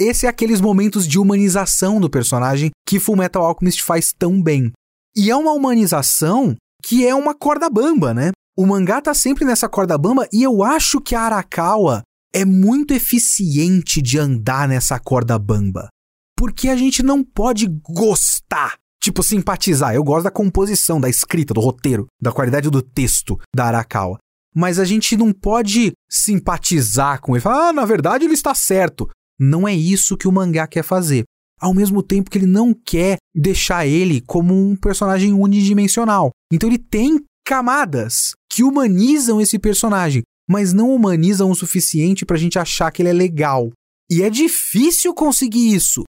Esse 0.00 0.26
é 0.26 0.28
aqueles 0.28 0.60
momentos 0.60 1.06
de 1.06 1.18
humanização 1.18 2.00
do 2.00 2.10
personagem 2.10 2.70
que 2.88 2.98
Fullmetal 2.98 3.44
Alchemist 3.44 3.82
faz 3.82 4.12
tão 4.12 4.42
bem. 4.42 4.72
E 5.14 5.30
é 5.30 5.36
uma 5.36 5.52
humanização 5.52 6.56
que 6.82 7.06
é 7.06 7.14
uma 7.14 7.34
corda 7.34 7.68
bamba, 7.70 8.12
né? 8.12 8.32
O 8.56 8.66
mangá 8.66 9.00
tá 9.00 9.14
sempre 9.14 9.44
nessa 9.44 9.68
corda 9.68 9.96
bamba 9.96 10.28
e 10.32 10.42
eu 10.42 10.62
acho 10.62 11.00
que 11.00 11.14
a 11.14 11.22
Arakawa 11.22 12.02
é 12.34 12.44
muito 12.44 12.92
eficiente 12.92 14.00
de 14.02 14.18
andar 14.18 14.66
nessa 14.66 14.98
corda 14.98 15.38
bamba. 15.38 15.88
Porque 16.36 16.68
a 16.68 16.76
gente 16.76 17.02
não 17.02 17.22
pode 17.22 17.66
gostar, 17.66 18.76
tipo 19.02 19.22
simpatizar. 19.22 19.94
Eu 19.94 20.04
gosto 20.04 20.24
da 20.24 20.30
composição, 20.30 21.00
da 21.00 21.08
escrita, 21.08 21.52
do 21.52 21.60
roteiro, 21.60 22.06
da 22.20 22.32
qualidade 22.32 22.70
do 22.70 22.80
texto 22.80 23.38
da 23.54 23.66
Arakawa. 23.66 24.18
Mas 24.54 24.78
a 24.78 24.84
gente 24.84 25.16
não 25.16 25.32
pode 25.32 25.92
simpatizar 26.10 27.20
com 27.20 27.34
ele. 27.34 27.40
Falar, 27.40 27.68
ah, 27.68 27.72
na 27.72 27.84
verdade 27.84 28.24
ele 28.24 28.34
está 28.34 28.54
certo. 28.54 29.08
Não 29.40 29.66
é 29.66 29.74
isso 29.74 30.16
que 30.16 30.28
o 30.28 30.32
mangá 30.32 30.66
quer 30.66 30.84
fazer 30.84 31.24
ao 31.62 31.72
mesmo 31.72 32.02
tempo 32.02 32.28
que 32.28 32.36
ele 32.36 32.46
não 32.46 32.74
quer 32.74 33.18
deixar 33.32 33.86
ele 33.86 34.20
como 34.20 34.52
um 34.52 34.74
personagem 34.74 35.32
unidimensional. 35.32 36.30
Então 36.52 36.68
ele 36.68 36.78
tem 36.78 37.20
camadas 37.46 38.32
que 38.50 38.64
humanizam 38.64 39.40
esse 39.40 39.60
personagem, 39.60 40.22
mas 40.50 40.72
não 40.72 40.92
humanizam 40.92 41.48
o 41.48 41.54
suficiente 41.54 42.26
pra 42.26 42.36
gente 42.36 42.58
achar 42.58 42.90
que 42.90 43.00
ele 43.00 43.10
é 43.10 43.12
legal. 43.12 43.70
E 44.10 44.24
é 44.24 44.28
difícil 44.28 45.14
conseguir 45.14 45.72
isso. 45.72 46.02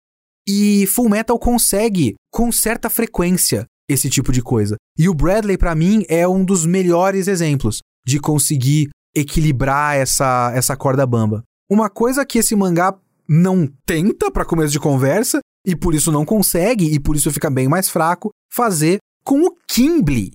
E 0.47 0.87
Full 0.87 1.09
Metal 1.09 1.39
consegue, 1.39 2.15
com 2.33 2.51
certa 2.51 2.89
frequência, 2.91 3.67
esse 3.89 4.09
tipo 4.09 4.33
de 4.33 4.43
coisa. 4.43 4.77
E 4.99 5.09
o 5.09 5.15
Bradley, 5.15 5.59
para 5.59 5.75
mim, 5.75 6.05
é 6.09 6.27
um 6.27 6.45
dos 6.45 6.65
melhores 6.65 7.29
exemplos 7.29 7.81
de 8.07 8.19
conseguir 8.19 8.89
equilibrar 9.15 9.97
essa, 9.97 10.53
essa 10.55 10.77
corda 10.77 11.07
bamba. 11.07 11.43
Uma 11.69 11.91
coisa 11.91 12.25
que 12.25 12.39
esse 12.39 12.55
mangá 12.55 12.97
não 13.29 13.69
tenta 13.87 14.31
para 14.31 14.45
começo 14.45 14.73
de 14.73 14.81
conversa, 14.81 15.41
e 15.67 15.77
por 15.77 15.95
isso 15.95 16.11
não 16.11 16.25
consegue, 16.25 16.87
e 16.87 16.99
por 16.99 17.15
isso 17.15 17.31
fica 17.31 17.51
bem 17.51 17.69
mais 17.69 17.89
fraco, 17.89 18.31
fazer 18.53 18.99
com 19.25 19.43
o 19.47 19.57
Kimble. 19.69 20.33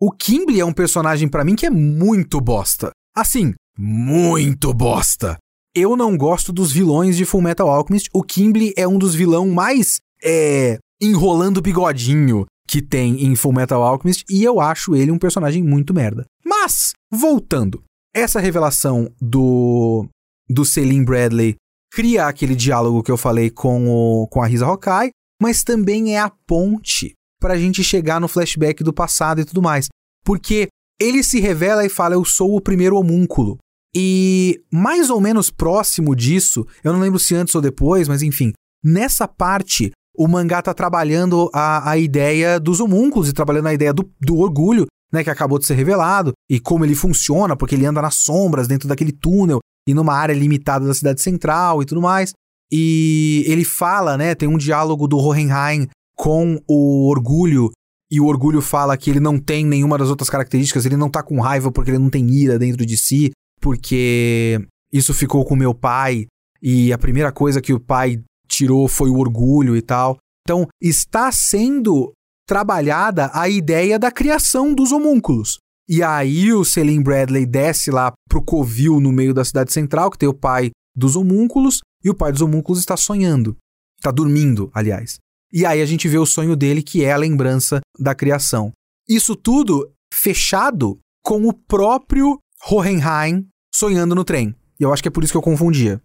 O 0.00 0.12
Kimble 0.12 0.60
é 0.60 0.64
um 0.64 0.72
personagem 0.72 1.28
para 1.28 1.44
mim 1.44 1.56
que 1.56 1.66
é 1.66 1.70
muito 1.70 2.40
bosta. 2.40 2.90
Assim, 3.16 3.52
muito 3.76 4.72
bosta. 4.72 5.36
Eu 5.78 5.96
não 5.96 6.16
gosto 6.16 6.52
dos 6.52 6.72
vilões 6.72 7.16
de 7.16 7.24
Full 7.24 7.40
Metal 7.40 7.68
Alchemist. 7.68 8.08
O 8.12 8.24
Kimble 8.24 8.74
é 8.76 8.88
um 8.88 8.98
dos 8.98 9.14
vilões 9.14 9.52
mais 9.52 10.00
é, 10.22 10.78
enrolando 11.00 11.62
bigodinho 11.62 12.46
que 12.66 12.82
tem 12.82 13.24
em 13.24 13.36
Full 13.36 13.52
Metal 13.52 13.80
Alchemist 13.80 14.24
e 14.28 14.42
eu 14.42 14.60
acho 14.60 14.96
ele 14.96 15.12
um 15.12 15.18
personagem 15.18 15.62
muito 15.62 15.94
merda. 15.94 16.26
Mas, 16.44 16.92
voltando, 17.10 17.82
essa 18.12 18.40
revelação 18.40 19.08
do 19.20 20.06
do 20.50 20.64
Selim 20.64 21.04
Bradley 21.04 21.54
cria 21.92 22.26
aquele 22.26 22.56
diálogo 22.56 23.02
que 23.02 23.10
eu 23.10 23.16
falei 23.16 23.48
com, 23.48 23.88
o, 23.88 24.26
com 24.28 24.42
a 24.42 24.46
Risa 24.46 24.66
Hokai, 24.66 25.10
mas 25.40 25.62
também 25.62 26.16
é 26.16 26.20
a 26.20 26.32
ponte 26.46 27.12
para 27.40 27.54
a 27.54 27.58
gente 27.58 27.84
chegar 27.84 28.20
no 28.20 28.26
flashback 28.26 28.82
do 28.82 28.92
passado 28.92 29.40
e 29.40 29.44
tudo 29.44 29.62
mais. 29.62 29.86
Porque 30.24 30.68
ele 31.00 31.22
se 31.22 31.38
revela 31.38 31.86
e 31.86 31.88
fala: 31.88 32.14
Eu 32.14 32.24
sou 32.24 32.56
o 32.56 32.60
primeiro 32.60 32.96
homúnculo. 32.96 33.58
E 33.94 34.60
mais 34.72 35.10
ou 35.10 35.20
menos 35.20 35.50
próximo 35.50 36.14
disso, 36.14 36.66
eu 36.84 36.92
não 36.92 37.00
lembro 37.00 37.18
se 37.18 37.34
antes 37.34 37.54
ou 37.54 37.60
depois, 37.60 38.08
mas 38.08 38.22
enfim, 38.22 38.52
nessa 38.84 39.26
parte, 39.26 39.92
o 40.16 40.28
mangá 40.28 40.60
tá 40.60 40.74
trabalhando 40.74 41.50
a, 41.54 41.90
a 41.90 41.98
ideia 41.98 42.58
dos 42.58 42.80
homúnculos 42.80 43.28
e 43.28 43.32
trabalhando 43.32 43.68
a 43.68 43.74
ideia 43.74 43.92
do, 43.92 44.10
do 44.20 44.36
orgulho, 44.38 44.86
né, 45.12 45.24
que 45.24 45.30
acabou 45.30 45.58
de 45.58 45.66
ser 45.66 45.74
revelado, 45.74 46.32
e 46.50 46.60
como 46.60 46.84
ele 46.84 46.94
funciona, 46.94 47.56
porque 47.56 47.74
ele 47.74 47.86
anda 47.86 48.02
nas 48.02 48.16
sombras 48.16 48.68
dentro 48.68 48.88
daquele 48.88 49.12
túnel 49.12 49.60
e 49.88 49.94
numa 49.94 50.14
área 50.14 50.34
limitada 50.34 50.86
da 50.86 50.92
cidade 50.92 51.22
central 51.22 51.82
e 51.82 51.86
tudo 51.86 52.02
mais. 52.02 52.32
E 52.70 53.42
ele 53.46 53.64
fala, 53.64 54.18
né, 54.18 54.34
tem 54.34 54.48
um 54.48 54.58
diálogo 54.58 55.08
do 55.08 55.16
Hohenheim 55.16 55.88
com 56.14 56.60
o 56.68 57.08
orgulho 57.08 57.70
e 58.10 58.20
o 58.20 58.26
orgulho 58.26 58.60
fala 58.60 58.96
que 58.96 59.10
ele 59.10 59.20
não 59.20 59.38
tem 59.38 59.64
nenhuma 59.64 59.96
das 59.96 60.08
outras 60.08 60.30
características, 60.30 60.84
ele 60.84 60.96
não 60.96 61.10
tá 61.10 61.22
com 61.22 61.40
raiva 61.40 61.70
porque 61.70 61.90
ele 61.90 61.98
não 61.98 62.10
tem 62.10 62.28
ira 62.28 62.58
dentro 62.58 62.84
de 62.84 62.96
si, 62.96 63.30
porque 63.60 64.60
isso 64.92 65.12
ficou 65.12 65.44
com 65.44 65.56
meu 65.56 65.74
pai 65.74 66.26
e 66.62 66.92
a 66.92 66.98
primeira 66.98 67.32
coisa 67.32 67.60
que 67.60 67.72
o 67.72 67.80
pai 67.80 68.22
tirou 68.46 68.88
foi 68.88 69.10
o 69.10 69.18
orgulho 69.18 69.76
e 69.76 69.82
tal. 69.82 70.16
Então, 70.42 70.66
está 70.80 71.30
sendo 71.30 72.12
trabalhada 72.46 73.30
a 73.34 73.48
ideia 73.48 73.98
da 73.98 74.10
criação 74.10 74.74
dos 74.74 74.90
homúnculos. 74.90 75.58
E 75.88 76.02
aí 76.02 76.52
o 76.52 76.64
Selim 76.64 77.02
Bradley 77.02 77.46
desce 77.46 77.90
lá 77.90 78.12
pro 78.28 78.42
covil 78.42 79.00
no 79.00 79.12
meio 79.12 79.34
da 79.34 79.44
cidade 79.44 79.72
central, 79.72 80.10
que 80.10 80.18
tem 80.18 80.28
o 80.28 80.34
pai 80.34 80.70
dos 80.94 81.16
homúnculos, 81.16 81.80
e 82.02 82.10
o 82.10 82.14
pai 82.14 82.32
dos 82.32 82.40
homúnculos 82.40 82.78
está 82.78 82.96
sonhando. 82.96 83.56
Está 83.98 84.10
dormindo, 84.10 84.70
aliás. 84.74 85.18
E 85.52 85.64
aí 85.64 85.80
a 85.80 85.86
gente 85.86 86.08
vê 86.08 86.18
o 86.18 86.26
sonho 86.26 86.56
dele, 86.56 86.82
que 86.82 87.04
é 87.04 87.12
a 87.12 87.16
lembrança 87.16 87.80
da 87.98 88.14
criação. 88.14 88.72
Isso 89.08 89.34
tudo 89.34 89.90
fechado 90.12 90.98
com 91.22 91.46
o 91.46 91.52
próprio 91.52 92.38
Hohenheim 92.70 93.46
sonhando 93.74 94.14
no 94.14 94.24
trem. 94.24 94.54
E 94.78 94.82
eu 94.82 94.92
acho 94.92 95.02
que 95.02 95.08
é 95.08 95.10
por 95.10 95.24
isso 95.24 95.32
que 95.32 95.36
eu 95.36 95.42
confundia. 95.42 96.00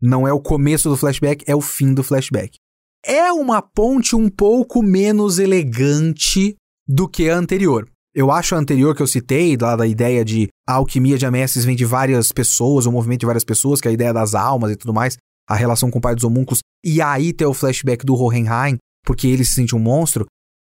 Não 0.00 0.26
é 0.26 0.32
o 0.32 0.40
começo 0.40 0.88
do 0.88 0.96
flashback, 0.96 1.44
é 1.46 1.54
o 1.54 1.60
fim 1.60 1.94
do 1.94 2.02
flashback. 2.02 2.56
É 3.04 3.32
uma 3.32 3.60
ponte 3.60 4.14
um 4.14 4.28
pouco 4.28 4.82
menos 4.82 5.38
elegante 5.38 6.56
do 6.86 7.08
que 7.08 7.28
a 7.28 7.36
anterior. 7.36 7.88
Eu 8.14 8.30
acho 8.30 8.54
a 8.54 8.58
anterior 8.58 8.94
que 8.94 9.02
eu 9.02 9.06
citei, 9.06 9.56
lá 9.56 9.74
da 9.74 9.86
ideia 9.86 10.24
de 10.24 10.48
a 10.68 10.74
alquimia 10.74 11.16
de 11.16 11.24
Amesses 11.24 11.64
vem 11.64 11.74
de 11.74 11.84
várias 11.84 12.30
pessoas, 12.30 12.84
o 12.84 12.92
movimento 12.92 13.20
de 13.20 13.26
várias 13.26 13.44
pessoas, 13.44 13.80
que 13.80 13.88
é 13.88 13.90
a 13.90 13.94
ideia 13.94 14.12
das 14.12 14.34
almas 14.34 14.70
e 14.70 14.76
tudo 14.76 14.92
mais, 14.92 15.16
a 15.48 15.54
relação 15.54 15.90
com 15.90 15.98
o 15.98 16.02
pai 16.02 16.14
dos 16.14 16.24
homúnculos, 16.24 16.60
e 16.84 17.00
aí 17.00 17.32
ter 17.32 17.46
o 17.46 17.54
flashback 17.54 18.04
do 18.04 18.14
Hohenheim, 18.14 18.76
porque 19.04 19.26
ele 19.26 19.44
se 19.44 19.54
sente 19.54 19.74
um 19.74 19.78
monstro, 19.78 20.26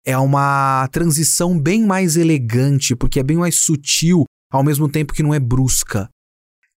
é 0.05 0.17
uma 0.17 0.87
transição 0.91 1.59
bem 1.59 1.83
mais 1.83 2.15
elegante, 2.15 2.95
porque 2.95 3.19
é 3.19 3.23
bem 3.23 3.37
mais 3.37 3.61
sutil, 3.61 4.23
ao 4.51 4.63
mesmo 4.63 4.89
tempo 4.89 5.13
que 5.13 5.23
não 5.23 5.33
é 5.33 5.39
brusca. 5.39 6.09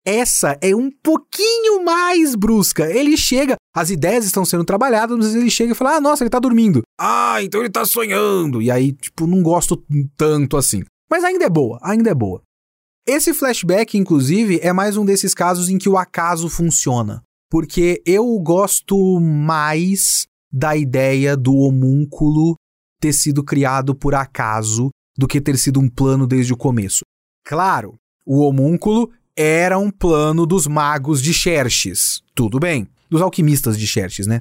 Essa 0.07 0.59
é 0.61 0.77
um 0.77 0.91
pouquinho 0.91 1.83
mais 1.83 2.35
brusca. 2.35 2.91
Ele 2.91 3.17
chega, 3.17 3.57
as 3.75 3.91
ideias 3.91 4.25
estão 4.25 4.45
sendo 4.45 4.65
trabalhadas, 4.65 5.17
mas 5.17 5.35
ele 5.35 5.51
chega 5.51 5.73
e 5.73 5.75
fala: 5.75 5.97
Ah, 5.97 6.01
nossa, 6.01 6.23
ele 6.23 6.31
tá 6.31 6.39
dormindo. 6.39 6.83
Ah, 7.01 7.43
então 7.43 7.61
ele 7.61 7.71
tá 7.71 7.85
sonhando. 7.87 8.61
E 8.61 8.71
aí, 8.71 8.93
tipo, 8.93 9.27
não 9.27 9.43
gosto 9.43 9.83
tanto 10.17 10.57
assim. 10.57 10.83
Mas 11.11 11.25
ainda 11.25 11.45
é 11.45 11.51
boa, 11.51 11.79
ainda 11.83 12.11
é 12.11 12.15
boa. 12.15 12.43
Esse 13.07 13.35
flashback, 13.35 13.97
inclusive, 13.99 14.61
é 14.63 14.73
mais 14.73 14.97
um 14.97 15.05
desses 15.05 15.35
casos 15.35 15.69
em 15.69 15.79
que 15.79 15.89
o 15.89 15.97
acaso 15.97 16.49
funciona 16.49 17.23
porque 17.55 18.03
eu 18.05 18.37
gosto 18.41 19.21
mais 19.21 20.27
da 20.53 20.77
ideia 20.77 21.37
do 21.37 21.55
homúnculo 21.55 22.57
ter 23.01 23.13
sido 23.13 23.45
criado 23.45 23.95
por 23.95 24.13
acaso 24.13 24.91
do 25.17 25.29
que 25.29 25.41
ter 25.41 25.57
sido 25.57 25.79
um 25.79 25.89
plano 25.89 26.27
desde 26.27 26.53
o 26.53 26.57
começo. 26.57 27.04
Claro, 27.45 27.97
o 28.27 28.41
homúnculo 28.41 29.11
era 29.37 29.79
um 29.79 29.91
plano 29.91 30.47
dos 30.47 30.67
magos 30.67 31.23
de 31.23 31.35
Xerxes. 31.35 32.23
Tudo 32.35 32.59
bem. 32.59 32.89
Dos 33.11 33.21
alquimistas 33.21 33.79
de 33.79 33.87
Xerxes, 33.87 34.27
né? 34.27 34.41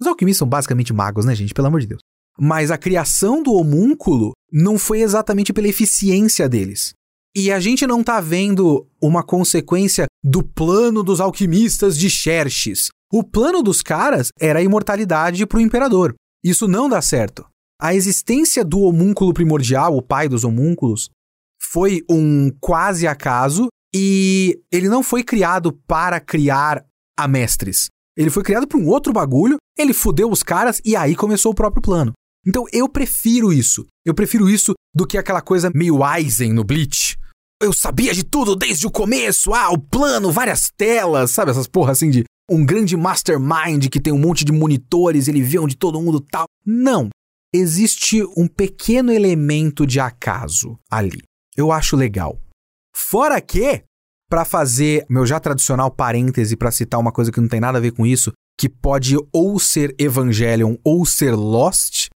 Os 0.00 0.06
alquimistas 0.06 0.38
são 0.40 0.48
basicamente 0.48 0.92
magos, 0.92 1.24
né, 1.24 1.34
gente? 1.34 1.54
Pelo 1.54 1.68
amor 1.68 1.80
de 1.80 1.86
Deus. 1.86 2.00
Mas 2.38 2.70
a 2.70 2.78
criação 2.78 3.42
do 3.42 3.52
homúnculo 3.54 4.32
não 4.52 4.78
foi 4.78 5.00
exatamente 5.00 5.52
pela 5.52 5.68
eficiência 5.68 6.48
deles. 6.48 6.92
E 7.34 7.50
a 7.50 7.58
gente 7.58 7.86
não 7.86 8.04
tá 8.04 8.20
vendo 8.20 8.86
uma 9.00 9.22
consequência 9.22 10.06
do 10.22 10.42
plano 10.42 11.02
dos 11.02 11.20
alquimistas 11.20 11.96
de 11.96 12.10
Xerxes. 12.10 12.88
O 13.10 13.24
plano 13.24 13.62
dos 13.62 13.80
caras 13.80 14.28
era 14.38 14.58
a 14.58 14.62
imortalidade 14.62 15.46
pro 15.46 15.60
imperador. 15.60 16.14
Isso 16.44 16.68
não 16.68 16.88
dá 16.88 17.00
certo. 17.00 17.46
A 17.80 17.94
existência 17.94 18.64
do 18.64 18.80
homúnculo 18.80 19.32
primordial, 19.32 19.96
o 19.96 20.02
pai 20.02 20.28
dos 20.28 20.44
homúnculos, 20.44 21.08
foi 21.72 22.04
um 22.10 22.50
quase 22.60 23.06
acaso 23.06 23.68
e 23.94 24.60
ele 24.70 24.88
não 24.88 25.02
foi 25.02 25.22
criado 25.22 25.72
para 25.86 26.20
criar 26.20 26.84
a 27.18 27.26
mestres. 27.26 27.86
Ele 28.16 28.28
foi 28.28 28.42
criado 28.42 28.66
por 28.66 28.78
um 28.78 28.86
outro 28.86 29.12
bagulho, 29.12 29.56
ele 29.78 29.94
fudeu 29.94 30.30
os 30.30 30.42
caras 30.42 30.80
e 30.84 30.94
aí 30.94 31.16
começou 31.16 31.52
o 31.52 31.54
próprio 31.54 31.82
plano. 31.82 32.12
Então 32.46 32.66
eu 32.72 32.88
prefiro 32.88 33.52
isso. 33.52 33.86
Eu 34.04 34.14
prefiro 34.14 34.50
isso 34.50 34.74
do 34.94 35.06
que 35.06 35.16
aquela 35.16 35.40
coisa 35.40 35.70
meio 35.74 36.04
Aizen 36.04 36.52
no 36.52 36.64
Bleach, 36.64 37.16
eu 37.62 37.72
sabia 37.72 38.12
de 38.12 38.24
tudo 38.24 38.56
desde 38.56 38.86
o 38.86 38.90
começo, 38.90 39.54
ah, 39.54 39.70
o 39.70 39.78
plano, 39.78 40.32
várias 40.32 40.70
telas, 40.76 41.30
sabe? 41.30 41.52
Essas 41.52 41.68
porra 41.68 41.92
assim 41.92 42.10
de 42.10 42.24
um 42.50 42.66
grande 42.66 42.96
mastermind 42.96 43.88
que 43.88 44.00
tem 44.00 44.12
um 44.12 44.18
monte 44.18 44.44
de 44.44 44.52
monitores, 44.52 45.28
ele 45.28 45.40
vê 45.40 45.60
onde 45.60 45.76
todo 45.76 46.02
mundo 46.02 46.20
tá. 46.20 46.44
Não. 46.66 47.08
Existe 47.54 48.22
um 48.36 48.48
pequeno 48.48 49.12
elemento 49.12 49.86
de 49.86 50.00
acaso 50.00 50.76
ali. 50.90 51.22
Eu 51.56 51.72
acho 51.72 51.96
legal. 51.96 52.40
Fora 52.94 53.40
que, 53.40 53.84
para 54.28 54.44
fazer 54.44 55.04
meu 55.08 55.26
já 55.26 55.38
tradicional 55.38 55.90
parêntese 55.90 56.56
para 56.56 56.70
citar 56.70 57.00
uma 57.00 57.12
coisa 57.12 57.30
que 57.30 57.40
não 57.40 57.48
tem 57.48 57.60
nada 57.60 57.78
a 57.78 57.80
ver 57.80 57.92
com 57.92 58.06
isso, 58.06 58.32
que 58.58 58.68
pode 58.68 59.16
ou 59.32 59.58
ser 59.58 59.94
Evangelion 59.98 60.76
ou 60.84 61.04
ser 61.04 61.34
Lost, 61.34 62.08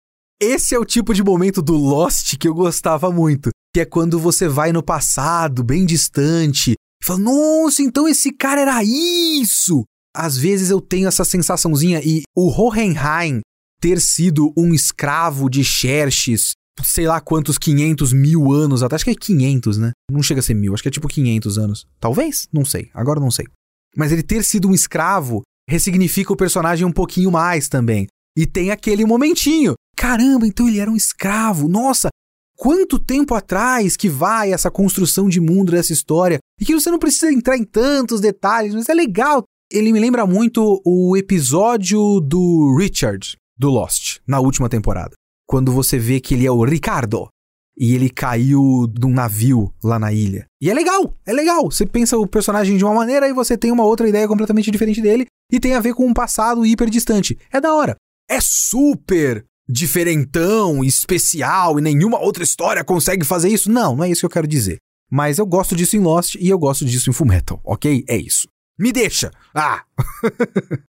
esse 0.41 0.75
é 0.75 0.79
o 0.79 0.85
tipo 0.85 1.15
de 1.15 1.23
momento 1.23 1.63
do 1.63 1.77
Lost 1.77 2.37
que 2.37 2.49
eu 2.49 2.55
gostava 2.55 3.11
muito 3.11 3.51
que 3.75 3.81
é 3.81 3.85
quando 3.85 4.21
você 4.21 4.47
vai 4.47 4.73
no 4.73 4.85
passado, 4.85 5.65
bem 5.65 5.85
distante, 5.85 6.75
e 7.03 7.05
fala: 7.05 7.19
Nossa, 7.19 7.83
então 7.83 8.07
esse 8.07 8.33
cara 8.33 8.61
era 8.61 8.85
isso! 8.85 9.83
Às 10.17 10.39
vezes 10.39 10.71
eu 10.71 10.81
tenho 10.81 11.09
essa 11.09 11.25
sensaçãozinha, 11.25 12.01
e 12.05 12.23
o 12.37 12.49
Hohenheim 12.49 13.41
ter 13.81 14.01
sido 14.01 14.53
um 14.57 14.73
escravo 14.73 15.51
de 15.51 15.65
Xerxes, 15.65 16.53
sei 16.83 17.07
lá 17.07 17.21
quantos 17.21 17.59
500 17.59 18.13
mil 18.13 18.53
anos, 18.53 18.83
até 18.83 18.97
acho 18.97 19.05
que 19.05 19.11
é 19.11 19.15
500, 19.15 19.79
né? 19.79 19.93
Não 20.11 20.23
chega 20.23 20.41
a 20.41 20.43
ser 20.43 20.55
mil, 20.55 20.75
acho 20.75 20.83
que 20.83 20.89
é 20.89 20.93
tipo 20.93 21.09
500 21.09 21.59
anos. 21.59 21.87
Talvez? 22.01 22.49
Não 22.53 22.65
sei, 22.65 22.91
agora 22.93 23.21
não 23.21 23.31
sei. 23.31 23.47
Mas 23.97 24.13
ele 24.13 24.23
ter 24.23 24.43
sido 24.43 24.69
um 24.69 24.75
escravo 24.75 25.43
ressignifica 25.69 26.33
o 26.33 26.37
personagem 26.37 26.87
um 26.87 26.93
pouquinho 26.93 27.31
mais 27.31 27.69
também. 27.69 28.07
E 28.37 28.47
tem 28.47 28.71
aquele 28.71 29.05
momentinho. 29.05 29.75
Caramba, 29.97 30.47
então 30.47 30.69
ele 30.69 30.81
era 30.81 30.91
um 30.91 30.97
escravo. 30.97 31.69
Nossa, 31.69 32.09
quanto 32.57 32.99
tempo 32.99 33.35
atrás 33.35 33.97
que 33.97 34.09
vai 34.09 34.53
essa 34.53 34.71
construção 34.71 35.29
de 35.29 35.41
mundo 35.41 35.73
dessa 35.73 35.93
história 35.93 36.39
e 36.61 36.65
que 36.65 36.75
você 36.75 36.91
não 36.91 36.99
precisa 36.99 37.33
entrar 37.33 37.57
em 37.57 37.65
tantos 37.65 38.21
detalhes, 38.21 38.75
mas 38.75 38.89
é 38.89 38.95
legal. 38.95 39.45
Ele 39.73 39.93
me 39.93 40.01
lembra 40.01 40.27
muito 40.27 40.81
o 40.85 41.17
episódio 41.17 42.21
do 42.21 42.77
Richard 42.79 43.37
do 43.57 43.71
Lost 43.71 44.19
na 44.27 44.41
última 44.41 44.69
temporada, 44.69 45.15
quando 45.47 45.73
você 45.73 45.99
vê 45.99 46.21
que 46.21 46.35
ele 46.35 46.47
é 46.47 46.51
o 46.51 46.65
Ricardo. 46.65 47.29
e 47.77 47.93
ele 47.93 48.09
caiu 48.09 48.87
de 48.87 49.05
um 49.05 49.13
navio 49.13 49.73
lá 49.83 49.99
na 49.99 50.13
ilha. 50.13 50.47
E 50.61 50.71
é 50.71 50.75
legal, 50.75 51.13
é 51.27 51.33
legal. 51.33 51.65
Você 51.69 51.85
pensa 51.85 52.17
o 52.17 52.25
personagem 52.27 52.77
de 52.77 52.85
uma 52.85 52.95
maneira 52.95 53.29
e 53.29 53.33
você 53.33 53.59
tem 53.59 53.73
uma 53.73 53.85
outra 53.85 54.09
ideia 54.09 54.29
completamente 54.29 54.71
diferente 54.71 55.01
dele 55.03 55.27
e 55.51 55.59
tem 55.59 55.75
a 55.75 55.81
ver 55.81 55.93
com 55.93 56.07
um 56.07 56.15
passado 56.15 56.65
hiper 56.65 56.89
distante. 56.89 57.37
É 57.53 57.61
da 57.61 57.75
hora. 57.75 57.97
É 58.31 58.39
super 58.41 59.45
diferentão, 59.69 60.85
especial 60.85 61.79
e 61.79 61.83
nenhuma 61.83 62.21
outra 62.21 62.45
história 62.45 62.85
consegue 62.85 63.25
fazer 63.25 63.49
isso. 63.49 63.69
Não, 63.69 63.97
não 63.97 64.05
é 64.05 64.11
isso 64.11 64.21
que 64.21 64.27
eu 64.27 64.31
quero 64.31 64.47
dizer. 64.47 64.79
Mas 65.11 65.39
eu 65.39 65.47
gosto 65.47 65.75
disso 65.75 65.97
em 65.97 66.01
Lost 66.01 66.37
e 66.37 66.49
eu 66.49 66.59
gosto 66.59 66.85
disso 66.85 67.11
em 67.11 67.13
Fullmetal, 67.13 67.61
ok? 67.65 68.05
É 68.09 68.17
isso. 68.17 68.47
Me 68.79 68.93
deixa! 68.93 69.33
Ah! 69.53 69.83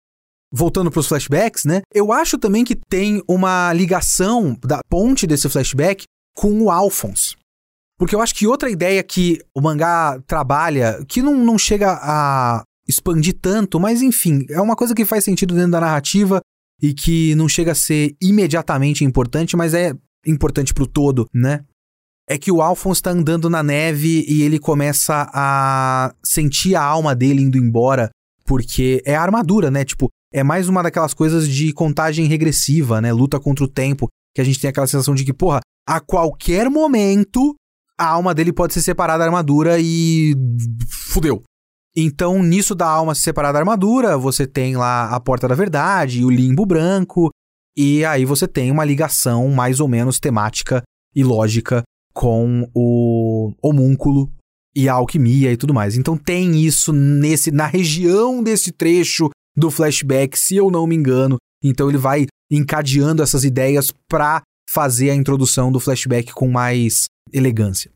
Voltando 0.53 0.90
para 0.90 1.01
os 1.01 1.07
flashbacks, 1.07 1.64
né? 1.64 1.82
Eu 1.92 2.11
acho 2.11 2.38
também 2.38 2.64
que 2.64 2.74
tem 2.74 3.22
uma 3.28 3.72
ligação 3.72 4.57
da 4.64 4.80
ponte 4.88 5.26
desse 5.26 5.49
flashback 5.49 6.05
com 6.34 6.62
o 6.62 6.70
Alphonse. 6.70 7.36
Porque 7.99 8.14
eu 8.14 8.20
acho 8.20 8.34
que 8.34 8.46
outra 8.46 8.70
ideia 8.70 9.03
que 9.03 9.40
o 9.55 9.61
mangá 9.61 10.20
trabalha, 10.26 11.05
que 11.09 11.20
não, 11.20 11.36
não 11.36 11.59
chega 11.59 11.99
a 12.01 12.62
expandir 12.88 13.36
tanto, 13.40 13.78
mas 13.78 14.01
enfim, 14.01 14.46
é 14.49 14.61
uma 14.61 14.76
coisa 14.76 14.94
que 14.94 15.05
faz 15.05 15.24
sentido 15.24 15.55
dentro 15.55 15.72
da 15.72 15.80
narrativa 15.80 16.40
e 16.80 16.94
que 16.94 17.34
não 17.34 17.49
chega 17.49 17.72
a 17.72 17.74
ser 17.74 18.16
imediatamente 18.22 19.05
importante, 19.05 19.57
mas 19.57 19.74
é 19.74 19.92
importante 20.26 20.72
pro 20.72 20.86
todo, 20.86 21.26
né? 21.34 21.64
É 22.28 22.38
que 22.38 22.53
o 22.53 22.62
Alphonse 22.62 23.03
tá 23.03 23.11
andando 23.11 23.51
na 23.51 23.62
neve 23.62 24.24
e 24.28 24.42
ele 24.42 24.59
começa 24.59 25.28
a 25.32 26.14
sentir 26.22 26.76
a 26.76 26.82
alma 26.82 27.14
dele 27.14 27.42
indo 27.42 27.59
embora, 27.59 28.11
porque 28.44 29.03
é 29.05 29.16
a 29.16 29.22
armadura, 29.22 29.70
né? 29.70 29.84
Tipo, 29.84 30.09
é 30.33 30.43
mais 30.43 30.68
uma 30.68 30.83
daquelas 30.83 31.14
coisas 31.14 31.49
de 31.49 31.72
contagem 31.72 32.26
regressiva, 32.26 33.01
né? 33.01 33.12
Luta 33.12 33.41
contra 33.41 33.64
o 33.64 33.68
tempo, 33.68 34.09
que 34.35 34.41
a 34.41 34.45
gente 34.45 34.61
tem 34.61 34.70
aquela 34.70 34.87
sensação 34.87 35.14
de 35.14 35.24
que, 35.24 35.33
porra, 35.33 35.61
a 35.87 36.01
qualquer 36.01 36.68
momento 36.68 37.55
a 37.99 38.07
alma 38.07 38.35
dele 38.35 38.53
pode 38.53 38.74
se 38.74 38.83
separar 38.83 39.18
da 39.18 39.24
armadura 39.24 39.79
e 39.81 40.35
fudeu. 40.89 41.43
Então, 41.97 42.43
nisso 42.43 42.74
da 42.74 42.87
alma 42.87 43.14
se 43.14 43.22
separar 43.22 43.51
da 43.51 43.59
armadura, 43.59 44.16
você 44.16 44.47
tem 44.47 44.76
lá 44.76 45.09
a 45.09 45.18
Porta 45.18 45.49
da 45.49 45.55
Verdade, 45.57 46.24
o 46.24 46.31
Limbo 46.31 46.64
Branco, 46.64 47.31
e 47.76 48.05
aí 48.05 48.24
você 48.24 48.47
tem 48.47 48.70
uma 48.70 48.85
ligação 48.85 49.49
mais 49.51 49.81
ou 49.81 49.89
menos 49.89 50.20
temática 50.20 50.83
e 51.14 51.24
lógica 51.24 51.83
com 52.12 52.68
o 52.74 53.53
homúnculo 53.62 54.31
e 54.76 54.89
a 54.89 54.93
alquimia 54.93 55.53
e 55.53 55.57
tudo 55.57 55.74
mais. 55.74 55.97
Então 55.97 56.16
tem 56.16 56.57
isso 56.57 56.93
nesse 56.93 57.51
na 57.51 57.66
região 57.66 58.43
desse 58.43 58.70
trecho 58.70 59.29
do 59.59 59.70
flashback, 59.70 60.38
se 60.38 60.56
eu 60.56 60.70
não 60.70 60.86
me 60.86 60.94
engano. 60.94 61.36
Então 61.62 61.88
ele 61.88 61.98
vai 61.98 62.26
encadeando 62.50 63.22
essas 63.22 63.44
ideias 63.44 63.92
para 64.09 64.42
fazer 64.70 65.11
a 65.11 65.14
introdução 65.14 65.72
do 65.72 65.80
flashback 65.80 66.32
com 66.32 66.48
mais 66.48 67.06
elegância. 67.32 67.90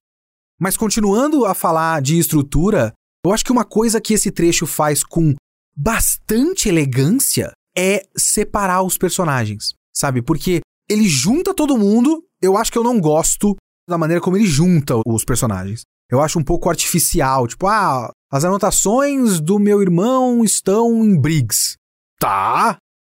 Mas 0.60 0.76
continuando 0.76 1.44
a 1.44 1.54
falar 1.54 2.02
de 2.02 2.18
estrutura, 2.18 2.92
eu 3.24 3.32
acho 3.32 3.44
que 3.44 3.52
uma 3.52 3.64
coisa 3.64 4.00
que 4.00 4.14
esse 4.14 4.30
trecho 4.30 4.66
faz 4.66 5.04
com 5.04 5.34
bastante 5.76 6.68
elegância 6.68 7.52
é 7.76 8.06
separar 8.16 8.82
os 8.82 8.98
personagens, 8.98 9.74
sabe? 9.94 10.20
Porque 10.22 10.60
ele 10.88 11.08
junta 11.08 11.54
todo 11.54 11.78
mundo, 11.78 12.24
eu 12.40 12.56
acho 12.56 12.70
que 12.70 12.78
eu 12.78 12.84
não 12.84 13.00
gosto 13.00 13.56
da 13.88 13.96
maneira 13.96 14.20
como 14.20 14.36
ele 14.36 14.46
junta 14.46 14.94
os 15.06 15.24
personagens. 15.24 15.82
Eu 16.12 16.20
acho 16.20 16.38
um 16.38 16.44
pouco 16.44 16.68
artificial, 16.68 17.48
tipo, 17.48 17.66
ah, 17.66 18.10
as 18.30 18.44
anotações 18.44 19.40
do 19.40 19.58
meu 19.58 19.80
irmão 19.80 20.44
estão 20.44 21.02
em 21.02 21.18
Briggs. 21.18 21.76
Tá. 22.20 22.76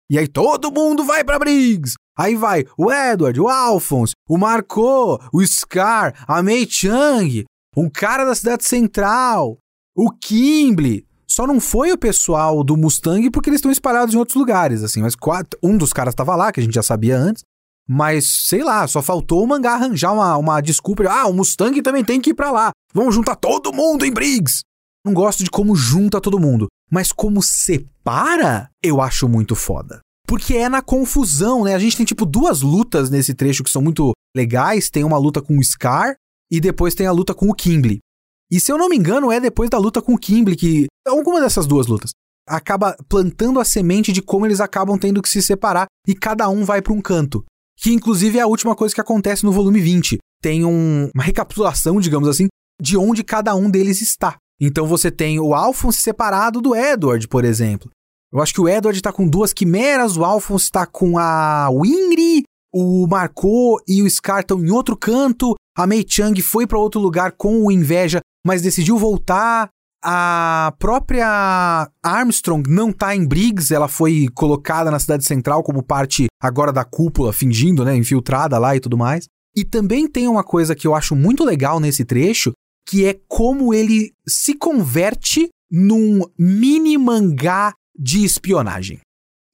E 0.09 0.17
aí 0.17 0.29
todo 0.29 0.71
mundo 0.71 1.03
vai 1.03 1.21
para 1.21 1.37
Briggs. 1.37 1.95
Aí 2.17 2.37
vai 2.37 2.63
o 2.77 2.89
Edward, 2.89 3.37
o 3.41 3.49
Alphonse, 3.49 4.13
o 4.29 4.37
Marco, 4.37 5.19
o 5.33 5.45
Scar, 5.45 6.23
a 6.25 6.41
Mei 6.41 6.65
Chang, 6.69 7.43
um 7.75 7.89
cara 7.89 8.23
da 8.23 8.33
cidade 8.33 8.63
central, 8.63 9.57
o 9.93 10.09
Kimble. 10.09 11.05
Só 11.27 11.45
não 11.45 11.59
foi 11.59 11.91
o 11.91 11.97
pessoal 11.97 12.63
do 12.63 12.77
Mustang 12.77 13.29
porque 13.29 13.49
eles 13.49 13.57
estão 13.57 13.71
espalhados 13.71 14.15
em 14.15 14.17
outros 14.17 14.37
lugares, 14.37 14.83
assim. 14.83 15.01
Mas 15.01 15.17
quatro, 15.17 15.59
um 15.61 15.77
dos 15.77 15.91
caras 15.91 16.13
estava 16.13 16.33
lá, 16.33 16.49
que 16.49 16.61
a 16.61 16.63
gente 16.63 16.75
já 16.75 16.83
sabia 16.83 17.17
antes. 17.17 17.43
Mas, 17.87 18.47
sei 18.47 18.63
lá, 18.63 18.87
só 18.87 19.01
faltou 19.01 19.43
o 19.43 19.47
mangá 19.47 19.73
arranjar 19.73 20.13
uma, 20.13 20.35
uma 20.37 20.61
desculpa. 20.61 21.03
Ah, 21.07 21.27
o 21.27 21.33
Mustang 21.33 21.81
também 21.81 22.03
tem 22.03 22.19
que 22.19 22.31
ir 22.31 22.33
pra 22.33 22.51
lá. 22.51 22.71
Vamos 22.93 23.13
juntar 23.13 23.35
todo 23.35 23.73
mundo 23.73 24.05
em 24.05 24.11
Briggs. 24.11 24.61
Não 25.05 25.13
gosto 25.13 25.43
de 25.43 25.51
como 25.51 25.75
junta 25.75 26.19
todo 26.19 26.39
mundo. 26.39 26.67
Mas 26.89 27.11
como 27.11 27.43
separa, 27.43 28.69
eu 28.81 29.01
acho 29.01 29.29
muito 29.29 29.55
foda. 29.55 29.99
Porque 30.27 30.55
é 30.55 30.67
na 30.67 30.81
confusão, 30.81 31.63
né? 31.63 31.75
A 31.75 31.79
gente 31.79 31.95
tem, 31.95 32.05
tipo, 32.05 32.25
duas 32.25 32.61
lutas 32.61 33.11
nesse 33.11 33.35
trecho 33.35 33.63
que 33.63 33.69
são 33.69 33.81
muito 33.81 34.13
legais. 34.35 34.89
Tem 34.89 35.03
uma 35.03 35.17
luta 35.17 35.41
com 35.41 35.57
o 35.57 35.63
Scar 35.63 36.15
e 36.51 36.59
depois 36.59 36.95
tem 36.95 37.05
a 37.05 37.11
luta 37.11 37.35
com 37.35 37.49
o 37.49 37.53
Kimble. 37.53 37.99
E 38.51 38.59
se 38.59 38.71
eu 38.71 38.77
não 38.77 38.89
me 38.89 38.97
engano, 38.97 39.31
é 39.31 39.39
depois 39.39 39.69
da 39.69 39.77
luta 39.77 40.01
com 40.01 40.15
o 40.15 40.17
Kimble 40.17 40.55
que. 40.55 40.87
Alguma 41.07 41.39
dessas 41.39 41.67
duas 41.67 41.85
lutas. 41.85 42.11
Acaba 42.47 42.95
plantando 43.07 43.59
a 43.59 43.65
semente 43.65 44.11
de 44.11 44.21
como 44.21 44.45
eles 44.45 44.59
acabam 44.59 44.97
tendo 44.97 45.21
que 45.21 45.29
se 45.29 45.41
separar 45.41 45.85
e 46.07 46.15
cada 46.15 46.49
um 46.49 46.65
vai 46.65 46.81
para 46.81 46.93
um 46.93 47.01
canto. 47.01 47.43
Que 47.77 47.93
inclusive 47.93 48.37
é 48.37 48.41
a 48.41 48.47
última 48.47 48.75
coisa 48.75 48.93
que 48.93 49.01
acontece 49.01 49.43
no 49.43 49.51
volume 49.51 49.79
20. 49.79 50.17
Tem 50.41 50.65
um, 50.65 51.09
uma 51.13 51.23
recapitulação, 51.23 51.99
digamos 51.99 52.27
assim, 52.27 52.47
de 52.81 52.97
onde 52.97 53.23
cada 53.23 53.55
um 53.55 53.69
deles 53.69 54.01
está. 54.01 54.37
Então 54.59 54.87
você 54.87 55.11
tem 55.11 55.39
o 55.39 55.53
Alphonse 55.53 56.01
separado 56.01 56.61
do 56.61 56.75
Edward, 56.75 57.27
por 57.27 57.43
exemplo. 57.43 57.89
Eu 58.31 58.41
acho 58.41 58.53
que 58.53 58.61
o 58.61 58.69
Edward 58.69 59.01
tá 59.01 59.11
com 59.11 59.27
duas 59.27 59.53
quimeras, 59.53 60.17
o 60.17 60.23
Alphonse 60.23 60.71
tá 60.71 60.85
com 60.85 61.17
a 61.17 61.69
Winry, 61.69 62.43
o 62.73 63.07
Marco 63.07 63.81
e 63.87 64.01
o 64.01 64.09
Scar 64.09 64.41
estão 64.41 64.63
em 64.63 64.71
outro 64.71 64.97
canto, 64.97 65.55
a 65.77 65.85
Mei 65.85 66.05
Chang 66.07 66.41
foi 66.41 66.65
para 66.65 66.79
outro 66.79 66.99
lugar 66.99 67.33
com 67.33 67.65
o 67.65 67.71
Inveja 67.71 68.21
mas 68.45 68.61
decidiu 68.61 68.95
voltar. 68.95 69.69
A 70.07 70.71
própria 70.77 71.89
Armstrong 72.03 72.69
não 72.69 72.93
tá 72.93 73.15
em 73.15 73.25
Briggs, 73.25 73.73
ela 73.73 73.87
foi 73.87 74.27
colocada 74.35 74.91
na 74.91 74.99
cidade 74.99 75.25
central 75.25 75.63
como 75.63 75.81
parte 75.81 76.27
agora 76.39 76.71
da 76.71 76.85
cúpula, 76.85 77.33
fingindo, 77.33 77.83
né, 77.83 77.95
infiltrada 77.95 78.59
lá 78.59 78.75
e 78.75 78.79
tudo 78.79 78.95
mais. 78.95 79.25
E 79.55 79.65
também 79.65 80.07
tem 80.07 80.27
uma 80.27 80.43
coisa 80.43 80.75
que 80.75 80.85
eu 80.85 80.93
acho 80.93 81.15
muito 81.15 81.43
legal 81.43 81.79
nesse 81.79 82.05
trecho, 82.05 82.51
que 82.87 83.03
é 83.03 83.19
como 83.27 83.73
ele 83.73 84.11
se 84.27 84.53
converte 84.53 85.49
num 85.71 86.21
mini 86.37 86.99
mangá 86.99 87.73
de 87.97 88.23
espionagem. 88.23 88.99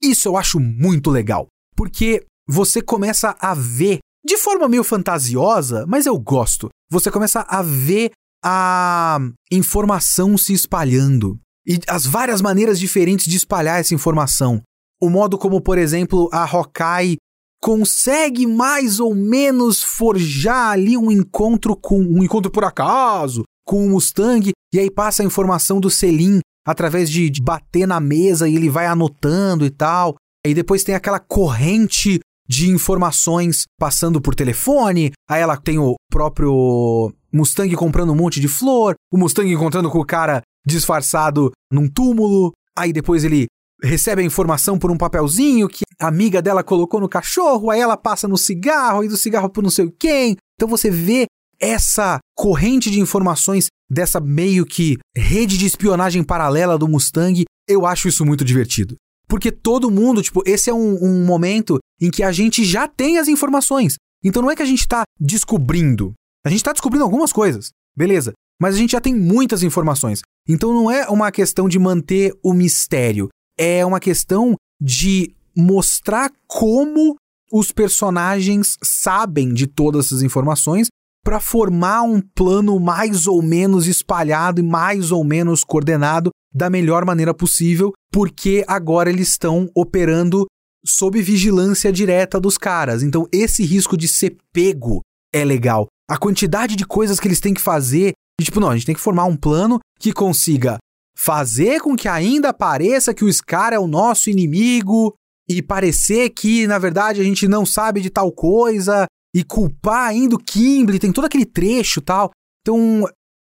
Isso 0.04 0.28
eu 0.28 0.36
acho 0.36 0.60
muito 0.60 1.10
legal, 1.10 1.48
porque 1.78 2.26
você 2.46 2.82
começa 2.82 3.38
a 3.40 3.54
ver, 3.54 4.00
de 4.26 4.36
forma 4.36 4.68
meio 4.68 4.84
fantasiosa, 4.84 5.86
mas 5.88 6.06
eu 6.06 6.20
gosto, 6.20 6.68
você 6.92 7.10
começa 7.10 7.46
a 7.48 7.62
ver 7.62 8.12
a 8.44 9.20
informação 9.52 10.38
se 10.38 10.54
espalhando 10.54 11.40
e 11.66 11.80
as 11.88 12.06
várias 12.06 12.42
maneiras 12.42 12.80
diferentes 12.80 13.26
de 13.26 13.38
espalhar 13.38 13.80
essa 13.80 13.94
informação. 13.94 14.62
O 15.02 15.10
modo 15.10 15.38
como, 15.38 15.62
por 15.62 15.78
exemplo, 15.78 16.30
a 16.32 16.44
Hawkeye 16.44 17.18
consegue 17.62 18.48
mais 18.48 19.00
ou 19.00 19.14
menos 19.14 19.84
forjar 19.84 20.72
ali 20.72 20.98
um 20.98 21.12
encontro 21.12 21.76
com 21.76 22.00
um 22.02 22.24
encontro 22.24 22.52
por 22.52 22.64
acaso 22.64 23.44
com 23.66 23.86
o 23.86 23.90
Mustang 23.90 24.52
e 24.74 24.80
aí 24.80 24.90
passa 24.90 25.22
a 25.22 25.26
informação 25.26 25.80
do 25.80 25.90
Selim 25.90 26.40
através 26.66 27.10
de, 27.10 27.30
de 27.30 27.42
bater 27.42 27.88
na 27.88 28.00
mesa 28.00 28.50
e 28.50 28.56
ele 28.56 28.70
vai 28.70 28.88
anotando 28.88 29.66
e 29.66 29.70
tal. 29.70 30.16
Aí 30.46 30.54
depois 30.54 30.84
tem 30.84 30.96
aquela 30.96 31.20
corrente 31.20 32.20
de 32.48 32.70
informações 32.70 33.64
passando 33.80 34.20
por 34.20 34.36
telefone. 34.36 35.12
Aí 35.30 35.42
ela 35.42 35.56
tem 35.56 35.78
o 35.78 35.96
próprio 36.10 37.14
Mustang 37.34 37.74
comprando 37.76 38.12
um 38.12 38.16
monte 38.16 38.40
de 38.40 38.48
flor, 38.48 38.96
o 39.12 39.18
Mustang 39.18 39.52
encontrando 39.52 39.90
com 39.90 40.00
o 40.00 40.06
cara 40.06 40.42
disfarçado 40.66 41.52
num 41.72 41.88
túmulo. 41.88 42.52
Aí 42.78 42.92
depois 42.94 43.24
ele 43.24 43.48
recebe 43.84 44.22
a 44.22 44.26
informação 44.26 44.78
por 44.78 44.92
um 44.92 44.98
papelzinho 44.98 45.68
que 45.68 45.84
a 46.00 46.08
amiga 46.08 46.42
dela 46.42 46.64
colocou 46.64 47.00
no 47.00 47.10
cachorro, 47.10 47.70
aí 47.70 47.80
ela 47.80 47.98
passa 47.98 48.28
no 48.28 48.38
cigarro, 48.38 49.04
e 49.04 49.08
do 49.08 49.18
cigarro 49.18 49.50
por 49.50 49.64
não 49.64 49.70
sei 49.70 49.92
quem. 50.00 50.38
Então 50.56 50.68
você 50.68 50.90
vê 50.90 51.26
essa 51.60 52.20
corrente 52.36 52.90
de 52.90 53.00
informações 53.00 53.68
dessa 53.90 54.20
meio 54.20 54.66
que 54.66 54.98
rede 55.16 55.58
de 55.58 55.66
espionagem 55.66 56.24
paralela 56.24 56.78
do 56.78 56.88
Mustang, 56.88 57.44
eu 57.68 57.86
acho 57.86 58.08
isso 58.08 58.26
muito 58.26 58.44
divertido. 58.44 58.96
Porque 59.28 59.52
todo 59.52 59.92
mundo, 59.92 60.22
tipo, 60.22 60.42
esse 60.46 60.70
é 60.70 60.74
um, 60.74 61.04
um 61.04 61.26
momento 61.26 61.78
em 62.02 62.10
que 62.10 62.24
a 62.24 62.32
gente 62.32 62.66
já 62.66 62.88
tem 62.88 63.18
as 63.18 63.28
informações. 63.28 63.96
Então 64.24 64.42
não 64.42 64.52
é 64.52 64.56
que 64.56 64.64
a 64.64 64.66
gente 64.66 64.82
está 64.82 65.04
descobrindo. 65.20 66.14
A 66.46 66.50
gente 66.50 66.60
está 66.60 66.72
descobrindo 66.72 67.04
algumas 67.04 67.32
coisas, 67.32 67.72
beleza. 67.96 68.34
Mas 68.60 68.76
a 68.76 68.78
gente 68.78 68.92
já 68.92 69.02
tem 69.02 69.16
muitas 69.16 69.64
informações. 69.64 70.22
Então 70.48 70.74
não 70.74 70.90
é 70.90 71.08
uma 71.10 71.32
questão 71.32 71.68
de 71.68 71.80
manter 71.80 72.34
o 72.44 72.54
mistério. 72.54 73.30
É 73.58 73.86
uma 73.86 74.00
questão 74.00 74.56
de 74.80 75.36
mostrar 75.56 76.32
como 76.48 77.16
os 77.52 77.72
personagens 77.72 78.78
sabem 78.84 79.54
de 79.54 79.68
todas 79.68 80.08
essas 80.08 80.24
informações 80.24 80.88
para 81.24 81.40
formar 81.40 82.04
um 82.04 82.22
plano 82.22 82.80
mais 82.80 83.28
ou 83.28 83.42
menos 83.42 83.88
espalhado 83.88 84.60
e 84.60 84.64
mais 84.64 85.12
ou 85.12 85.24
menos 85.24 85.64
coordenado 85.64 86.32
da 86.54 86.70
melhor 86.70 87.06
maneira 87.06 87.34
possível, 87.34 87.92
porque 88.12 88.64
agora 88.68 89.10
eles 89.10 89.30
estão 89.30 89.70
operando 89.76 90.46
sob 90.86 91.22
vigilância 91.22 91.92
direta 91.92 92.40
dos 92.40 92.58
caras. 92.58 93.04
Então 93.04 93.28
esse 93.32 93.64
risco 93.64 93.96
de 93.96 94.08
ser 94.08 94.38
pego 94.52 95.02
é 95.34 95.46
legal. 95.46 95.88
A 96.12 96.18
quantidade 96.18 96.76
de 96.76 96.86
coisas 96.86 97.22
que 97.22 97.28
eles 97.30 97.40
têm 97.40 97.54
que 97.54 97.62
fazer. 97.62 98.12
E, 98.40 98.44
tipo, 98.44 98.60
não, 98.60 98.70
a 98.70 98.76
gente 98.76 98.86
tem 98.86 98.96
que 98.96 99.00
formar 99.00 99.24
um 99.24 99.38
plano 99.38 99.80
que 99.98 100.12
consiga 100.12 100.78
fazer 101.18 101.80
com 101.80 101.96
que 101.96 102.08
ainda 102.08 102.52
pareça 102.52 103.14
que 103.14 103.24
o 103.24 103.32
Scar 103.32 103.72
é 103.72 103.80
o 103.80 103.88
nosso 103.88 104.30
inimigo 104.30 105.14
e 105.48 105.62
parecer 105.62 106.32
que, 106.32 106.68
na 106.68 106.78
verdade, 106.78 107.22
a 107.22 107.24
gente 107.24 107.48
não 107.48 107.66
sabe 107.66 108.02
de 108.02 108.10
tal 108.10 108.30
coisa 108.30 109.06
e 109.34 109.42
culpar 109.42 110.10
ainda 110.10 110.36
o 110.36 110.40
Kimble, 110.40 111.00
tem 111.00 111.14
todo 111.14 111.26
aquele 111.26 111.46
trecho 111.46 112.02
tal. 112.02 112.32
Então, 112.62 113.08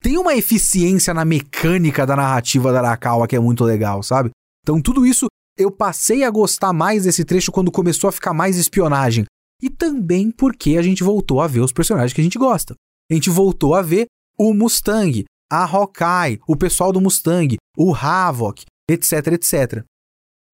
tem 0.03 0.19
uma 0.19 0.35
eficiência 0.35 1.15
na 1.15 1.25
mecânica 1.25 2.05
da 2.05 2.17
narrativa 2.17 2.71
da 2.71 2.81
Arakawa 2.81 3.27
que 3.27 3.37
é 3.37 3.41
muito 3.41 3.65
legal, 3.65 4.03
sabe? 4.03 4.31
Então, 4.63 4.83
tudo 4.83 5.07
isso 5.07 5.27
eu 5.57 5.71
passei 5.71 6.23
a 6.23 6.31
gostar 6.31 6.75
mais 6.75 7.05
desse 7.05 7.25
trecho 7.25 7.51
quando 7.51 7.73
começou 7.73 8.09
a 8.09 8.13
ficar 8.13 8.35
mais 8.35 8.57
espionagem. 8.57 9.25
E 9.63 9.71
também 9.71 10.31
porque 10.31 10.77
a 10.77 10.83
gente 10.83 11.05
voltou 11.05 11.41
a 11.41 11.47
ver 11.47 11.61
os 11.61 11.73
personagens 11.73 12.13
que 12.13 12.21
a 12.21 12.25
gente 12.25 12.39
gosta. 12.39 12.75
A 13.11 13.15
gente 13.15 13.31
voltou 13.31 13.75
a 13.75 13.83
ver 13.83 14.07
o 14.37 14.53
Mustang, 14.53 15.25
a 15.51 15.65
Hawkeye, 15.65 16.41
o 16.49 16.57
pessoal 16.57 16.93
do 16.93 17.01
Mustang, 17.01 17.57
o 17.77 17.95
Havok, 17.95 18.65
etc, 18.89 19.29
etc. 19.29 19.85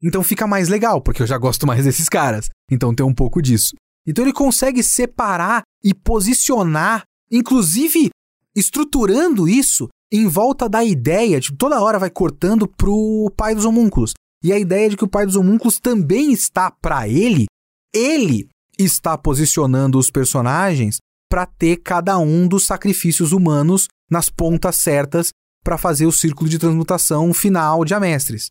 Então 0.02 0.22
fica 0.22 0.46
mais 0.46 0.68
legal, 0.68 1.00
porque 1.00 1.22
eu 1.22 1.26
já 1.26 1.38
gosto 1.38 1.66
mais 1.66 1.84
desses 1.84 2.08
caras. 2.08 2.50
Então 2.70 2.94
tem 2.94 3.06
um 3.06 3.14
pouco 3.14 3.40
disso. 3.40 3.74
Então 4.06 4.24
ele 4.24 4.32
consegue 4.32 4.82
separar 4.82 5.62
e 5.82 5.94
posicionar, 5.94 7.02
inclusive 7.30 8.10
estruturando 8.54 9.48
isso 9.48 9.88
em 10.10 10.26
volta 10.26 10.68
da 10.68 10.82
ideia, 10.82 11.40
tipo, 11.40 11.56
toda 11.56 11.82
hora 11.82 11.98
vai 11.98 12.10
cortando 12.10 12.66
pro 12.66 13.32
pai 13.36 13.54
dos 13.54 13.64
homúnculos. 13.64 14.14
E 14.42 14.52
a 14.52 14.58
ideia 14.58 14.88
de 14.88 14.96
que 14.96 15.04
o 15.04 15.08
pai 15.08 15.26
dos 15.26 15.36
homúnculos 15.36 15.78
também 15.78 16.32
está 16.32 16.70
para 16.70 17.08
ele, 17.08 17.46
ele 17.94 18.48
está 18.78 19.18
posicionando 19.18 19.98
os 19.98 20.10
personagens 20.10 20.98
para 21.28 21.44
ter 21.44 21.78
cada 21.78 22.18
um 22.18 22.46
dos 22.46 22.64
sacrifícios 22.64 23.32
humanos 23.32 23.88
nas 24.10 24.30
pontas 24.30 24.76
certas 24.76 25.30
para 25.62 25.76
fazer 25.76 26.06
o 26.06 26.12
círculo 26.12 26.48
de 26.48 26.58
transmutação 26.58 27.34
final 27.34 27.84
de 27.84 27.92
Amestres. 27.92 28.48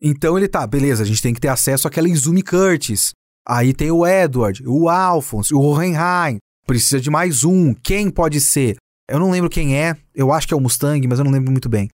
Então 0.00 0.36
ele 0.36 0.46
tá, 0.46 0.66
beleza, 0.66 1.02
a 1.02 1.06
gente 1.06 1.22
tem 1.22 1.34
que 1.34 1.40
ter 1.40 1.48
acesso 1.48 1.88
àquela 1.88 2.08
Izumi 2.08 2.42
Curtis. 2.42 3.12
Aí 3.46 3.72
tem 3.72 3.90
o 3.90 4.06
Edward, 4.06 4.62
o 4.66 4.88
Alphonse, 4.88 5.54
o 5.54 5.60
Hohenheim. 5.60 6.38
Precisa 6.66 7.00
de 7.00 7.10
mais 7.10 7.44
um. 7.44 7.74
Quem 7.74 8.10
pode 8.10 8.40
ser? 8.40 8.76
Eu 9.08 9.18
não 9.18 9.30
lembro 9.30 9.50
quem 9.50 9.76
é. 9.76 9.96
Eu 10.14 10.32
acho 10.32 10.46
que 10.46 10.54
é 10.54 10.56
o 10.56 10.60
Mustang, 10.60 11.06
mas 11.06 11.18
eu 11.18 11.24
não 11.24 11.32
lembro 11.32 11.50
muito 11.50 11.68
bem. 11.68 11.88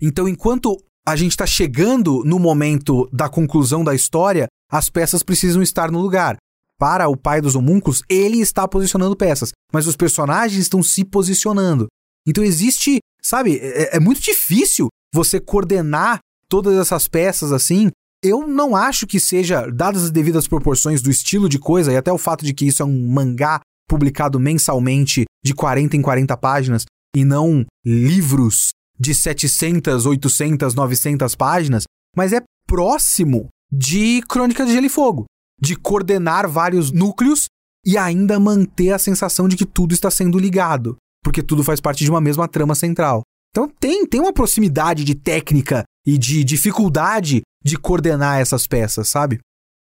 Então, 0.00 0.28
enquanto 0.28 0.76
a 1.06 1.14
gente 1.16 1.32
está 1.32 1.46
chegando 1.46 2.22
no 2.24 2.38
momento 2.38 3.08
da 3.12 3.28
conclusão 3.28 3.84
da 3.84 3.94
história, 3.94 4.46
as 4.70 4.88
peças 4.88 5.22
precisam 5.22 5.62
estar 5.62 5.90
no 5.90 6.00
lugar. 6.00 6.36
Para 6.78 7.08
o 7.08 7.16
pai 7.16 7.40
dos 7.40 7.54
homúnculos, 7.54 8.02
ele 8.08 8.40
está 8.40 8.68
posicionando 8.68 9.16
peças, 9.16 9.50
mas 9.72 9.86
os 9.86 9.96
personagens 9.96 10.60
estão 10.60 10.82
se 10.82 11.04
posicionando. 11.04 11.86
Então 12.26 12.44
existe, 12.44 12.98
sabe, 13.22 13.56
é, 13.58 13.82
é, 13.82 13.96
é 13.96 14.00
muito 14.00 14.20
difícil 14.20 14.88
você 15.12 15.40
coordenar 15.40 16.18
todas 16.48 16.76
essas 16.76 17.08
peças 17.08 17.52
assim. 17.52 17.90
Eu 18.22 18.46
não 18.46 18.74
acho 18.74 19.06
que 19.06 19.20
seja, 19.20 19.70
dadas 19.70 20.04
as 20.04 20.10
devidas 20.10 20.48
proporções 20.48 21.00
do 21.00 21.10
estilo 21.10 21.48
de 21.48 21.58
coisa 21.58 21.92
e 21.92 21.96
até 21.96 22.12
o 22.12 22.18
fato 22.18 22.44
de 22.44 22.52
que 22.52 22.66
isso 22.66 22.82
é 22.82 22.86
um 22.86 23.08
mangá 23.08 23.60
publicado 23.88 24.40
mensalmente 24.40 25.24
de 25.44 25.54
40 25.54 25.96
em 25.96 26.02
40 26.02 26.36
páginas 26.36 26.84
e 27.14 27.24
não 27.24 27.64
livros 27.84 28.70
de 28.98 29.14
700, 29.14 30.06
800, 30.06 30.74
900 30.74 31.34
páginas, 31.34 31.84
mas 32.16 32.32
é 32.32 32.42
próximo 32.66 33.48
de 33.70 34.22
Crônica 34.22 34.64
de 34.64 34.72
Gelo 34.72 34.86
e 34.86 34.90
Fogo, 34.90 35.24
de 35.60 35.76
coordenar 35.76 36.48
vários 36.48 36.90
núcleos 36.90 37.46
e 37.84 37.96
ainda 37.96 38.40
manter 38.40 38.92
a 38.92 38.98
sensação 38.98 39.48
de 39.48 39.56
que 39.56 39.64
tudo 39.64 39.94
está 39.94 40.10
sendo 40.10 40.38
ligado, 40.38 40.96
porque 41.22 41.42
tudo 41.42 41.62
faz 41.62 41.80
parte 41.80 42.04
de 42.04 42.10
uma 42.10 42.20
mesma 42.20 42.48
trama 42.48 42.74
central. 42.74 43.22
Então 43.50 43.68
tem, 43.68 44.06
tem 44.06 44.20
uma 44.20 44.32
proximidade 44.32 45.04
de 45.04 45.14
técnica 45.14 45.84
e 46.04 46.18
de 46.18 46.44
dificuldade 46.44 47.42
de 47.64 47.76
coordenar 47.76 48.40
essas 48.40 48.66
peças, 48.66 49.08
sabe? 49.08 49.38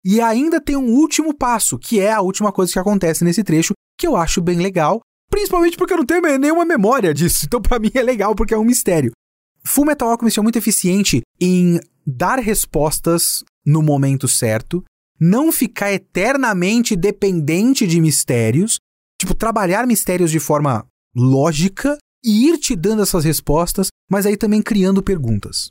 E 0.04 0.20
ainda 0.20 0.60
tem 0.60 0.76
um 0.76 0.92
último 0.92 1.34
passo, 1.34 1.78
que 1.78 1.98
é 1.98 2.12
a 2.12 2.20
última 2.20 2.52
coisa 2.52 2.72
que 2.72 2.78
acontece 2.78 3.24
nesse 3.24 3.42
trecho, 3.42 3.72
que 3.98 4.06
eu 4.06 4.14
acho 4.14 4.40
bem 4.40 4.58
legal, 4.58 5.00
Principalmente 5.30 5.76
porque 5.76 5.92
eu 5.92 5.98
não 5.98 6.06
tenho 6.06 6.38
nenhuma 6.38 6.64
memória 6.64 7.12
disso. 7.12 7.46
Então, 7.46 7.60
para 7.60 7.78
mim, 7.78 7.90
é 7.94 8.02
legal 8.02 8.34
porque 8.34 8.54
é 8.54 8.58
um 8.58 8.64
mistério. 8.64 9.12
Full 9.64 9.84
Metal 9.84 10.08
Alchemist 10.08 10.38
é 10.38 10.42
muito 10.42 10.58
eficiente 10.58 11.22
em 11.40 11.80
dar 12.06 12.38
respostas 12.38 13.42
no 13.64 13.82
momento 13.82 14.28
certo, 14.28 14.84
não 15.18 15.50
ficar 15.50 15.92
eternamente 15.92 16.94
dependente 16.94 17.86
de 17.86 18.00
mistérios, 18.00 18.78
tipo, 19.20 19.34
trabalhar 19.34 19.86
mistérios 19.86 20.30
de 20.30 20.38
forma 20.38 20.84
lógica 21.14 21.96
e 22.24 22.48
ir 22.48 22.58
te 22.58 22.74
dando 22.74 23.02
essas 23.02 23.24
respostas, 23.24 23.88
mas 24.10 24.26
aí 24.26 24.36
também 24.36 24.60
criando 24.60 25.02
perguntas. 25.02 25.70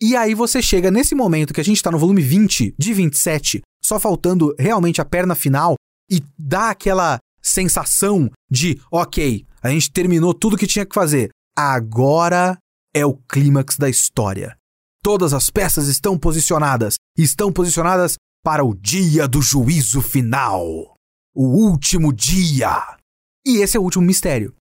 E 0.00 0.14
aí 0.14 0.34
você 0.34 0.60
chega 0.60 0.90
nesse 0.90 1.14
momento 1.14 1.54
que 1.54 1.60
a 1.60 1.64
gente 1.64 1.82
tá 1.82 1.90
no 1.90 1.98
volume 1.98 2.22
20 2.22 2.74
de 2.78 2.94
27, 2.94 3.62
só 3.82 3.98
faltando 3.98 4.54
realmente 4.58 5.00
a 5.00 5.04
perna 5.04 5.34
final, 5.34 5.74
e 6.10 6.22
dá 6.38 6.70
aquela 6.70 7.18
sensação 7.42 8.30
de, 8.50 8.80
ok, 8.90 9.46
a 9.62 9.70
gente 9.70 9.90
terminou 9.90 10.34
tudo 10.34 10.56
que 10.56 10.66
tinha 10.66 10.86
que 10.86 10.94
fazer. 10.94 11.30
Agora 11.56 12.58
é 12.94 13.04
o 13.06 13.14
clímax 13.14 13.76
da 13.76 13.88
história. 13.88 14.56
Todas 15.02 15.32
as 15.32 15.50
peças 15.50 15.88
estão 15.88 16.18
posicionadas, 16.18 16.96
estão 17.16 17.52
posicionadas 17.52 18.16
para 18.46 18.64
o 18.64 18.76
dia 18.76 19.26
do 19.26 19.42
juízo 19.42 20.00
final. 20.00 20.94
O 21.34 21.48
último 21.48 22.12
dia. 22.12 22.96
E 23.44 23.56
esse 23.56 23.76
é 23.76 23.80
o 23.80 23.82
último 23.82 24.04
mistério. 24.04 24.54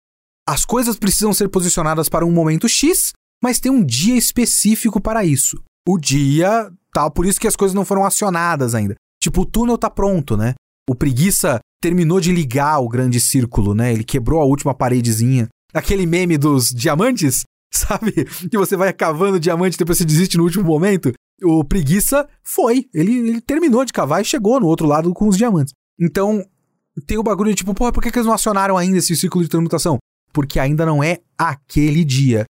As 0.48 0.64
coisas 0.64 0.96
precisam 0.96 1.34
ser 1.34 1.50
posicionadas 1.50 2.08
para 2.08 2.24
um 2.24 2.32
momento 2.32 2.66
X, 2.66 3.12
mas 3.42 3.60
tem 3.60 3.70
um 3.70 3.84
dia 3.84 4.16
específico 4.16 5.02
para 5.02 5.22
isso. 5.22 5.62
O 5.86 5.98
dia 5.98 6.72
tal, 6.94 7.10
por 7.10 7.26
isso 7.26 7.38
que 7.38 7.46
as 7.46 7.56
coisas 7.56 7.74
não 7.74 7.84
foram 7.84 8.06
acionadas 8.06 8.74
ainda. 8.74 8.94
Tipo, 9.22 9.42
o 9.42 9.46
túnel 9.46 9.76
tá 9.76 9.90
pronto, 9.90 10.34
né? 10.34 10.54
O 10.88 10.94
preguiça 10.94 11.58
terminou 11.82 12.22
de 12.22 12.32
ligar 12.32 12.78
o 12.78 12.88
grande 12.88 13.20
círculo, 13.20 13.74
né? 13.74 13.92
Ele 13.92 14.02
quebrou 14.02 14.40
a 14.40 14.46
última 14.46 14.74
paredezinha. 14.74 15.46
Aquele 15.74 16.06
meme 16.06 16.38
dos 16.38 16.70
diamantes, 16.70 17.42
sabe? 17.70 18.24
Que 18.50 18.56
você 18.56 18.78
vai 18.78 18.94
cavando 18.94 19.38
diamante 19.38 19.74
e 19.74 19.78
depois 19.78 19.98
você 19.98 20.06
desiste 20.06 20.38
no 20.38 20.44
último 20.44 20.64
momento. 20.64 21.12
O 21.44 21.64
preguiça 21.64 22.28
foi. 22.42 22.88
Ele, 22.92 23.18
ele 23.28 23.40
terminou 23.40 23.84
de 23.84 23.92
cavar 23.92 24.22
e 24.22 24.24
chegou 24.24 24.58
no 24.58 24.66
outro 24.66 24.86
lado 24.86 25.12
com 25.12 25.28
os 25.28 25.36
diamantes. 25.36 25.74
Então, 26.00 26.44
tem 27.06 27.18
o 27.18 27.22
bagulho 27.22 27.50
de 27.50 27.56
tipo, 27.56 27.74
porra, 27.74 27.92
por 27.92 28.02
que, 28.02 28.10
que 28.10 28.18
eles 28.18 28.26
não 28.26 28.34
acionaram 28.34 28.76
ainda 28.76 28.98
esse 28.98 29.14
círculo 29.16 29.44
de 29.44 29.50
transmutação? 29.50 29.98
Porque 30.32 30.58
ainda 30.58 30.86
não 30.86 31.02
é 31.02 31.18
aquele 31.36 32.04
dia. 32.04 32.44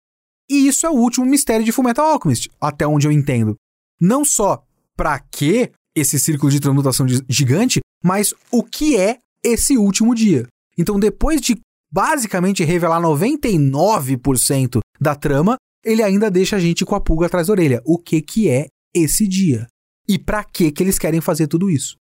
E 0.50 0.68
isso 0.68 0.86
é 0.86 0.90
o 0.90 0.96
último 0.96 1.26
mistério 1.26 1.66
de 1.66 1.72
Fullmetal 1.72 2.06
Alchemist, 2.06 2.50
até 2.60 2.86
onde 2.86 3.08
eu 3.08 3.12
entendo. 3.12 3.56
Não 4.00 4.26
só 4.26 4.64
pra 4.98 5.20
que 5.20 5.72
esse 5.96 6.20
círculo 6.20 6.52
de 6.52 6.60
transmutação 6.60 7.08
gigante, 7.30 7.80
mas 8.04 8.34
o 8.52 8.64
que 8.64 8.98
é 8.98 9.20
esse 9.44 9.78
último 9.78 10.14
dia. 10.14 10.48
Então, 10.78 11.00
depois 11.00 11.42
de 11.42 11.60
basicamente 11.92 12.64
revelar 12.64 13.02
99% 13.02 14.80
da 15.00 15.16
trama, 15.16 15.56
ele 15.84 16.04
ainda 16.04 16.30
deixa 16.32 16.56
a 16.56 16.60
gente 16.60 16.86
com 16.86 16.96
a 16.96 17.02
pulga 17.02 17.26
atrás 17.26 17.48
da 17.48 17.54
orelha. 17.54 17.82
O 17.86 17.98
que 17.98 18.22
que 18.22 18.50
é 18.50 18.68
esse 18.94 19.28
dia? 19.28 19.68
E 20.08 20.20
para 20.20 20.44
que 20.44 20.72
que 20.72 20.84
eles 20.84 21.00
querem 21.00 21.22
fazer 21.22 21.48
tudo 21.48 21.70
isso? 21.70 21.96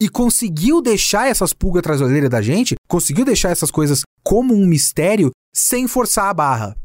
E 0.00 0.08
conseguiu 0.08 0.82
deixar 0.82 1.28
essas 1.28 1.52
pulgas 1.52 1.80
atrás 1.80 2.00
da 2.00 2.06
orelha 2.06 2.28
da 2.28 2.42
gente, 2.42 2.74
conseguiu 2.86 3.24
deixar 3.24 3.50
essas 3.50 3.70
coisas 3.70 4.02
como 4.22 4.54
um 4.54 4.66
mistério 4.66 5.30
sem 5.54 5.88
forçar 5.88 6.26
a 6.26 6.34
barra. 6.34 6.76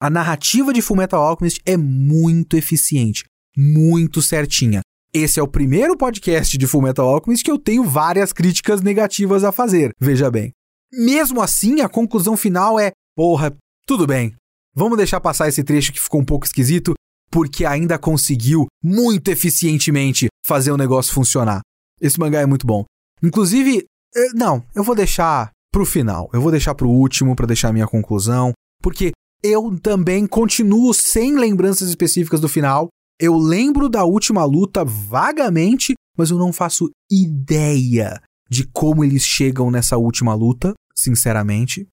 A 0.00 0.10
narrativa 0.10 0.72
de 0.72 0.82
Fullmetal 0.82 1.22
Alchemist 1.22 1.60
é 1.64 1.76
muito 1.76 2.56
eficiente, 2.56 3.24
muito 3.56 4.22
certinha. 4.22 4.80
Esse 5.12 5.40
é 5.40 5.42
o 5.42 5.48
primeiro 5.48 5.96
podcast 5.96 6.56
de 6.58 6.66
Fullmetal 6.66 7.08
Alchemist 7.08 7.44
que 7.44 7.50
eu 7.50 7.58
tenho 7.58 7.82
várias 7.84 8.32
críticas 8.32 8.80
negativas 8.80 9.42
a 9.42 9.52
fazer, 9.52 9.90
veja 10.00 10.30
bem. 10.30 10.52
Mesmo 10.92 11.40
assim, 11.40 11.80
a 11.80 11.88
conclusão 11.88 12.36
final 12.36 12.78
é: 12.78 12.92
porra, 13.16 13.56
tudo 13.86 14.06
bem. 14.06 14.34
Vamos 14.74 14.96
deixar 14.96 15.20
passar 15.20 15.48
esse 15.48 15.64
trecho 15.64 15.92
que 15.92 16.00
ficou 16.00 16.20
um 16.20 16.24
pouco 16.24 16.46
esquisito, 16.46 16.94
porque 17.30 17.64
ainda 17.64 17.98
conseguiu 17.98 18.66
muito 18.82 19.28
eficientemente 19.30 20.28
fazer 20.44 20.70
o 20.70 20.76
negócio 20.76 21.12
funcionar. 21.12 21.60
Esse 22.00 22.18
mangá 22.18 22.40
é 22.40 22.46
muito 22.46 22.66
bom. 22.66 22.84
Inclusive, 23.22 23.84
eh, 24.14 24.32
não, 24.34 24.64
eu 24.74 24.82
vou 24.82 24.94
deixar 24.94 25.50
pro 25.72 25.84
final. 25.84 26.30
Eu 26.32 26.40
vou 26.40 26.50
deixar 26.50 26.74
pro 26.74 26.88
último 26.88 27.36
para 27.36 27.46
deixar 27.46 27.68
a 27.68 27.72
minha 27.72 27.86
conclusão, 27.86 28.52
porque 28.82 29.12
eu 29.42 29.78
também 29.80 30.26
continuo 30.26 30.92
sem 30.94 31.36
lembranças 31.36 31.88
específicas 31.88 32.40
do 32.40 32.48
final. 32.48 32.88
Eu 33.20 33.36
lembro 33.36 33.88
da 33.88 34.04
última 34.04 34.44
luta 34.44 34.84
vagamente, 34.84 35.94
mas 36.16 36.30
eu 36.30 36.38
não 36.38 36.52
faço 36.52 36.90
ideia 37.10 38.20
de 38.48 38.64
como 38.66 39.04
eles 39.04 39.22
chegam 39.22 39.70
nessa 39.70 39.96
última 39.96 40.34
luta, 40.34 40.72
sinceramente. 40.94 41.86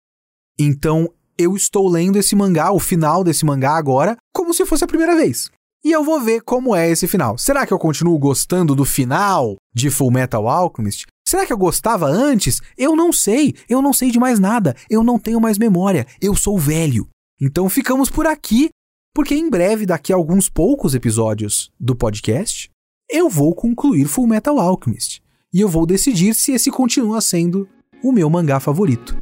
Então, 0.58 1.10
eu 1.38 1.56
estou 1.56 1.88
lendo 1.88 2.18
esse 2.18 2.36
mangá, 2.36 2.72
o 2.72 2.80
final 2.80 3.24
desse 3.24 3.46
mangá 3.46 3.76
agora, 3.76 4.18
como 4.34 4.54
se 4.54 4.66
fosse 4.66 4.84
a 4.84 4.88
primeira 4.88 5.16
vez. 5.16 5.50
E 5.84 5.92
eu 5.92 6.04
vou 6.04 6.20
ver 6.20 6.42
como 6.42 6.76
é 6.76 6.90
esse 6.90 7.08
final. 7.08 7.38
Será 7.38 7.66
que 7.66 7.72
eu 7.72 7.78
continuo 7.78 8.18
gostando 8.18 8.74
do 8.74 8.84
final 8.84 9.56
de 9.72 9.92
Full 9.92 10.10
Metal 10.10 10.48
Alchemist? 10.48 11.06
Será 11.28 11.46
que 11.46 11.54
eu 11.54 11.58
gostava 11.58 12.08
antes? 12.08 12.60
Eu 12.76 12.96
não 12.96 13.14
sei. 13.14 13.54
Eu 13.70 13.84
não 13.84 13.94
sei 13.94 14.10
de 14.10 14.18
mais 14.18 14.40
nada. 14.40 14.76
Eu 14.90 15.04
não 15.04 15.20
tenho 15.20 15.40
mais 15.40 15.60
memória. 15.60 16.08
Eu 16.20 16.36
sou 16.36 16.58
velho. 16.58 17.08
Então 17.40 17.70
ficamos 17.70 18.10
por 18.10 18.26
aqui, 18.26 18.70
porque 19.14 19.36
em 19.36 19.48
breve, 19.48 19.86
daqui 19.86 20.12
a 20.12 20.16
alguns 20.16 20.50
poucos 20.50 20.96
episódios 20.96 21.72
do 21.80 21.96
podcast, 21.96 22.72
eu 23.08 23.30
vou 23.30 23.54
concluir 23.54 24.06
Full 24.06 24.26
Metal 24.26 24.60
Alchemist. 24.60 25.22
E 25.54 25.62
eu 25.62 25.70
vou 25.70 25.86
decidir 25.86 26.34
se 26.34 26.52
esse 26.52 26.72
continua 26.72 27.22
sendo 27.22 27.70
o 28.04 28.12
meu 28.12 28.28
mangá 28.28 28.60
favorito. 28.60 29.16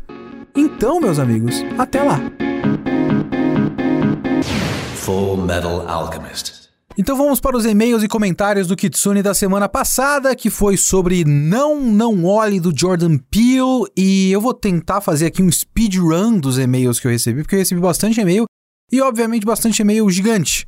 Então, 0.56 1.00
meus 1.00 1.18
amigos, 1.18 1.56
até 1.78 2.04
lá! 2.04 2.20
Full 4.98 5.38
Metal 5.38 5.88
Alchemist. 5.88 6.64
Então 6.96 7.18
vamos 7.18 7.40
para 7.40 7.58
os 7.58 7.66
e-mails 7.66 8.04
e 8.04 8.08
comentários 8.08 8.68
do 8.68 8.76
Kitsune 8.76 9.24
da 9.24 9.34
semana 9.34 9.68
passada, 9.68 10.36
que 10.36 10.52
foi 10.52 10.78
sobre 10.78 11.26
Não 11.26 11.82
Não 11.82 12.24
Olhe 12.24 12.60
do 12.60 12.72
Jordan 12.76 13.18
Peele, 13.18 13.90
e 13.98 14.32
eu 14.32 14.40
vou 14.40 14.54
tentar 14.54 15.02
fazer 15.02 15.26
aqui 15.26 15.42
um 15.42 15.52
speedrun 15.52 16.38
dos 16.38 16.60
e-mails 16.60 17.00
que 17.00 17.08
eu 17.08 17.12
recebi, 17.12 17.42
porque 17.42 17.56
eu 17.56 17.60
recebi 17.60 17.82
bastante 17.82 18.22
e-mail 18.22 18.46
e 18.92 19.02
obviamente 19.02 19.46
bastante 19.46 19.82
e-mail 19.82 20.08
gigante. 20.12 20.66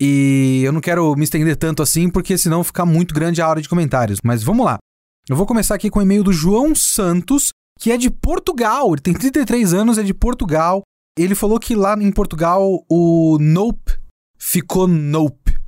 E 0.00 0.62
eu 0.64 0.72
não 0.72 0.80
quero 0.80 1.14
me 1.16 1.24
estender 1.24 1.56
tanto 1.56 1.82
assim, 1.82 2.08
porque 2.08 2.38
senão 2.38 2.64
fica 2.64 2.86
muito 2.86 3.14
grande 3.14 3.42
a 3.42 3.48
hora 3.48 3.60
de 3.60 3.68
comentários. 3.68 4.20
Mas 4.24 4.42
vamos 4.42 4.64
lá. 4.64 4.78
Eu 5.28 5.36
vou 5.36 5.44
começar 5.44 5.74
aqui 5.74 5.90
com 5.90 5.98
o 5.98 6.02
e-mail 6.02 6.24
do 6.24 6.32
João 6.32 6.74
Santos, 6.74 7.50
que 7.78 7.92
é 7.92 7.96
de 7.96 8.10
Portugal. 8.10 8.92
Ele 8.92 9.00
tem 9.00 9.14
33 9.14 9.72
anos, 9.72 9.98
é 9.98 10.02
de 10.02 10.12
Portugal 10.12 10.82
ele 11.18 11.34
falou 11.34 11.58
que 11.58 11.74
lá 11.74 11.94
em 12.00 12.12
Portugal 12.12 12.84
o 12.88 13.38
Nope 13.40 13.98
ficou 14.38 14.86
Nope. 14.86 15.58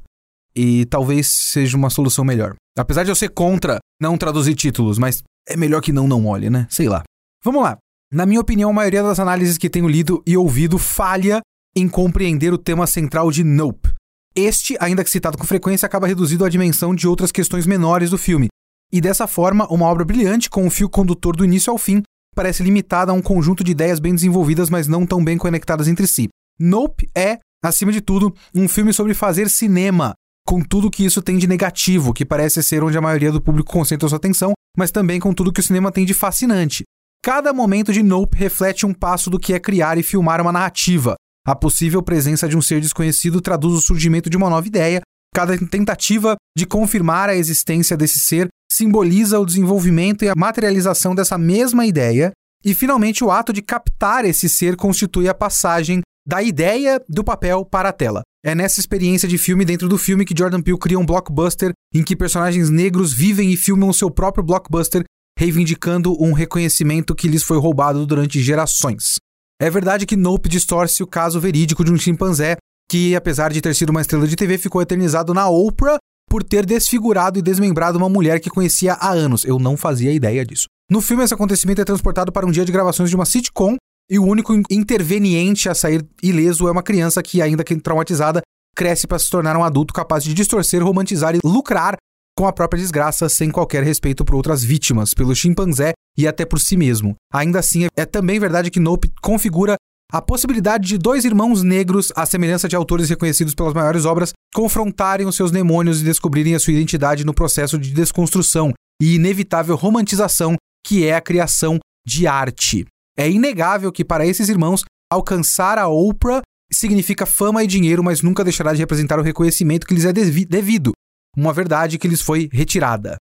E 0.55 0.85
talvez 0.87 1.29
seja 1.29 1.77
uma 1.77 1.91
solução 1.91 2.25
melhor. 2.25 2.55
Apesar 2.79 3.05
de 3.05 3.11
eu 3.11 3.15
ser 3.15 3.31
contra 3.31 3.79
não 4.01 4.17
traduzir 4.17 4.55
títulos, 4.55 4.99
mas 4.99 5.23
é 5.49 5.57
melhor 5.57 5.81
que 5.81 5.93
não 5.93 6.07
não 6.07 6.27
olhe, 6.27 6.49
né? 6.49 6.67
Sei 6.71 6.89
lá. 6.89 7.03
Vamos 7.45 7.63
lá. 7.63 7.79
Na 8.13 8.27
minha 8.27 8.41
opinião, 8.41 8.71
a 8.71 8.73
maioria 8.73 9.03
das 9.03 9.21
análises 9.21 9.59
que 9.59 9.71
tenho 9.71 9.89
lido 9.89 10.23
e 10.27 10.37
ouvido 10.37 10.79
falha 10.79 11.41
em 11.75 11.89
compreender 11.89 12.53
o 12.53 12.59
tema 12.59 12.87
central 12.87 13.31
de 13.31 13.45
Nope. 13.45 13.93
Este, 14.35 14.77
ainda 14.81 15.03
que 15.03 15.11
citado 15.11 15.39
com 15.39 15.45
frequência, 15.45 15.87
acaba 15.87 16.07
reduzido 16.07 16.45
à 16.45 16.49
dimensão 16.49 16.95
de 16.95 17.09
outras 17.09 17.33
questões 17.33 17.67
menores 17.67 18.11
do 18.11 18.19
filme. 18.19 18.49
E 18.93 19.01
dessa 19.01 19.27
forma, 19.27 19.67
uma 19.73 19.87
obra 19.87 20.05
brilhante 20.05 20.51
com 20.51 20.65
um 20.65 20.71
fio 20.71 20.89
condutor 20.89 21.37
do 21.37 21.45
início 21.45 21.71
ao 21.71 21.79
fim 21.79 22.03
parece 22.35 22.63
limitada 22.63 23.13
a 23.13 23.15
um 23.15 23.23
conjunto 23.23 23.63
de 23.63 23.73
ideias 23.73 24.01
bem 24.01 24.15
desenvolvidas, 24.15 24.71
mas 24.71 24.89
não 24.89 25.05
tão 25.07 25.23
bem 25.23 25.37
conectadas 25.37 25.89
entre 25.89 26.07
si. 26.07 26.29
Nope 26.59 27.09
é, 27.17 27.39
acima 27.63 27.93
de 27.93 28.01
tudo, 28.01 28.35
um 28.55 28.69
filme 28.69 28.93
sobre 28.93 29.15
fazer 29.15 29.49
cinema, 29.49 30.15
com 30.47 30.63
tudo 30.63 30.91
que 30.91 31.05
isso 31.05 31.23
tem 31.23 31.39
de 31.39 31.47
negativo, 31.47 32.13
que 32.13 32.25
parece 32.25 32.63
ser 32.63 32.83
onde 32.83 32.97
a 32.97 33.01
maioria 33.01 33.33
do 33.33 33.41
público 33.41 33.73
concentra 33.73 34.09
sua 34.09 34.17
atenção, 34.17 34.53
mas 34.77 34.91
também 34.91 35.21
com 35.21 35.33
tudo 35.33 35.53
que 35.53 35.61
o 35.61 35.63
cinema 35.63 35.93
tem 35.93 36.05
de 36.05 36.15
fascinante. 36.15 36.85
Cada 37.23 37.53
momento 37.53 37.93
de 37.93 38.03
Nope 38.03 38.37
reflete 38.37 38.87
um 38.87 38.95
passo 38.95 39.29
do 39.29 39.39
que 39.39 39.53
é 39.53 39.61
criar 39.61 39.99
e 39.99 40.03
filmar 40.03 40.41
uma 40.41 40.53
narrativa. 40.53 41.15
A 41.47 41.55
possível 41.55 42.03
presença 42.03 42.49
de 42.49 42.57
um 42.57 42.63
ser 42.63 42.81
desconhecido 42.81 43.41
traduz 43.41 43.75
o 43.75 43.81
surgimento 43.81 44.31
de 44.31 44.37
uma 44.37 44.49
nova 44.49 44.67
ideia. 44.67 45.01
Cada 45.35 45.57
tentativa 45.57 46.37
de 46.57 46.67
confirmar 46.67 47.29
a 47.29 47.37
existência 47.37 47.97
desse 47.97 48.19
ser 48.19 48.49
simboliza 48.81 49.39
o 49.39 49.45
desenvolvimento 49.45 50.25
e 50.25 50.29
a 50.29 50.35
materialização 50.35 51.15
dessa 51.15 51.37
mesma 51.37 51.85
ideia, 51.85 52.33
e 52.65 52.73
finalmente 52.73 53.23
o 53.23 53.31
ato 53.31 53.53
de 53.53 53.61
captar 53.61 54.25
esse 54.25 54.49
ser 54.49 54.75
constitui 54.75 55.29
a 55.29 55.35
passagem 55.35 56.01
da 56.27 56.43
ideia 56.43 57.01
do 57.09 57.23
papel 57.23 57.65
para 57.65 57.91
a 57.91 57.93
tela. 57.93 58.23
É 58.45 58.55
nessa 58.55 58.81
experiência 58.81 59.29
de 59.29 59.37
filme 59.37 59.67
dentro 59.67 59.87
do 59.87 59.99
filme 59.99 60.25
que 60.25 60.35
Jordan 60.37 60.63
Peele 60.63 60.79
cria 60.79 60.99
um 60.99 61.05
blockbuster 61.05 61.73
em 61.95 62.03
que 62.03 62.17
personagens 62.17 62.71
negros 62.71 63.13
vivem 63.13 63.53
e 63.53 63.57
filmam 63.57 63.93
seu 63.93 64.11
próprio 64.11 64.43
blockbuster, 64.43 65.05
reivindicando 65.39 66.17
um 66.23 66.33
reconhecimento 66.33 67.15
que 67.15 67.29
lhes 67.29 67.43
foi 67.43 67.59
roubado 67.59 68.07
durante 68.07 68.43
gerações. 68.43 69.17
É 69.61 69.69
verdade 69.69 70.07
que 70.07 70.17
Nope 70.17 70.49
distorce 70.49 71.03
o 71.03 71.07
caso 71.07 71.39
verídico 71.39 71.85
de 71.85 71.93
um 71.93 71.99
chimpanzé 71.99 72.57
que, 72.91 73.15
apesar 73.15 73.53
de 73.53 73.61
ter 73.61 73.75
sido 73.75 73.91
uma 73.91 74.01
estrela 74.01 74.27
de 74.27 74.37
TV, 74.37 74.57
ficou 74.57 74.81
eternizado 74.81 75.35
na 75.35 75.49
Oprah 75.49 75.99
por 76.31 76.45
ter 76.45 76.65
desfigurado 76.65 77.41
e 77.41 77.43
desmembrado 77.43 77.99
uma 77.99 78.09
mulher 78.09 78.39
que 78.39 78.49
conhecia 78.49 78.95
há 78.95 79.11
anos. 79.11 79.45
Eu 79.45 79.59
não 79.59 79.77
fazia 79.77 80.13
ideia 80.13 80.47
disso. 80.47 80.67
No 80.89 81.01
filme, 81.01 81.25
esse 81.25 81.35
acontecimento 81.35 81.81
é 81.81 81.85
transportado 81.85 82.31
para 82.31 82.47
um 82.47 82.53
dia 82.53 82.65
de 82.65 82.71
gravações 82.71 83.11
de 83.11 83.17
uma 83.17 83.27
sitcom 83.27 83.77
e 84.09 84.17
o 84.17 84.25
único 84.25 84.53
interveniente 84.71 85.69
a 85.69 85.75
sair 85.75 86.07
ileso 86.23 86.69
é 86.69 86.71
uma 86.71 86.85
criança 86.85 87.21
que, 87.21 87.43
ainda 87.43 87.65
que 87.65 87.75
traumatizada, 87.77 88.41
cresce 88.77 89.09
para 89.09 89.19
se 89.19 89.29
tornar 89.29 89.57
um 89.57 89.65
adulto 89.65 89.93
capaz 89.93 90.23
de 90.23 90.33
distorcer, 90.33 90.83
romantizar 90.83 91.35
e 91.35 91.41
lucrar 91.45 91.97
com 92.37 92.47
a 92.47 92.53
própria 92.53 92.81
desgraça 92.81 93.29
sem 93.29 93.51
qualquer 93.51 93.83
respeito 93.83 94.25
por 94.25 94.35
outras 94.37 94.63
vítimas, 94.63 95.13
pelo 95.13 95.35
chimpanzé 95.35 95.93
e 96.17 96.27
até 96.27 96.45
por 96.45 96.61
si 96.61 96.77
mesmo. 96.77 97.17
Ainda 97.33 97.59
assim, 97.59 97.87
é 97.97 98.07
também 98.07 98.39
verdade 98.39 98.71
que 98.71 98.81
Nope 98.81 99.13
configura 99.21 99.77
a 100.13 100.21
possibilidade 100.21 100.89
de 100.89 100.99
dois 100.99 101.25
irmãos 101.25 101.63
negros, 101.63 102.13
à 102.17 102.27
semelhança 102.27 102.69
de 102.69 102.75
autores 102.75 103.09
reconhecidos 103.09 103.55
pelas 103.55 103.73
maiores 103.73 104.05
obras, 104.05 104.33
confrontarem 104.55 105.27
os 105.27 105.37
seus 105.37 105.51
demônios 105.51 106.01
e 106.01 106.05
descobrirem 106.05 106.55
a 106.55 106.59
sua 106.59 106.73
identidade 106.73 107.25
no 107.25 107.33
processo 107.33 107.79
de 107.79 107.93
desconstrução 107.93 108.73
e 109.01 109.15
inevitável 109.15 109.77
romantização 109.77 110.57
que 110.85 111.07
é 111.07 111.15
a 111.15 111.21
criação 111.21 111.79
de 112.07 112.27
arte. 112.27 112.85
É 113.17 113.31
inegável 113.31 113.93
que 113.93 114.05
para 114.05 114.27
esses 114.27 114.49
irmãos 114.49 114.83
alcançar 115.11 115.79
a 115.79 115.89
Oprah 115.89 116.43
significa 116.73 117.27
fama 117.27 117.63
e 117.63 117.67
dinheiro, 117.67 118.03
mas 118.03 118.23
nunca 118.23 118.45
deixará 118.45 118.73
de 118.73 118.79
representar 118.79 119.19
o 119.19 119.23
reconhecimento 119.23 119.87
que 119.87 119.95
lhes 119.95 120.05
é 120.05 120.13
devido, 120.13 120.93
uma 121.37 121.53
verdade 121.53 121.99
que 121.99 122.09
lhes 122.09 122.23
foi 122.23 122.49
retirada. 122.53 123.17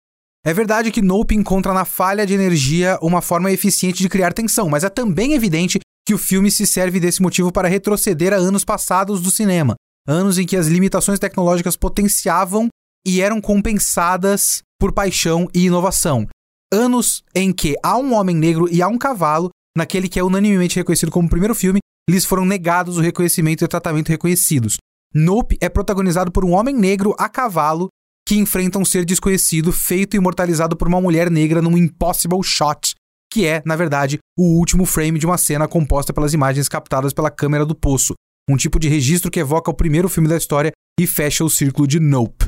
É 0.45 0.53
verdade 0.53 0.91
que 0.91 1.01
Nope 1.01 1.33
encontra 1.33 1.73
na 1.73 1.85
falha 1.85 2.25
de 2.25 2.33
energia 2.33 2.99
uma 3.01 3.21
forma 3.21 3.51
eficiente 3.51 4.03
de 4.03 4.09
criar 4.09 4.31
tensão, 4.31 4.69
mas 4.69 4.83
é 4.83 4.89
também 4.89 5.33
evidente 5.33 5.79
que 6.05 6.13
o 6.13 6.17
filme 6.17 6.51
se 6.51 6.67
serve 6.67 6.99
desse 6.99 7.21
motivo 7.21 7.51
para 7.51 7.67
retroceder 7.67 8.31
a 8.31 8.37
anos 8.37 8.63
passados 8.63 9.21
do 9.21 9.31
cinema, 9.31 9.75
anos 10.07 10.37
em 10.37 10.45
que 10.45 10.55
as 10.55 10.67
limitações 10.67 11.19
tecnológicas 11.19 11.75
potenciavam 11.75 12.69
e 13.05 13.21
eram 13.21 13.41
compensadas 13.41 14.61
por 14.79 14.91
paixão 14.91 15.47
e 15.53 15.65
inovação. 15.65 16.27
Anos 16.71 17.23
em 17.33 17.51
que 17.51 17.75
há 17.83 17.97
um 17.97 18.13
homem 18.13 18.35
negro 18.35 18.67
e 18.71 18.81
há 18.81 18.87
um 18.87 18.97
cavalo, 18.97 19.49
naquele 19.75 20.07
que 20.07 20.19
é 20.19 20.23
unanimemente 20.23 20.75
reconhecido 20.75 21.11
como 21.11 21.27
o 21.27 21.29
primeiro 21.29 21.55
filme, 21.55 21.79
lhes 22.09 22.25
foram 22.25 22.45
negados 22.45 22.97
o 22.97 23.01
reconhecimento 23.01 23.63
e 23.63 23.65
o 23.65 23.67
tratamento 23.67 24.09
reconhecidos. 24.09 24.77
Nope 25.13 25.57
é 25.61 25.69
protagonizado 25.69 26.31
por 26.31 26.45
um 26.45 26.51
homem 26.51 26.75
negro 26.75 27.15
a 27.17 27.29
cavalo 27.29 27.87
que 28.27 28.35
enfrenta 28.35 28.79
um 28.79 28.85
ser 28.85 29.05
desconhecido 29.05 29.71
feito 29.71 30.15
e 30.15 30.17
imortalizado 30.17 30.75
por 30.75 30.87
uma 30.87 30.99
mulher 30.99 31.29
negra 31.29 31.61
num 31.61 31.77
impossible 31.77 32.41
shot 32.43 32.95
que 33.35 33.45
é, 33.45 33.61
na 33.65 33.75
verdade, 33.75 34.17
o 34.39 34.57
último 34.57 34.85
frame 34.85 35.19
de 35.19 35.25
uma 35.25 35.37
cena 35.37 35.67
composta 35.67 36.13
pelas 36.13 36.33
imagens 36.33 36.69
captadas 36.69 37.11
pela 37.11 37.29
câmera 37.29 37.65
do 37.65 37.75
poço, 37.75 38.13
um 38.49 38.55
tipo 38.55 38.79
de 38.79 38.87
registro 38.87 39.29
que 39.29 39.41
evoca 39.41 39.69
o 39.69 39.73
primeiro 39.73 40.07
filme 40.07 40.29
da 40.29 40.37
história 40.37 40.71
e 40.97 41.05
fecha 41.05 41.43
o 41.43 41.49
círculo 41.49 41.85
de 41.85 41.99
Nope. 41.99 42.45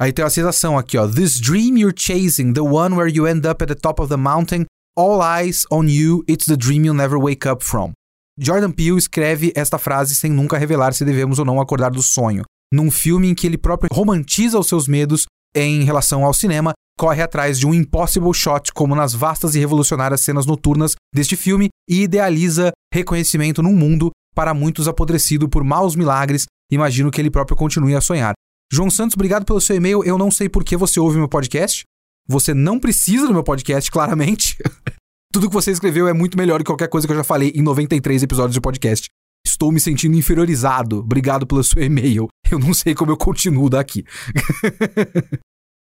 Aí 0.00 0.12
tem 0.12 0.24
a 0.24 0.28
citação 0.28 0.76
aqui, 0.76 0.98
ó. 0.98 1.06
This 1.06 1.38
dream 1.38 1.78
you're 1.78 1.94
chasing, 1.96 2.52
the 2.52 2.62
one 2.62 2.96
where 2.96 3.08
you 3.08 3.28
end 3.28 3.46
up 3.46 3.62
at 3.62 3.68
the 3.68 3.76
top 3.76 4.02
of 4.02 4.08
the 4.08 4.16
mountain, 4.16 4.64
all 4.98 5.22
eyes 5.22 5.64
on 5.70 5.84
you, 5.86 6.24
it's 6.28 6.46
the 6.46 6.56
dream 6.56 6.84
you'll 6.84 6.96
never 6.96 7.16
wake 7.16 7.48
up 7.48 7.64
from. 7.64 7.92
Jordan 8.36 8.72
Peele 8.72 8.98
escreve 8.98 9.52
esta 9.54 9.78
frase 9.78 10.16
sem 10.16 10.32
nunca 10.32 10.58
revelar 10.58 10.94
se 10.94 11.04
devemos 11.04 11.38
ou 11.38 11.44
não 11.44 11.60
acordar 11.60 11.92
do 11.92 12.02
sonho, 12.02 12.42
num 12.72 12.90
filme 12.90 13.28
em 13.28 13.36
que 13.36 13.46
ele 13.46 13.56
próprio 13.56 13.88
romantiza 13.92 14.58
os 14.58 14.66
seus 14.66 14.88
medos 14.88 15.26
em 15.54 15.84
relação 15.84 16.24
ao 16.24 16.34
cinema 16.34 16.72
corre 16.98 17.22
atrás 17.22 17.58
de 17.58 17.66
um 17.66 17.74
impossible 17.74 18.32
shot, 18.32 18.72
como 18.72 18.94
nas 18.94 19.14
vastas 19.14 19.54
e 19.54 19.58
revolucionárias 19.58 20.20
cenas 20.20 20.46
noturnas 20.46 20.94
deste 21.14 21.36
filme, 21.36 21.68
e 21.88 22.02
idealiza 22.02 22.72
reconhecimento 22.92 23.62
num 23.62 23.74
mundo 23.74 24.10
para 24.34 24.54
muitos 24.54 24.88
apodrecido 24.88 25.48
por 25.48 25.64
maus 25.64 25.96
milagres. 25.96 26.46
Imagino 26.70 27.10
que 27.10 27.20
ele 27.20 27.30
próprio 27.30 27.56
continue 27.56 27.94
a 27.94 28.00
sonhar. 28.00 28.34
João 28.72 28.90
Santos, 28.90 29.14
obrigado 29.14 29.44
pelo 29.44 29.60
seu 29.60 29.76
e-mail. 29.76 30.02
Eu 30.04 30.18
não 30.18 30.30
sei 30.30 30.48
por 30.48 30.64
que 30.64 30.76
você 30.76 30.98
ouve 30.98 31.18
meu 31.18 31.28
podcast. 31.28 31.84
Você 32.26 32.54
não 32.54 32.80
precisa 32.80 33.26
do 33.26 33.32
meu 33.32 33.44
podcast, 33.44 33.90
claramente. 33.90 34.56
Tudo 35.32 35.48
que 35.48 35.54
você 35.54 35.70
escreveu 35.70 36.08
é 36.08 36.12
muito 36.12 36.38
melhor 36.38 36.58
que 36.58 36.64
qualquer 36.64 36.88
coisa 36.88 37.06
que 37.06 37.12
eu 37.12 37.16
já 37.16 37.24
falei 37.24 37.52
em 37.54 37.62
93 37.62 38.22
episódios 38.22 38.54
de 38.54 38.60
podcast. 38.60 39.08
Estou 39.46 39.70
me 39.70 39.78
sentindo 39.78 40.16
inferiorizado. 40.16 41.00
Obrigado 41.00 41.46
pelo 41.46 41.62
seu 41.62 41.82
e-mail. 41.82 42.28
Eu 42.50 42.58
não 42.58 42.72
sei 42.72 42.94
como 42.94 43.12
eu 43.12 43.16
continuo 43.16 43.68
daqui. 43.68 44.04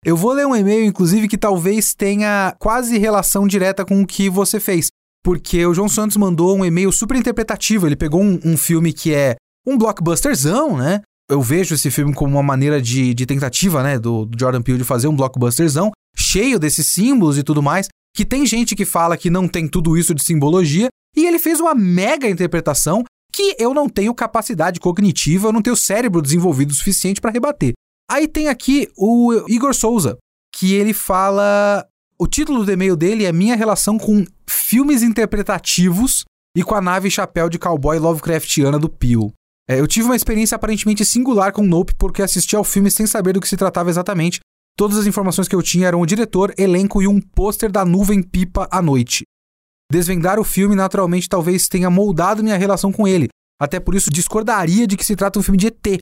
Eu 0.07 0.17
vou 0.17 0.33
ler 0.33 0.47
um 0.47 0.55
e-mail, 0.55 0.85
inclusive, 0.85 1.27
que 1.27 1.37
talvez 1.37 1.93
tenha 1.93 2.55
quase 2.61 2.97
relação 2.97 3.45
direta 3.45 3.85
com 3.85 4.03
o 4.03 4.07
que 4.07 4.31
você 4.31 4.61
fez. 4.61 4.87
Porque 5.21 5.67
o 5.67 5.75
João 5.75 5.89
Santos 5.89 6.17
mandou 6.17 6.57
um 6.57 6.65
e-mail 6.65 6.93
super 6.93 7.17
interpretativo. 7.17 7.89
Ele 7.89 7.97
pegou 7.97 8.23
um, 8.23 8.39
um 8.45 8.57
filme 8.57 8.93
que 8.93 9.13
é 9.13 9.35
um 9.67 9.77
blockbusterzão, 9.77 10.77
né? 10.77 11.01
Eu 11.29 11.43
vejo 11.43 11.75
esse 11.75 11.91
filme 11.91 12.15
como 12.15 12.37
uma 12.37 12.43
maneira 12.45 12.81
de, 12.81 13.13
de 13.15 13.27
tentativa, 13.27 13.83
né, 13.83 13.99
do, 13.99 14.27
do 14.27 14.39
Jordan 14.39 14.63
Peele 14.63 14.79
de 14.79 14.85
fazer 14.85 15.09
um 15.09 15.17
blockbusterzão, 15.17 15.91
cheio 16.17 16.57
desses 16.57 16.87
símbolos 16.87 17.37
e 17.37 17.43
tudo 17.43 17.61
mais, 17.61 17.89
que 18.15 18.25
tem 18.25 18.47
gente 18.47 18.77
que 18.77 18.85
fala 18.85 19.17
que 19.17 19.29
não 19.29 19.49
tem 19.49 19.67
tudo 19.67 19.99
isso 19.99 20.15
de 20.15 20.23
simbologia, 20.23 20.87
e 21.17 21.27
ele 21.27 21.41
fez 21.41 21.59
uma 21.59 21.75
mega 21.75 22.31
interpretação 22.31 23.03
que 23.33 23.57
eu 23.59 23.75
não 23.75 23.89
tenho 23.89 24.15
capacidade 24.15 24.79
cognitiva, 24.79 25.49
eu 25.49 25.53
não 25.53 25.63
tenho 25.63 25.75
cérebro 25.75 26.23
desenvolvido 26.23 26.71
o 26.71 26.75
suficiente 26.75 27.21
para 27.21 27.33
rebater. 27.33 27.73
Aí 28.09 28.29
tem 28.29 28.49
aqui 28.49 28.89
o 28.97 29.33
Igor 29.49 29.75
Souza, 29.75 30.17
que 30.55 30.75
ele 30.75 30.95
fala 30.95 31.85
O 32.19 32.27
título 32.27 32.65
do 32.65 32.71
e-mail 32.71 32.97
dele 32.97 33.25
é 33.25 33.33
Minha 33.33 33.57
relação 33.57 33.99
com 33.99 34.25
filmes 34.49 35.03
interpretativos 35.03 36.25
e 36.57 36.63
com 36.63 36.75
a 36.75 36.81
nave 36.81 37.11
chapéu 37.11 37.49
de 37.49 37.59
cowboy 37.59 37.99
Lovecraftiana 37.99 38.79
do 38.79 38.89
Peel. 38.89 39.33
É, 39.69 39.81
eu 39.81 39.87
tive 39.87 40.07
uma 40.07 40.17
experiência 40.17 40.55
aparentemente 40.55 41.05
singular 41.05 41.53
com 41.53 41.63
Nope 41.63 41.95
porque 41.99 42.23
assisti 42.23 42.55
ao 42.55 42.63
filme 42.63 42.91
sem 42.91 43.07
saber 43.07 43.33
do 43.33 43.41
que 43.41 43.49
se 43.49 43.57
tratava 43.57 43.91
exatamente. 43.91 44.41
Todas 44.77 44.97
as 44.97 45.07
informações 45.07 45.49
que 45.49 45.57
eu 45.57 45.63
tinha 45.63 45.89
eram 45.89 46.01
o 46.01 46.07
diretor, 46.07 46.55
elenco 46.57 47.03
e 47.03 47.09
um 47.09 47.21
pôster 47.21 47.71
da 47.71 47.85
nuvem 47.85 48.23
pipa 48.23 48.69
à 48.71 48.81
noite. 48.81 49.25
Desvendar 49.91 50.39
o 50.39 50.45
filme 50.45 50.75
naturalmente 50.75 51.29
talvez 51.29 51.69
tenha 51.69 51.91
moldado 51.91 52.43
minha 52.43 52.57
relação 52.57 52.93
com 52.93 53.09
ele. 53.09 53.29
Até 53.61 53.81
por 53.81 53.95
isso 53.95 54.11
discordaria 54.11 54.87
de 54.87 54.97
que 54.97 55.05
se 55.05 55.17
trata 55.17 55.39
um 55.39 55.43
filme 55.43 55.59
de 55.59 55.69
ET. 55.69 55.99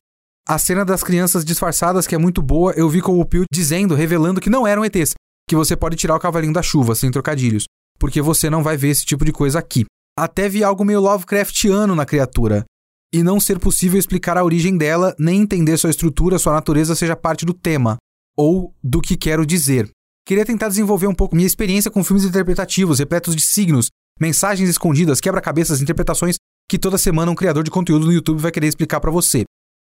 A 0.47 0.59
cena 0.59 0.84
das 0.84 1.03
crianças 1.03 1.42
disfarçadas, 1.42 2.07
que 2.07 2.14
é 2.14 2.18
muito 2.18 2.42
boa, 2.42 2.72
eu 2.72 2.86
vi 2.86 3.01
com 3.01 3.18
o 3.18 3.24
Pio 3.24 3.45
dizendo, 3.51 3.95
revelando 3.95 4.42
que 4.42 4.51
não 4.51 4.66
eram 4.66 4.84
ETs, 4.84 5.14
que 5.49 5.57
você 5.57 5.74
pode 5.74 5.97
tirar 5.97 6.14
o 6.14 6.20
cavalinho 6.20 6.53
da 6.53 6.62
chuva, 6.62 6.95
sem 6.95 7.11
trocadilhos, 7.11 7.64
porque 7.99 8.20
você 8.20 8.51
não 8.51 8.62
vai 8.62 8.76
ver 8.76 8.88
esse 8.88 9.07
tipo 9.07 9.24
de 9.24 9.32
coisa 9.32 9.59
aqui. 9.59 9.86
Até 10.18 10.47
vi 10.47 10.62
algo 10.62 10.84
meio 10.84 11.01
Lovecraftiano 11.01 11.95
na 11.95 12.05
criatura 12.05 12.62
e 13.11 13.22
não 13.22 13.40
ser 13.40 13.59
possível 13.59 13.99
explicar 13.99 14.36
a 14.36 14.45
origem 14.45 14.76
dela, 14.76 15.14
nem 15.18 15.40
entender 15.40 15.78
sua 15.78 15.88
estrutura, 15.88 16.38
sua 16.38 16.53
natureza 16.53 16.95
seja 16.95 17.16
parte 17.16 17.47
do 17.47 17.55
tema, 17.55 17.97
ou 18.36 18.74
do 18.82 19.01
que 19.01 19.16
quero 19.16 19.47
dizer. 19.47 19.88
Queria 20.26 20.45
tentar 20.45 20.68
desenvolver 20.68 21.07
um 21.07 21.14
pouco 21.14 21.34
minha 21.34 21.47
experiência 21.47 21.90
com 21.90 22.05
filmes 22.05 22.24
interpretativos, 22.24 22.99
repletos 22.99 23.34
de 23.34 23.42
signos, 23.42 23.88
mensagens 24.20 24.68
escondidas, 24.68 25.22
quebra-cabeças, 25.22 25.80
interpretações 25.80 26.36
que 26.68 26.78
toda 26.78 26.99
semana 26.99 27.32
um 27.32 27.34
criador 27.34 27.64
de 27.64 27.70
conteúdo 27.70 28.05
no 28.05 28.12
YouTube 28.12 28.42
vai 28.42 28.53
querer 28.53 28.66
explicar 28.66 29.01
para 29.01 29.11
você. 29.11 29.45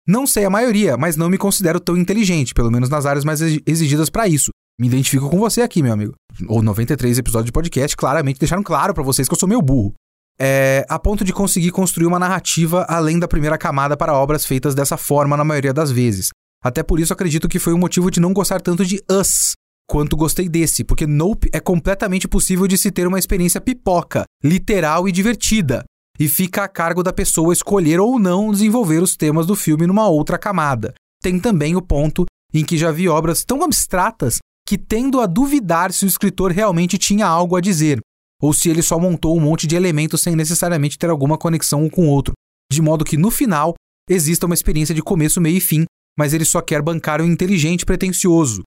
Não 0.07 0.25
sei 0.25 0.45
a 0.45 0.49
maioria, 0.49 0.95
mas 0.95 1.17
não 1.17 1.29
me 1.29 1.37
considero 1.37 1.79
tão 1.79 1.97
inteligente, 1.97 2.53
pelo 2.53 2.71
menos 2.71 2.89
nas 2.89 3.05
áreas 3.05 3.25
mais 3.25 3.41
exigidas 3.41 4.09
para 4.09 4.27
isso. 4.27 4.51
Me 4.79 4.87
identifico 4.87 5.29
com 5.29 5.39
você 5.39 5.61
aqui, 5.61 5.83
meu 5.83 5.91
amigo. 5.91 6.13
Ou 6.47 6.61
93 6.61 7.17
episódios 7.17 7.47
de 7.47 7.51
podcast 7.51 7.97
claramente 7.97 8.39
deixaram 8.39 8.63
claro 8.63 8.93
para 8.93 9.03
vocês 9.03 9.27
que 9.27 9.33
eu 9.33 9.39
sou 9.39 9.49
meio 9.49 9.61
burro 9.61 9.93
é, 10.39 10.85
a 10.87 10.99
ponto 10.99 11.23
de 11.23 11.33
conseguir 11.33 11.71
construir 11.71 12.05
uma 12.05 12.19
narrativa 12.19 12.85
além 12.87 13.19
da 13.19 13.27
primeira 13.27 13.57
camada 13.57 13.97
para 13.97 14.13
obras 14.13 14.45
feitas 14.45 14.75
dessa 14.75 14.97
forma 14.97 15.35
na 15.35 15.43
maioria 15.43 15.73
das 15.73 15.91
vezes. 15.91 16.29
Até 16.63 16.83
por 16.83 16.99
isso 16.99 17.13
acredito 17.13 17.49
que 17.49 17.59
foi 17.59 17.73
o 17.73 17.77
motivo 17.77 18.11
de 18.11 18.19
não 18.19 18.33
gostar 18.33 18.61
tanto 18.61 18.85
de 18.85 19.01
Us, 19.09 19.53
quanto 19.87 20.17
gostei 20.17 20.47
desse, 20.47 20.83
porque 20.83 21.07
Nope 21.07 21.49
é 21.51 21.59
completamente 21.59 22.27
possível 22.27 22.67
de 22.67 22.77
se 22.77 22.91
ter 22.91 23.07
uma 23.07 23.19
experiência 23.19 23.61
pipoca, 23.61 24.23
literal 24.43 25.07
e 25.07 25.11
divertida, 25.11 25.83
e 26.19 26.27
fica 26.27 26.63
a 26.63 26.67
cargo 26.67 27.03
da 27.03 27.13
pessoa 27.13 27.53
escolher 27.53 27.99
ou 27.99 28.17
não 28.19 28.51
desenvolver 28.51 29.01
os 29.01 29.15
temas 29.15 29.45
do 29.45 29.55
filme 29.55 29.85
numa 29.85 30.07
outra 30.07 30.37
camada. 30.37 30.93
Tem 31.21 31.39
também 31.39 31.75
o 31.75 31.81
ponto 31.81 32.25
em 32.53 32.63
que 32.63 32.77
já 32.77 32.91
vi 32.91 33.07
obras 33.07 33.43
tão 33.43 33.63
abstratas 33.63 34.37
que 34.67 34.77
tendo 34.77 35.21
a 35.21 35.25
duvidar 35.25 35.93
se 35.93 36.05
o 36.05 36.07
escritor 36.07 36.51
realmente 36.51 36.97
tinha 36.97 37.25
algo 37.25 37.55
a 37.55 37.61
dizer, 37.61 37.99
ou 38.41 38.53
se 38.53 38.69
ele 38.69 38.81
só 38.81 38.99
montou 38.99 39.35
um 39.35 39.39
monte 39.39 39.65
de 39.65 39.75
elementos 39.75 40.21
sem 40.21 40.35
necessariamente 40.35 40.97
ter 40.97 41.09
alguma 41.09 41.37
conexão 41.37 41.83
um 41.83 41.89
com 41.89 42.07
o 42.07 42.09
outro, 42.09 42.33
de 42.71 42.81
modo 42.81 43.05
que 43.05 43.17
no 43.17 43.31
final 43.31 43.73
exista 44.09 44.45
uma 44.45 44.55
experiência 44.55 44.93
de 44.93 45.01
começo, 45.01 45.39
meio 45.39 45.57
e 45.57 45.61
fim, 45.61 45.85
mas 46.17 46.33
ele 46.33 46.45
só 46.45 46.61
quer 46.61 46.81
bancar 46.81 47.21
o 47.21 47.25
inteligente 47.25 47.85
pretencioso. 47.85 48.63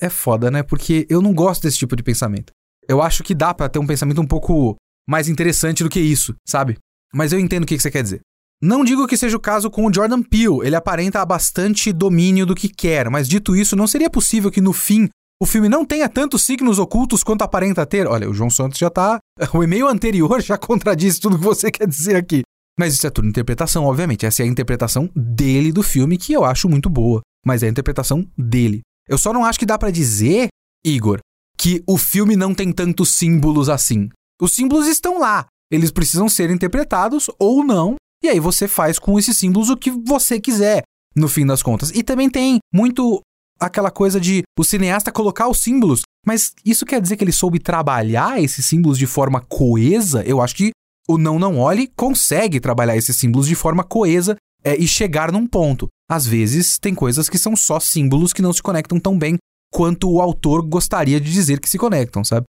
É 0.00 0.08
foda, 0.08 0.50
né? 0.50 0.62
Porque 0.62 1.06
eu 1.10 1.20
não 1.20 1.34
gosto 1.34 1.62
desse 1.62 1.78
tipo 1.78 1.96
de 1.96 2.02
pensamento. 2.02 2.52
Eu 2.88 3.02
acho 3.02 3.22
que 3.22 3.34
dá 3.34 3.52
para 3.52 3.68
ter 3.68 3.78
um 3.78 3.86
pensamento 3.86 4.20
um 4.20 4.26
pouco 4.26 4.76
mais 5.08 5.28
interessante 5.28 5.82
do 5.82 5.90
que 5.90 6.00
isso, 6.00 6.34
sabe? 6.48 6.78
Mas 7.14 7.32
eu 7.32 7.38
entendo 7.38 7.64
o 7.64 7.66
que 7.66 7.78
você 7.78 7.90
quer 7.90 8.02
dizer. 8.02 8.20
Não 8.62 8.84
digo 8.84 9.06
que 9.06 9.16
seja 9.16 9.36
o 9.36 9.40
caso 9.40 9.70
com 9.70 9.86
o 9.86 9.92
Jordan 9.92 10.22
Peele, 10.22 10.60
ele 10.64 10.76
aparenta 10.76 11.24
bastante 11.24 11.92
domínio 11.92 12.44
do 12.44 12.54
que 12.54 12.68
quer, 12.68 13.08
mas 13.08 13.26
dito 13.26 13.56
isso, 13.56 13.74
não 13.74 13.86
seria 13.86 14.10
possível 14.10 14.50
que 14.50 14.60
no 14.60 14.74
fim 14.74 15.08
o 15.42 15.46
filme 15.46 15.70
não 15.70 15.86
tenha 15.86 16.06
tantos 16.06 16.42
signos 16.42 16.78
ocultos 16.78 17.24
quanto 17.24 17.42
aparenta 17.42 17.86
ter. 17.86 18.06
Olha, 18.06 18.28
o 18.28 18.34
João 18.34 18.50
Santos 18.50 18.78
já 18.78 18.90
tá. 18.90 19.18
O 19.54 19.64
e-mail 19.64 19.88
anterior 19.88 20.40
já 20.42 20.58
contradiz 20.58 21.18
tudo 21.18 21.38
que 21.38 21.44
você 21.44 21.70
quer 21.72 21.86
dizer 21.86 22.16
aqui. 22.16 22.42
Mas 22.78 22.92
isso 22.92 23.06
é 23.06 23.10
tudo 23.10 23.26
interpretação, 23.26 23.84
obviamente. 23.84 24.26
Essa 24.26 24.42
é 24.42 24.44
a 24.44 24.48
interpretação 24.48 25.10
dele 25.16 25.72
do 25.72 25.82
filme, 25.82 26.18
que 26.18 26.34
eu 26.34 26.44
acho 26.44 26.68
muito 26.68 26.90
boa. 26.90 27.22
Mas 27.44 27.62
é 27.62 27.66
a 27.66 27.70
interpretação 27.70 28.26
dele. 28.36 28.82
Eu 29.08 29.16
só 29.16 29.32
não 29.32 29.44
acho 29.44 29.58
que 29.58 29.66
dá 29.66 29.78
para 29.78 29.90
dizer, 29.90 30.48
Igor, 30.84 31.20
que 31.58 31.82
o 31.86 31.96
filme 31.96 32.36
não 32.36 32.54
tem 32.54 32.70
tantos 32.70 33.10
símbolos 33.10 33.70
assim. 33.70 34.10
Os 34.40 34.52
símbolos 34.52 34.86
estão 34.86 35.18
lá. 35.18 35.46
Eles 35.70 35.90
precisam 35.90 36.28
ser 36.28 36.50
interpretados 36.50 37.30
ou 37.38 37.64
não. 37.64 37.96
E 38.22 38.28
aí 38.28 38.40
você 38.40 38.68
faz 38.68 38.98
com 38.98 39.18
esses 39.18 39.36
símbolos 39.36 39.70
o 39.70 39.76
que 39.76 39.90
você 39.90 40.40
quiser, 40.40 40.82
no 41.16 41.28
fim 41.28 41.46
das 41.46 41.62
contas. 41.62 41.90
E 41.94 42.02
também 42.02 42.28
tem 42.28 42.58
muito 42.72 43.20
aquela 43.58 43.90
coisa 43.90 44.20
de 44.20 44.42
o 44.58 44.64
cineasta 44.64 45.12
colocar 45.12 45.48
os 45.48 45.60
símbolos, 45.60 46.02
mas 46.26 46.52
isso 46.64 46.86
quer 46.86 47.00
dizer 47.00 47.16
que 47.16 47.24
ele 47.24 47.32
soube 47.32 47.58
trabalhar 47.58 48.42
esses 48.42 48.64
símbolos 48.66 48.98
de 48.98 49.06
forma 49.06 49.40
coesa? 49.40 50.22
Eu 50.24 50.40
acho 50.40 50.54
que 50.54 50.70
o 51.08 51.18
Não 51.18 51.38
Não 51.38 51.58
Olhe 51.58 51.90
consegue 51.96 52.60
trabalhar 52.60 52.96
esses 52.96 53.16
símbolos 53.16 53.46
de 53.46 53.54
forma 53.54 53.84
coesa 53.84 54.36
é, 54.64 54.76
e 54.76 54.86
chegar 54.86 55.32
num 55.32 55.46
ponto. 55.46 55.88
Às 56.10 56.26
vezes 56.26 56.78
tem 56.78 56.94
coisas 56.94 57.28
que 57.28 57.38
são 57.38 57.54
só 57.56 57.78
símbolos 57.78 58.32
que 58.32 58.42
não 58.42 58.52
se 58.52 58.62
conectam 58.62 58.98
tão 58.98 59.18
bem 59.18 59.36
quanto 59.72 60.10
o 60.10 60.20
autor 60.20 60.62
gostaria 60.62 61.20
de 61.20 61.30
dizer 61.30 61.60
que 61.60 61.70
se 61.70 61.78
conectam, 61.78 62.24
sabe? 62.24 62.44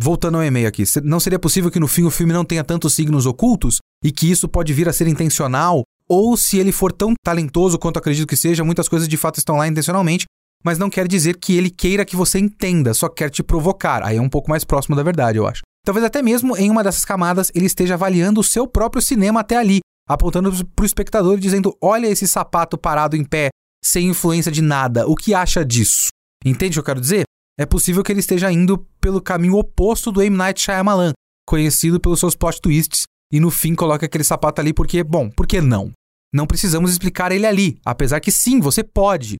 Voltando 0.00 0.36
ao 0.36 0.44
e-mail 0.44 0.68
aqui, 0.68 0.84
não 1.02 1.18
seria 1.18 1.38
possível 1.38 1.70
que 1.70 1.80
no 1.80 1.88
fim 1.88 2.04
o 2.04 2.10
filme 2.10 2.32
não 2.32 2.44
tenha 2.44 2.62
tantos 2.62 2.94
signos 2.94 3.26
ocultos 3.26 3.78
e 4.04 4.12
que 4.12 4.30
isso 4.30 4.48
pode 4.48 4.72
vir 4.72 4.88
a 4.88 4.92
ser 4.92 5.08
intencional? 5.08 5.82
Ou 6.08 6.36
se 6.36 6.56
ele 6.56 6.70
for 6.70 6.92
tão 6.92 7.14
talentoso 7.24 7.78
quanto 7.78 7.98
acredito 7.98 8.28
que 8.28 8.36
seja, 8.36 8.64
muitas 8.64 8.88
coisas 8.88 9.08
de 9.08 9.16
fato 9.16 9.38
estão 9.38 9.56
lá 9.56 9.66
intencionalmente 9.66 10.24
mas 10.64 10.78
não 10.78 10.90
quer 10.90 11.06
dizer 11.06 11.36
que 11.36 11.56
ele 11.56 11.70
queira 11.70 12.04
que 12.04 12.16
você 12.16 12.38
entenda, 12.38 12.92
só 12.94 13.08
quer 13.08 13.30
te 13.30 13.42
provocar. 13.42 14.02
Aí 14.02 14.16
é 14.16 14.20
um 14.20 14.28
pouco 14.28 14.50
mais 14.50 14.64
próximo 14.64 14.96
da 14.96 15.02
verdade, 15.02 15.38
eu 15.38 15.46
acho. 15.46 15.62
Talvez 15.84 16.04
até 16.04 16.20
mesmo 16.20 16.56
em 16.56 16.70
uma 16.70 16.84
dessas 16.84 17.04
camadas 17.04 17.50
ele 17.54 17.66
esteja 17.66 17.94
avaliando 17.94 18.40
o 18.40 18.44
seu 18.44 18.66
próprio 18.66 19.00
cinema 19.00 19.40
até 19.40 19.56
ali, 19.56 19.80
apontando 20.08 20.52
para 20.66 20.82
o 20.82 20.86
espectador 20.86 21.38
e 21.38 21.40
dizendo: 21.40 21.76
Olha 21.80 22.08
esse 22.08 22.26
sapato 22.26 22.76
parado 22.76 23.16
em 23.16 23.24
pé, 23.24 23.48
sem 23.84 24.08
influência 24.08 24.52
de 24.52 24.60
nada, 24.60 25.06
o 25.06 25.14
que 25.14 25.32
acha 25.32 25.64
disso? 25.64 26.08
Entende 26.44 26.72
o 26.72 26.74
que 26.74 26.80
eu 26.80 26.94
quero 26.94 27.00
dizer? 27.00 27.22
É 27.58 27.66
possível 27.66 28.02
que 28.02 28.12
ele 28.12 28.20
esteja 28.20 28.50
indo 28.52 28.86
pelo 29.00 29.20
caminho 29.20 29.56
oposto 29.56 30.12
do 30.12 30.22
M. 30.22 30.36
Night 30.36 30.60
Shyamalan, 30.60 31.12
conhecido 31.46 31.98
pelos 31.98 32.20
seus 32.20 32.34
plot 32.34 32.60
twists, 32.60 33.02
e 33.32 33.40
no 33.40 33.50
fim 33.50 33.74
coloca 33.74 34.06
aquele 34.06 34.24
sapato 34.24 34.60
ali 34.60 34.72
porque, 34.72 35.02
bom, 35.02 35.28
por 35.28 35.46
que 35.46 35.60
não? 35.60 35.90
Não 36.32 36.46
precisamos 36.46 36.90
explicar 36.90 37.32
ele 37.32 37.46
ali, 37.46 37.78
apesar 37.84 38.20
que 38.20 38.30
sim, 38.30 38.60
você 38.60 38.84
pode 38.84 39.36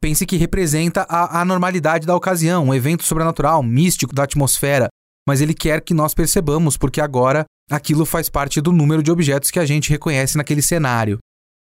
pense 0.00 0.24
que 0.24 0.36
representa 0.36 1.02
a 1.02 1.42
anormalidade 1.42 2.06
da 2.06 2.16
ocasião, 2.16 2.64
um 2.64 2.74
evento 2.74 3.04
sobrenatural, 3.04 3.62
místico 3.62 4.14
da 4.14 4.24
atmosfera, 4.24 4.88
mas 5.28 5.40
ele 5.40 5.52
quer 5.52 5.82
que 5.82 5.92
nós 5.92 6.14
percebamos, 6.14 6.76
porque 6.76 7.00
agora 7.00 7.44
aquilo 7.70 8.06
faz 8.06 8.28
parte 8.28 8.60
do 8.60 8.72
número 8.72 9.02
de 9.02 9.12
objetos 9.12 9.50
que 9.50 9.58
a 9.58 9.66
gente 9.66 9.90
reconhece 9.90 10.36
naquele 10.36 10.62
cenário. 10.62 11.18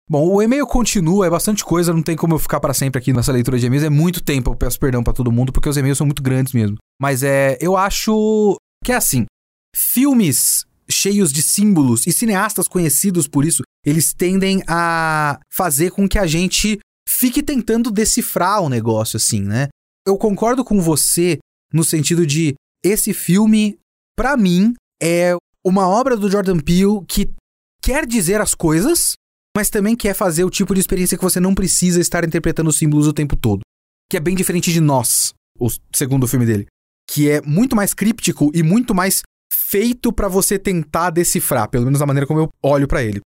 Bom, 0.08 0.28
o 0.28 0.40
e-mail 0.40 0.66
continua, 0.66 1.26
é 1.26 1.30
bastante 1.30 1.64
coisa, 1.64 1.92
não 1.92 2.02
tem 2.02 2.16
como 2.16 2.34
eu 2.34 2.38
ficar 2.38 2.60
para 2.60 2.72
sempre 2.72 3.00
aqui 3.00 3.12
nessa 3.12 3.32
leitura 3.32 3.58
de 3.58 3.66
e-mails, 3.66 3.84
é 3.84 3.90
muito 3.90 4.22
tempo, 4.22 4.50
eu 4.50 4.56
peço 4.56 4.78
perdão 4.78 5.02
para 5.02 5.12
todo 5.12 5.32
mundo, 5.32 5.52
porque 5.52 5.68
os 5.68 5.76
e-mails 5.76 5.98
são 5.98 6.06
muito 6.06 6.22
grandes 6.22 6.52
mesmo. 6.52 6.76
Mas 7.00 7.24
é, 7.24 7.58
eu 7.60 7.76
acho 7.76 8.56
que 8.84 8.92
é 8.92 8.94
assim, 8.94 9.26
filmes 9.74 10.64
cheios 10.88 11.32
de 11.32 11.42
símbolos 11.42 12.06
e 12.06 12.12
cineastas 12.12 12.68
conhecidos 12.68 13.26
por 13.26 13.44
isso, 13.44 13.62
eles 13.84 14.14
tendem 14.14 14.62
a 14.68 15.40
fazer 15.52 15.90
com 15.90 16.08
que 16.08 16.20
a 16.20 16.26
gente 16.26 16.78
fique 17.08 17.42
tentando 17.42 17.90
decifrar 17.90 18.60
o 18.62 18.68
negócio, 18.68 19.16
assim, 19.16 19.40
né? 19.40 19.68
Eu 20.06 20.16
concordo 20.16 20.64
com 20.64 20.80
você 20.80 21.38
no 21.72 21.82
sentido 21.82 22.24
de 22.24 22.54
esse 22.84 23.12
filme, 23.12 23.76
para 24.16 24.36
mim, 24.36 24.74
é 25.02 25.34
uma 25.64 25.88
obra 25.88 26.16
do 26.16 26.30
Jordan 26.30 26.60
Peele 26.60 27.04
que 27.08 27.28
quer 27.82 28.06
dizer 28.06 28.40
as 28.40 28.54
coisas, 28.54 29.14
mas 29.56 29.70
também 29.70 29.96
quer 29.96 30.12
fazer 30.12 30.44
o 30.44 30.50
tipo 30.50 30.74
de 30.74 30.80
experiência 30.80 31.16
que 31.16 31.24
você 31.24 31.40
não 31.40 31.54
precisa 31.54 31.98
estar 31.98 32.22
interpretando 32.24 32.68
os 32.68 32.76
símbolos 32.76 33.06
o 33.06 33.12
tempo 33.14 33.34
todo. 33.34 33.62
Que 34.10 34.18
é 34.18 34.20
bem 34.20 34.36
diferente 34.36 34.70
de 34.70 34.82
Nós, 34.82 35.32
o 35.58 35.70
segundo 35.94 36.28
filme 36.28 36.44
dele. 36.44 36.66
Que 37.08 37.30
é 37.30 37.40
muito 37.40 37.74
mais 37.74 37.94
críptico 37.94 38.50
e 38.54 38.62
muito 38.62 38.94
mais 38.94 39.22
feito 39.50 40.12
para 40.12 40.28
você 40.28 40.58
tentar 40.58 41.08
decifrar, 41.08 41.70
pelo 41.70 41.86
menos 41.86 42.00
da 42.00 42.04
maneira 42.04 42.26
como 42.26 42.40
eu 42.40 42.50
olho 42.62 42.86
para 42.86 43.02
ele. 43.02 43.22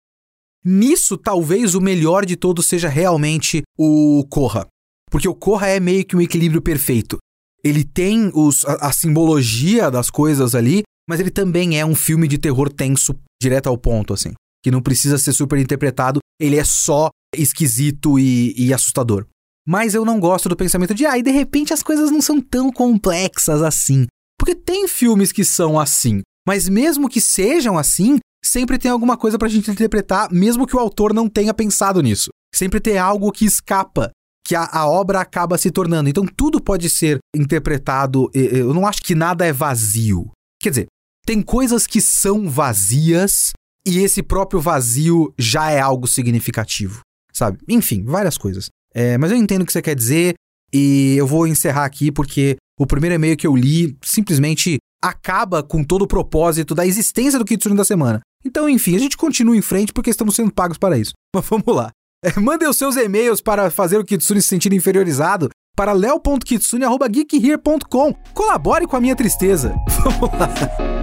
Nisso, 0.64 1.18
talvez 1.18 1.74
o 1.74 1.80
melhor 1.80 2.24
de 2.24 2.36
todos 2.36 2.66
seja 2.66 2.88
realmente 2.88 3.62
o 3.76 4.24
Corra. 4.30 4.68
Porque 5.10 5.28
o 5.28 5.34
Corra 5.34 5.66
é 5.66 5.80
meio 5.80 6.04
que 6.04 6.14
um 6.14 6.20
equilíbrio 6.20 6.62
perfeito. 6.62 7.18
Ele 7.64 7.82
tem 7.82 8.30
os, 8.32 8.64
a, 8.64 8.74
a 8.74 8.92
simbologia 8.92 9.90
das 9.90 10.08
coisas 10.08 10.54
ali, 10.54 10.82
mas 11.08 11.18
ele 11.18 11.30
também 11.30 11.80
é 11.80 11.84
um 11.84 11.96
filme 11.96 12.28
de 12.28 12.38
terror 12.38 12.72
tenso, 12.72 13.18
direto 13.42 13.66
ao 13.66 13.76
ponto, 13.76 14.14
assim. 14.14 14.32
Que 14.62 14.70
não 14.70 14.82
precisa 14.82 15.18
ser 15.18 15.32
super 15.32 15.58
interpretado, 15.58 16.20
ele 16.40 16.56
é 16.56 16.64
só 16.64 17.08
esquisito 17.34 18.18
e, 18.18 18.54
e 18.56 18.72
assustador. 18.74 19.26
Mas 19.66 19.94
eu 19.94 20.04
não 20.04 20.18
gosto 20.18 20.48
do 20.48 20.56
pensamento 20.56 20.94
de, 20.94 21.06
ah, 21.06 21.18
e 21.18 21.22
de 21.22 21.30
repente 21.30 21.72
as 21.72 21.82
coisas 21.82 22.10
não 22.10 22.20
são 22.20 22.40
tão 22.40 22.72
complexas 22.72 23.62
assim. 23.62 24.06
Porque 24.38 24.54
tem 24.54 24.88
filmes 24.88 25.32
que 25.32 25.44
são 25.44 25.78
assim. 25.78 26.22
Mas 26.46 26.68
mesmo 26.68 27.08
que 27.08 27.20
sejam 27.20 27.78
assim, 27.78 28.18
sempre 28.44 28.78
tem 28.78 28.90
alguma 28.90 29.16
coisa 29.16 29.38
pra 29.38 29.48
gente 29.48 29.70
interpretar, 29.70 30.32
mesmo 30.32 30.66
que 30.66 30.74
o 30.74 30.78
autor 30.78 31.12
não 31.12 31.28
tenha 31.28 31.54
pensado 31.54 32.00
nisso. 32.00 32.30
Sempre 32.54 32.80
tem 32.80 32.98
algo 32.98 33.30
que 33.30 33.44
escapa, 33.44 34.10
que 34.44 34.56
a, 34.56 34.64
a, 34.64 34.88
obra 34.88 35.20
acaba 35.20 35.58
se 35.58 35.70
tornando. 35.70 36.08
Então 36.08 36.26
tudo 36.26 36.60
pode 36.60 36.88
ser 36.90 37.18
interpretado. 37.36 38.30
Eu 38.34 38.74
não 38.74 38.86
acho 38.86 39.02
que 39.02 39.14
nada 39.14 39.46
é 39.46 39.52
vazio. 39.52 40.30
Quer 40.60 40.70
dizer, 40.70 40.86
tem 41.24 41.42
coisas 41.42 41.86
que 41.86 42.00
são 42.00 42.48
vazias 42.48 43.52
e 43.86 43.98
esse 43.98 44.22
próprio 44.22 44.60
vazio 44.60 45.32
já 45.38 45.70
é 45.70 45.80
algo 45.80 46.06
significativo, 46.06 47.00
sabe? 47.32 47.58
Enfim, 47.68 48.04
várias 48.04 48.36
coisas. 48.36 48.68
É, 48.94 49.16
mas 49.18 49.30
eu 49.30 49.36
entendo 49.36 49.62
o 49.62 49.66
que 49.66 49.72
você 49.72 49.82
quer 49.82 49.94
dizer 49.94 50.34
e 50.72 51.14
eu 51.16 51.26
vou 51.26 51.46
encerrar 51.46 51.84
aqui 51.84 52.12
porque 52.12 52.56
o 52.78 52.86
primeiro 52.86 53.14
e-mail 53.14 53.36
que 53.36 53.46
eu 53.46 53.56
li 53.56 53.96
simplesmente 54.02 54.78
acaba 55.02 55.62
com 55.62 55.82
todo 55.82 56.02
o 56.02 56.08
propósito 56.08 56.74
da 56.74 56.86
existência 56.86 57.38
do 57.38 57.44
Kitsune 57.44 57.76
da 57.76 57.84
semana. 57.84 58.20
Então, 58.44 58.68
enfim, 58.68 58.96
a 58.96 58.98
gente 58.98 59.16
continua 59.16 59.56
em 59.56 59.62
frente 59.62 59.92
porque 59.92 60.10
estamos 60.10 60.34
sendo 60.34 60.52
pagos 60.52 60.78
para 60.78 60.98
isso. 60.98 61.12
Mas 61.34 61.46
vamos 61.46 61.74
lá. 61.74 61.90
É, 62.22 62.38
mandem 62.38 62.68
os 62.68 62.76
seus 62.76 62.96
e-mails 62.96 63.40
para 63.40 63.70
fazer 63.70 63.96
o 63.98 64.04
Kitsune 64.04 64.42
se 64.42 64.48
sentir 64.48 64.70
inferiorizado 64.72 65.48
para 65.74 65.92
leo.kitsune.geekhere.com. 65.92 68.14
Colabore 68.34 68.86
com 68.86 68.96
a 68.96 69.00
minha 69.00 69.16
tristeza. 69.16 69.74
Vamos 70.04 70.30
lá. 70.38 70.99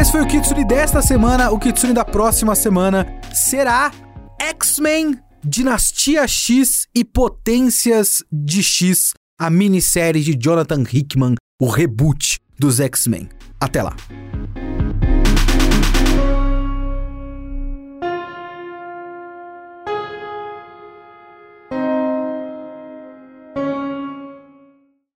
Esse 0.00 0.12
foi 0.12 0.22
o 0.22 0.26
Kitsune 0.26 0.64
desta 0.64 1.02
semana. 1.02 1.50
O 1.50 1.58
Kitsune 1.58 1.92
da 1.92 2.06
próxima 2.06 2.54
semana 2.54 3.06
será 3.34 3.92
X-Men 4.40 5.20
Dinastia 5.44 6.26
X 6.26 6.86
e 6.94 7.04
Potências 7.04 8.24
de 8.32 8.62
X, 8.62 9.12
a 9.38 9.50
minissérie 9.50 10.22
de 10.22 10.34
Jonathan 10.34 10.82
Hickman, 10.90 11.34
o 11.60 11.68
reboot 11.68 12.38
dos 12.58 12.80
X-Men. 12.80 13.28
Até 13.60 13.82
lá. 13.82 13.94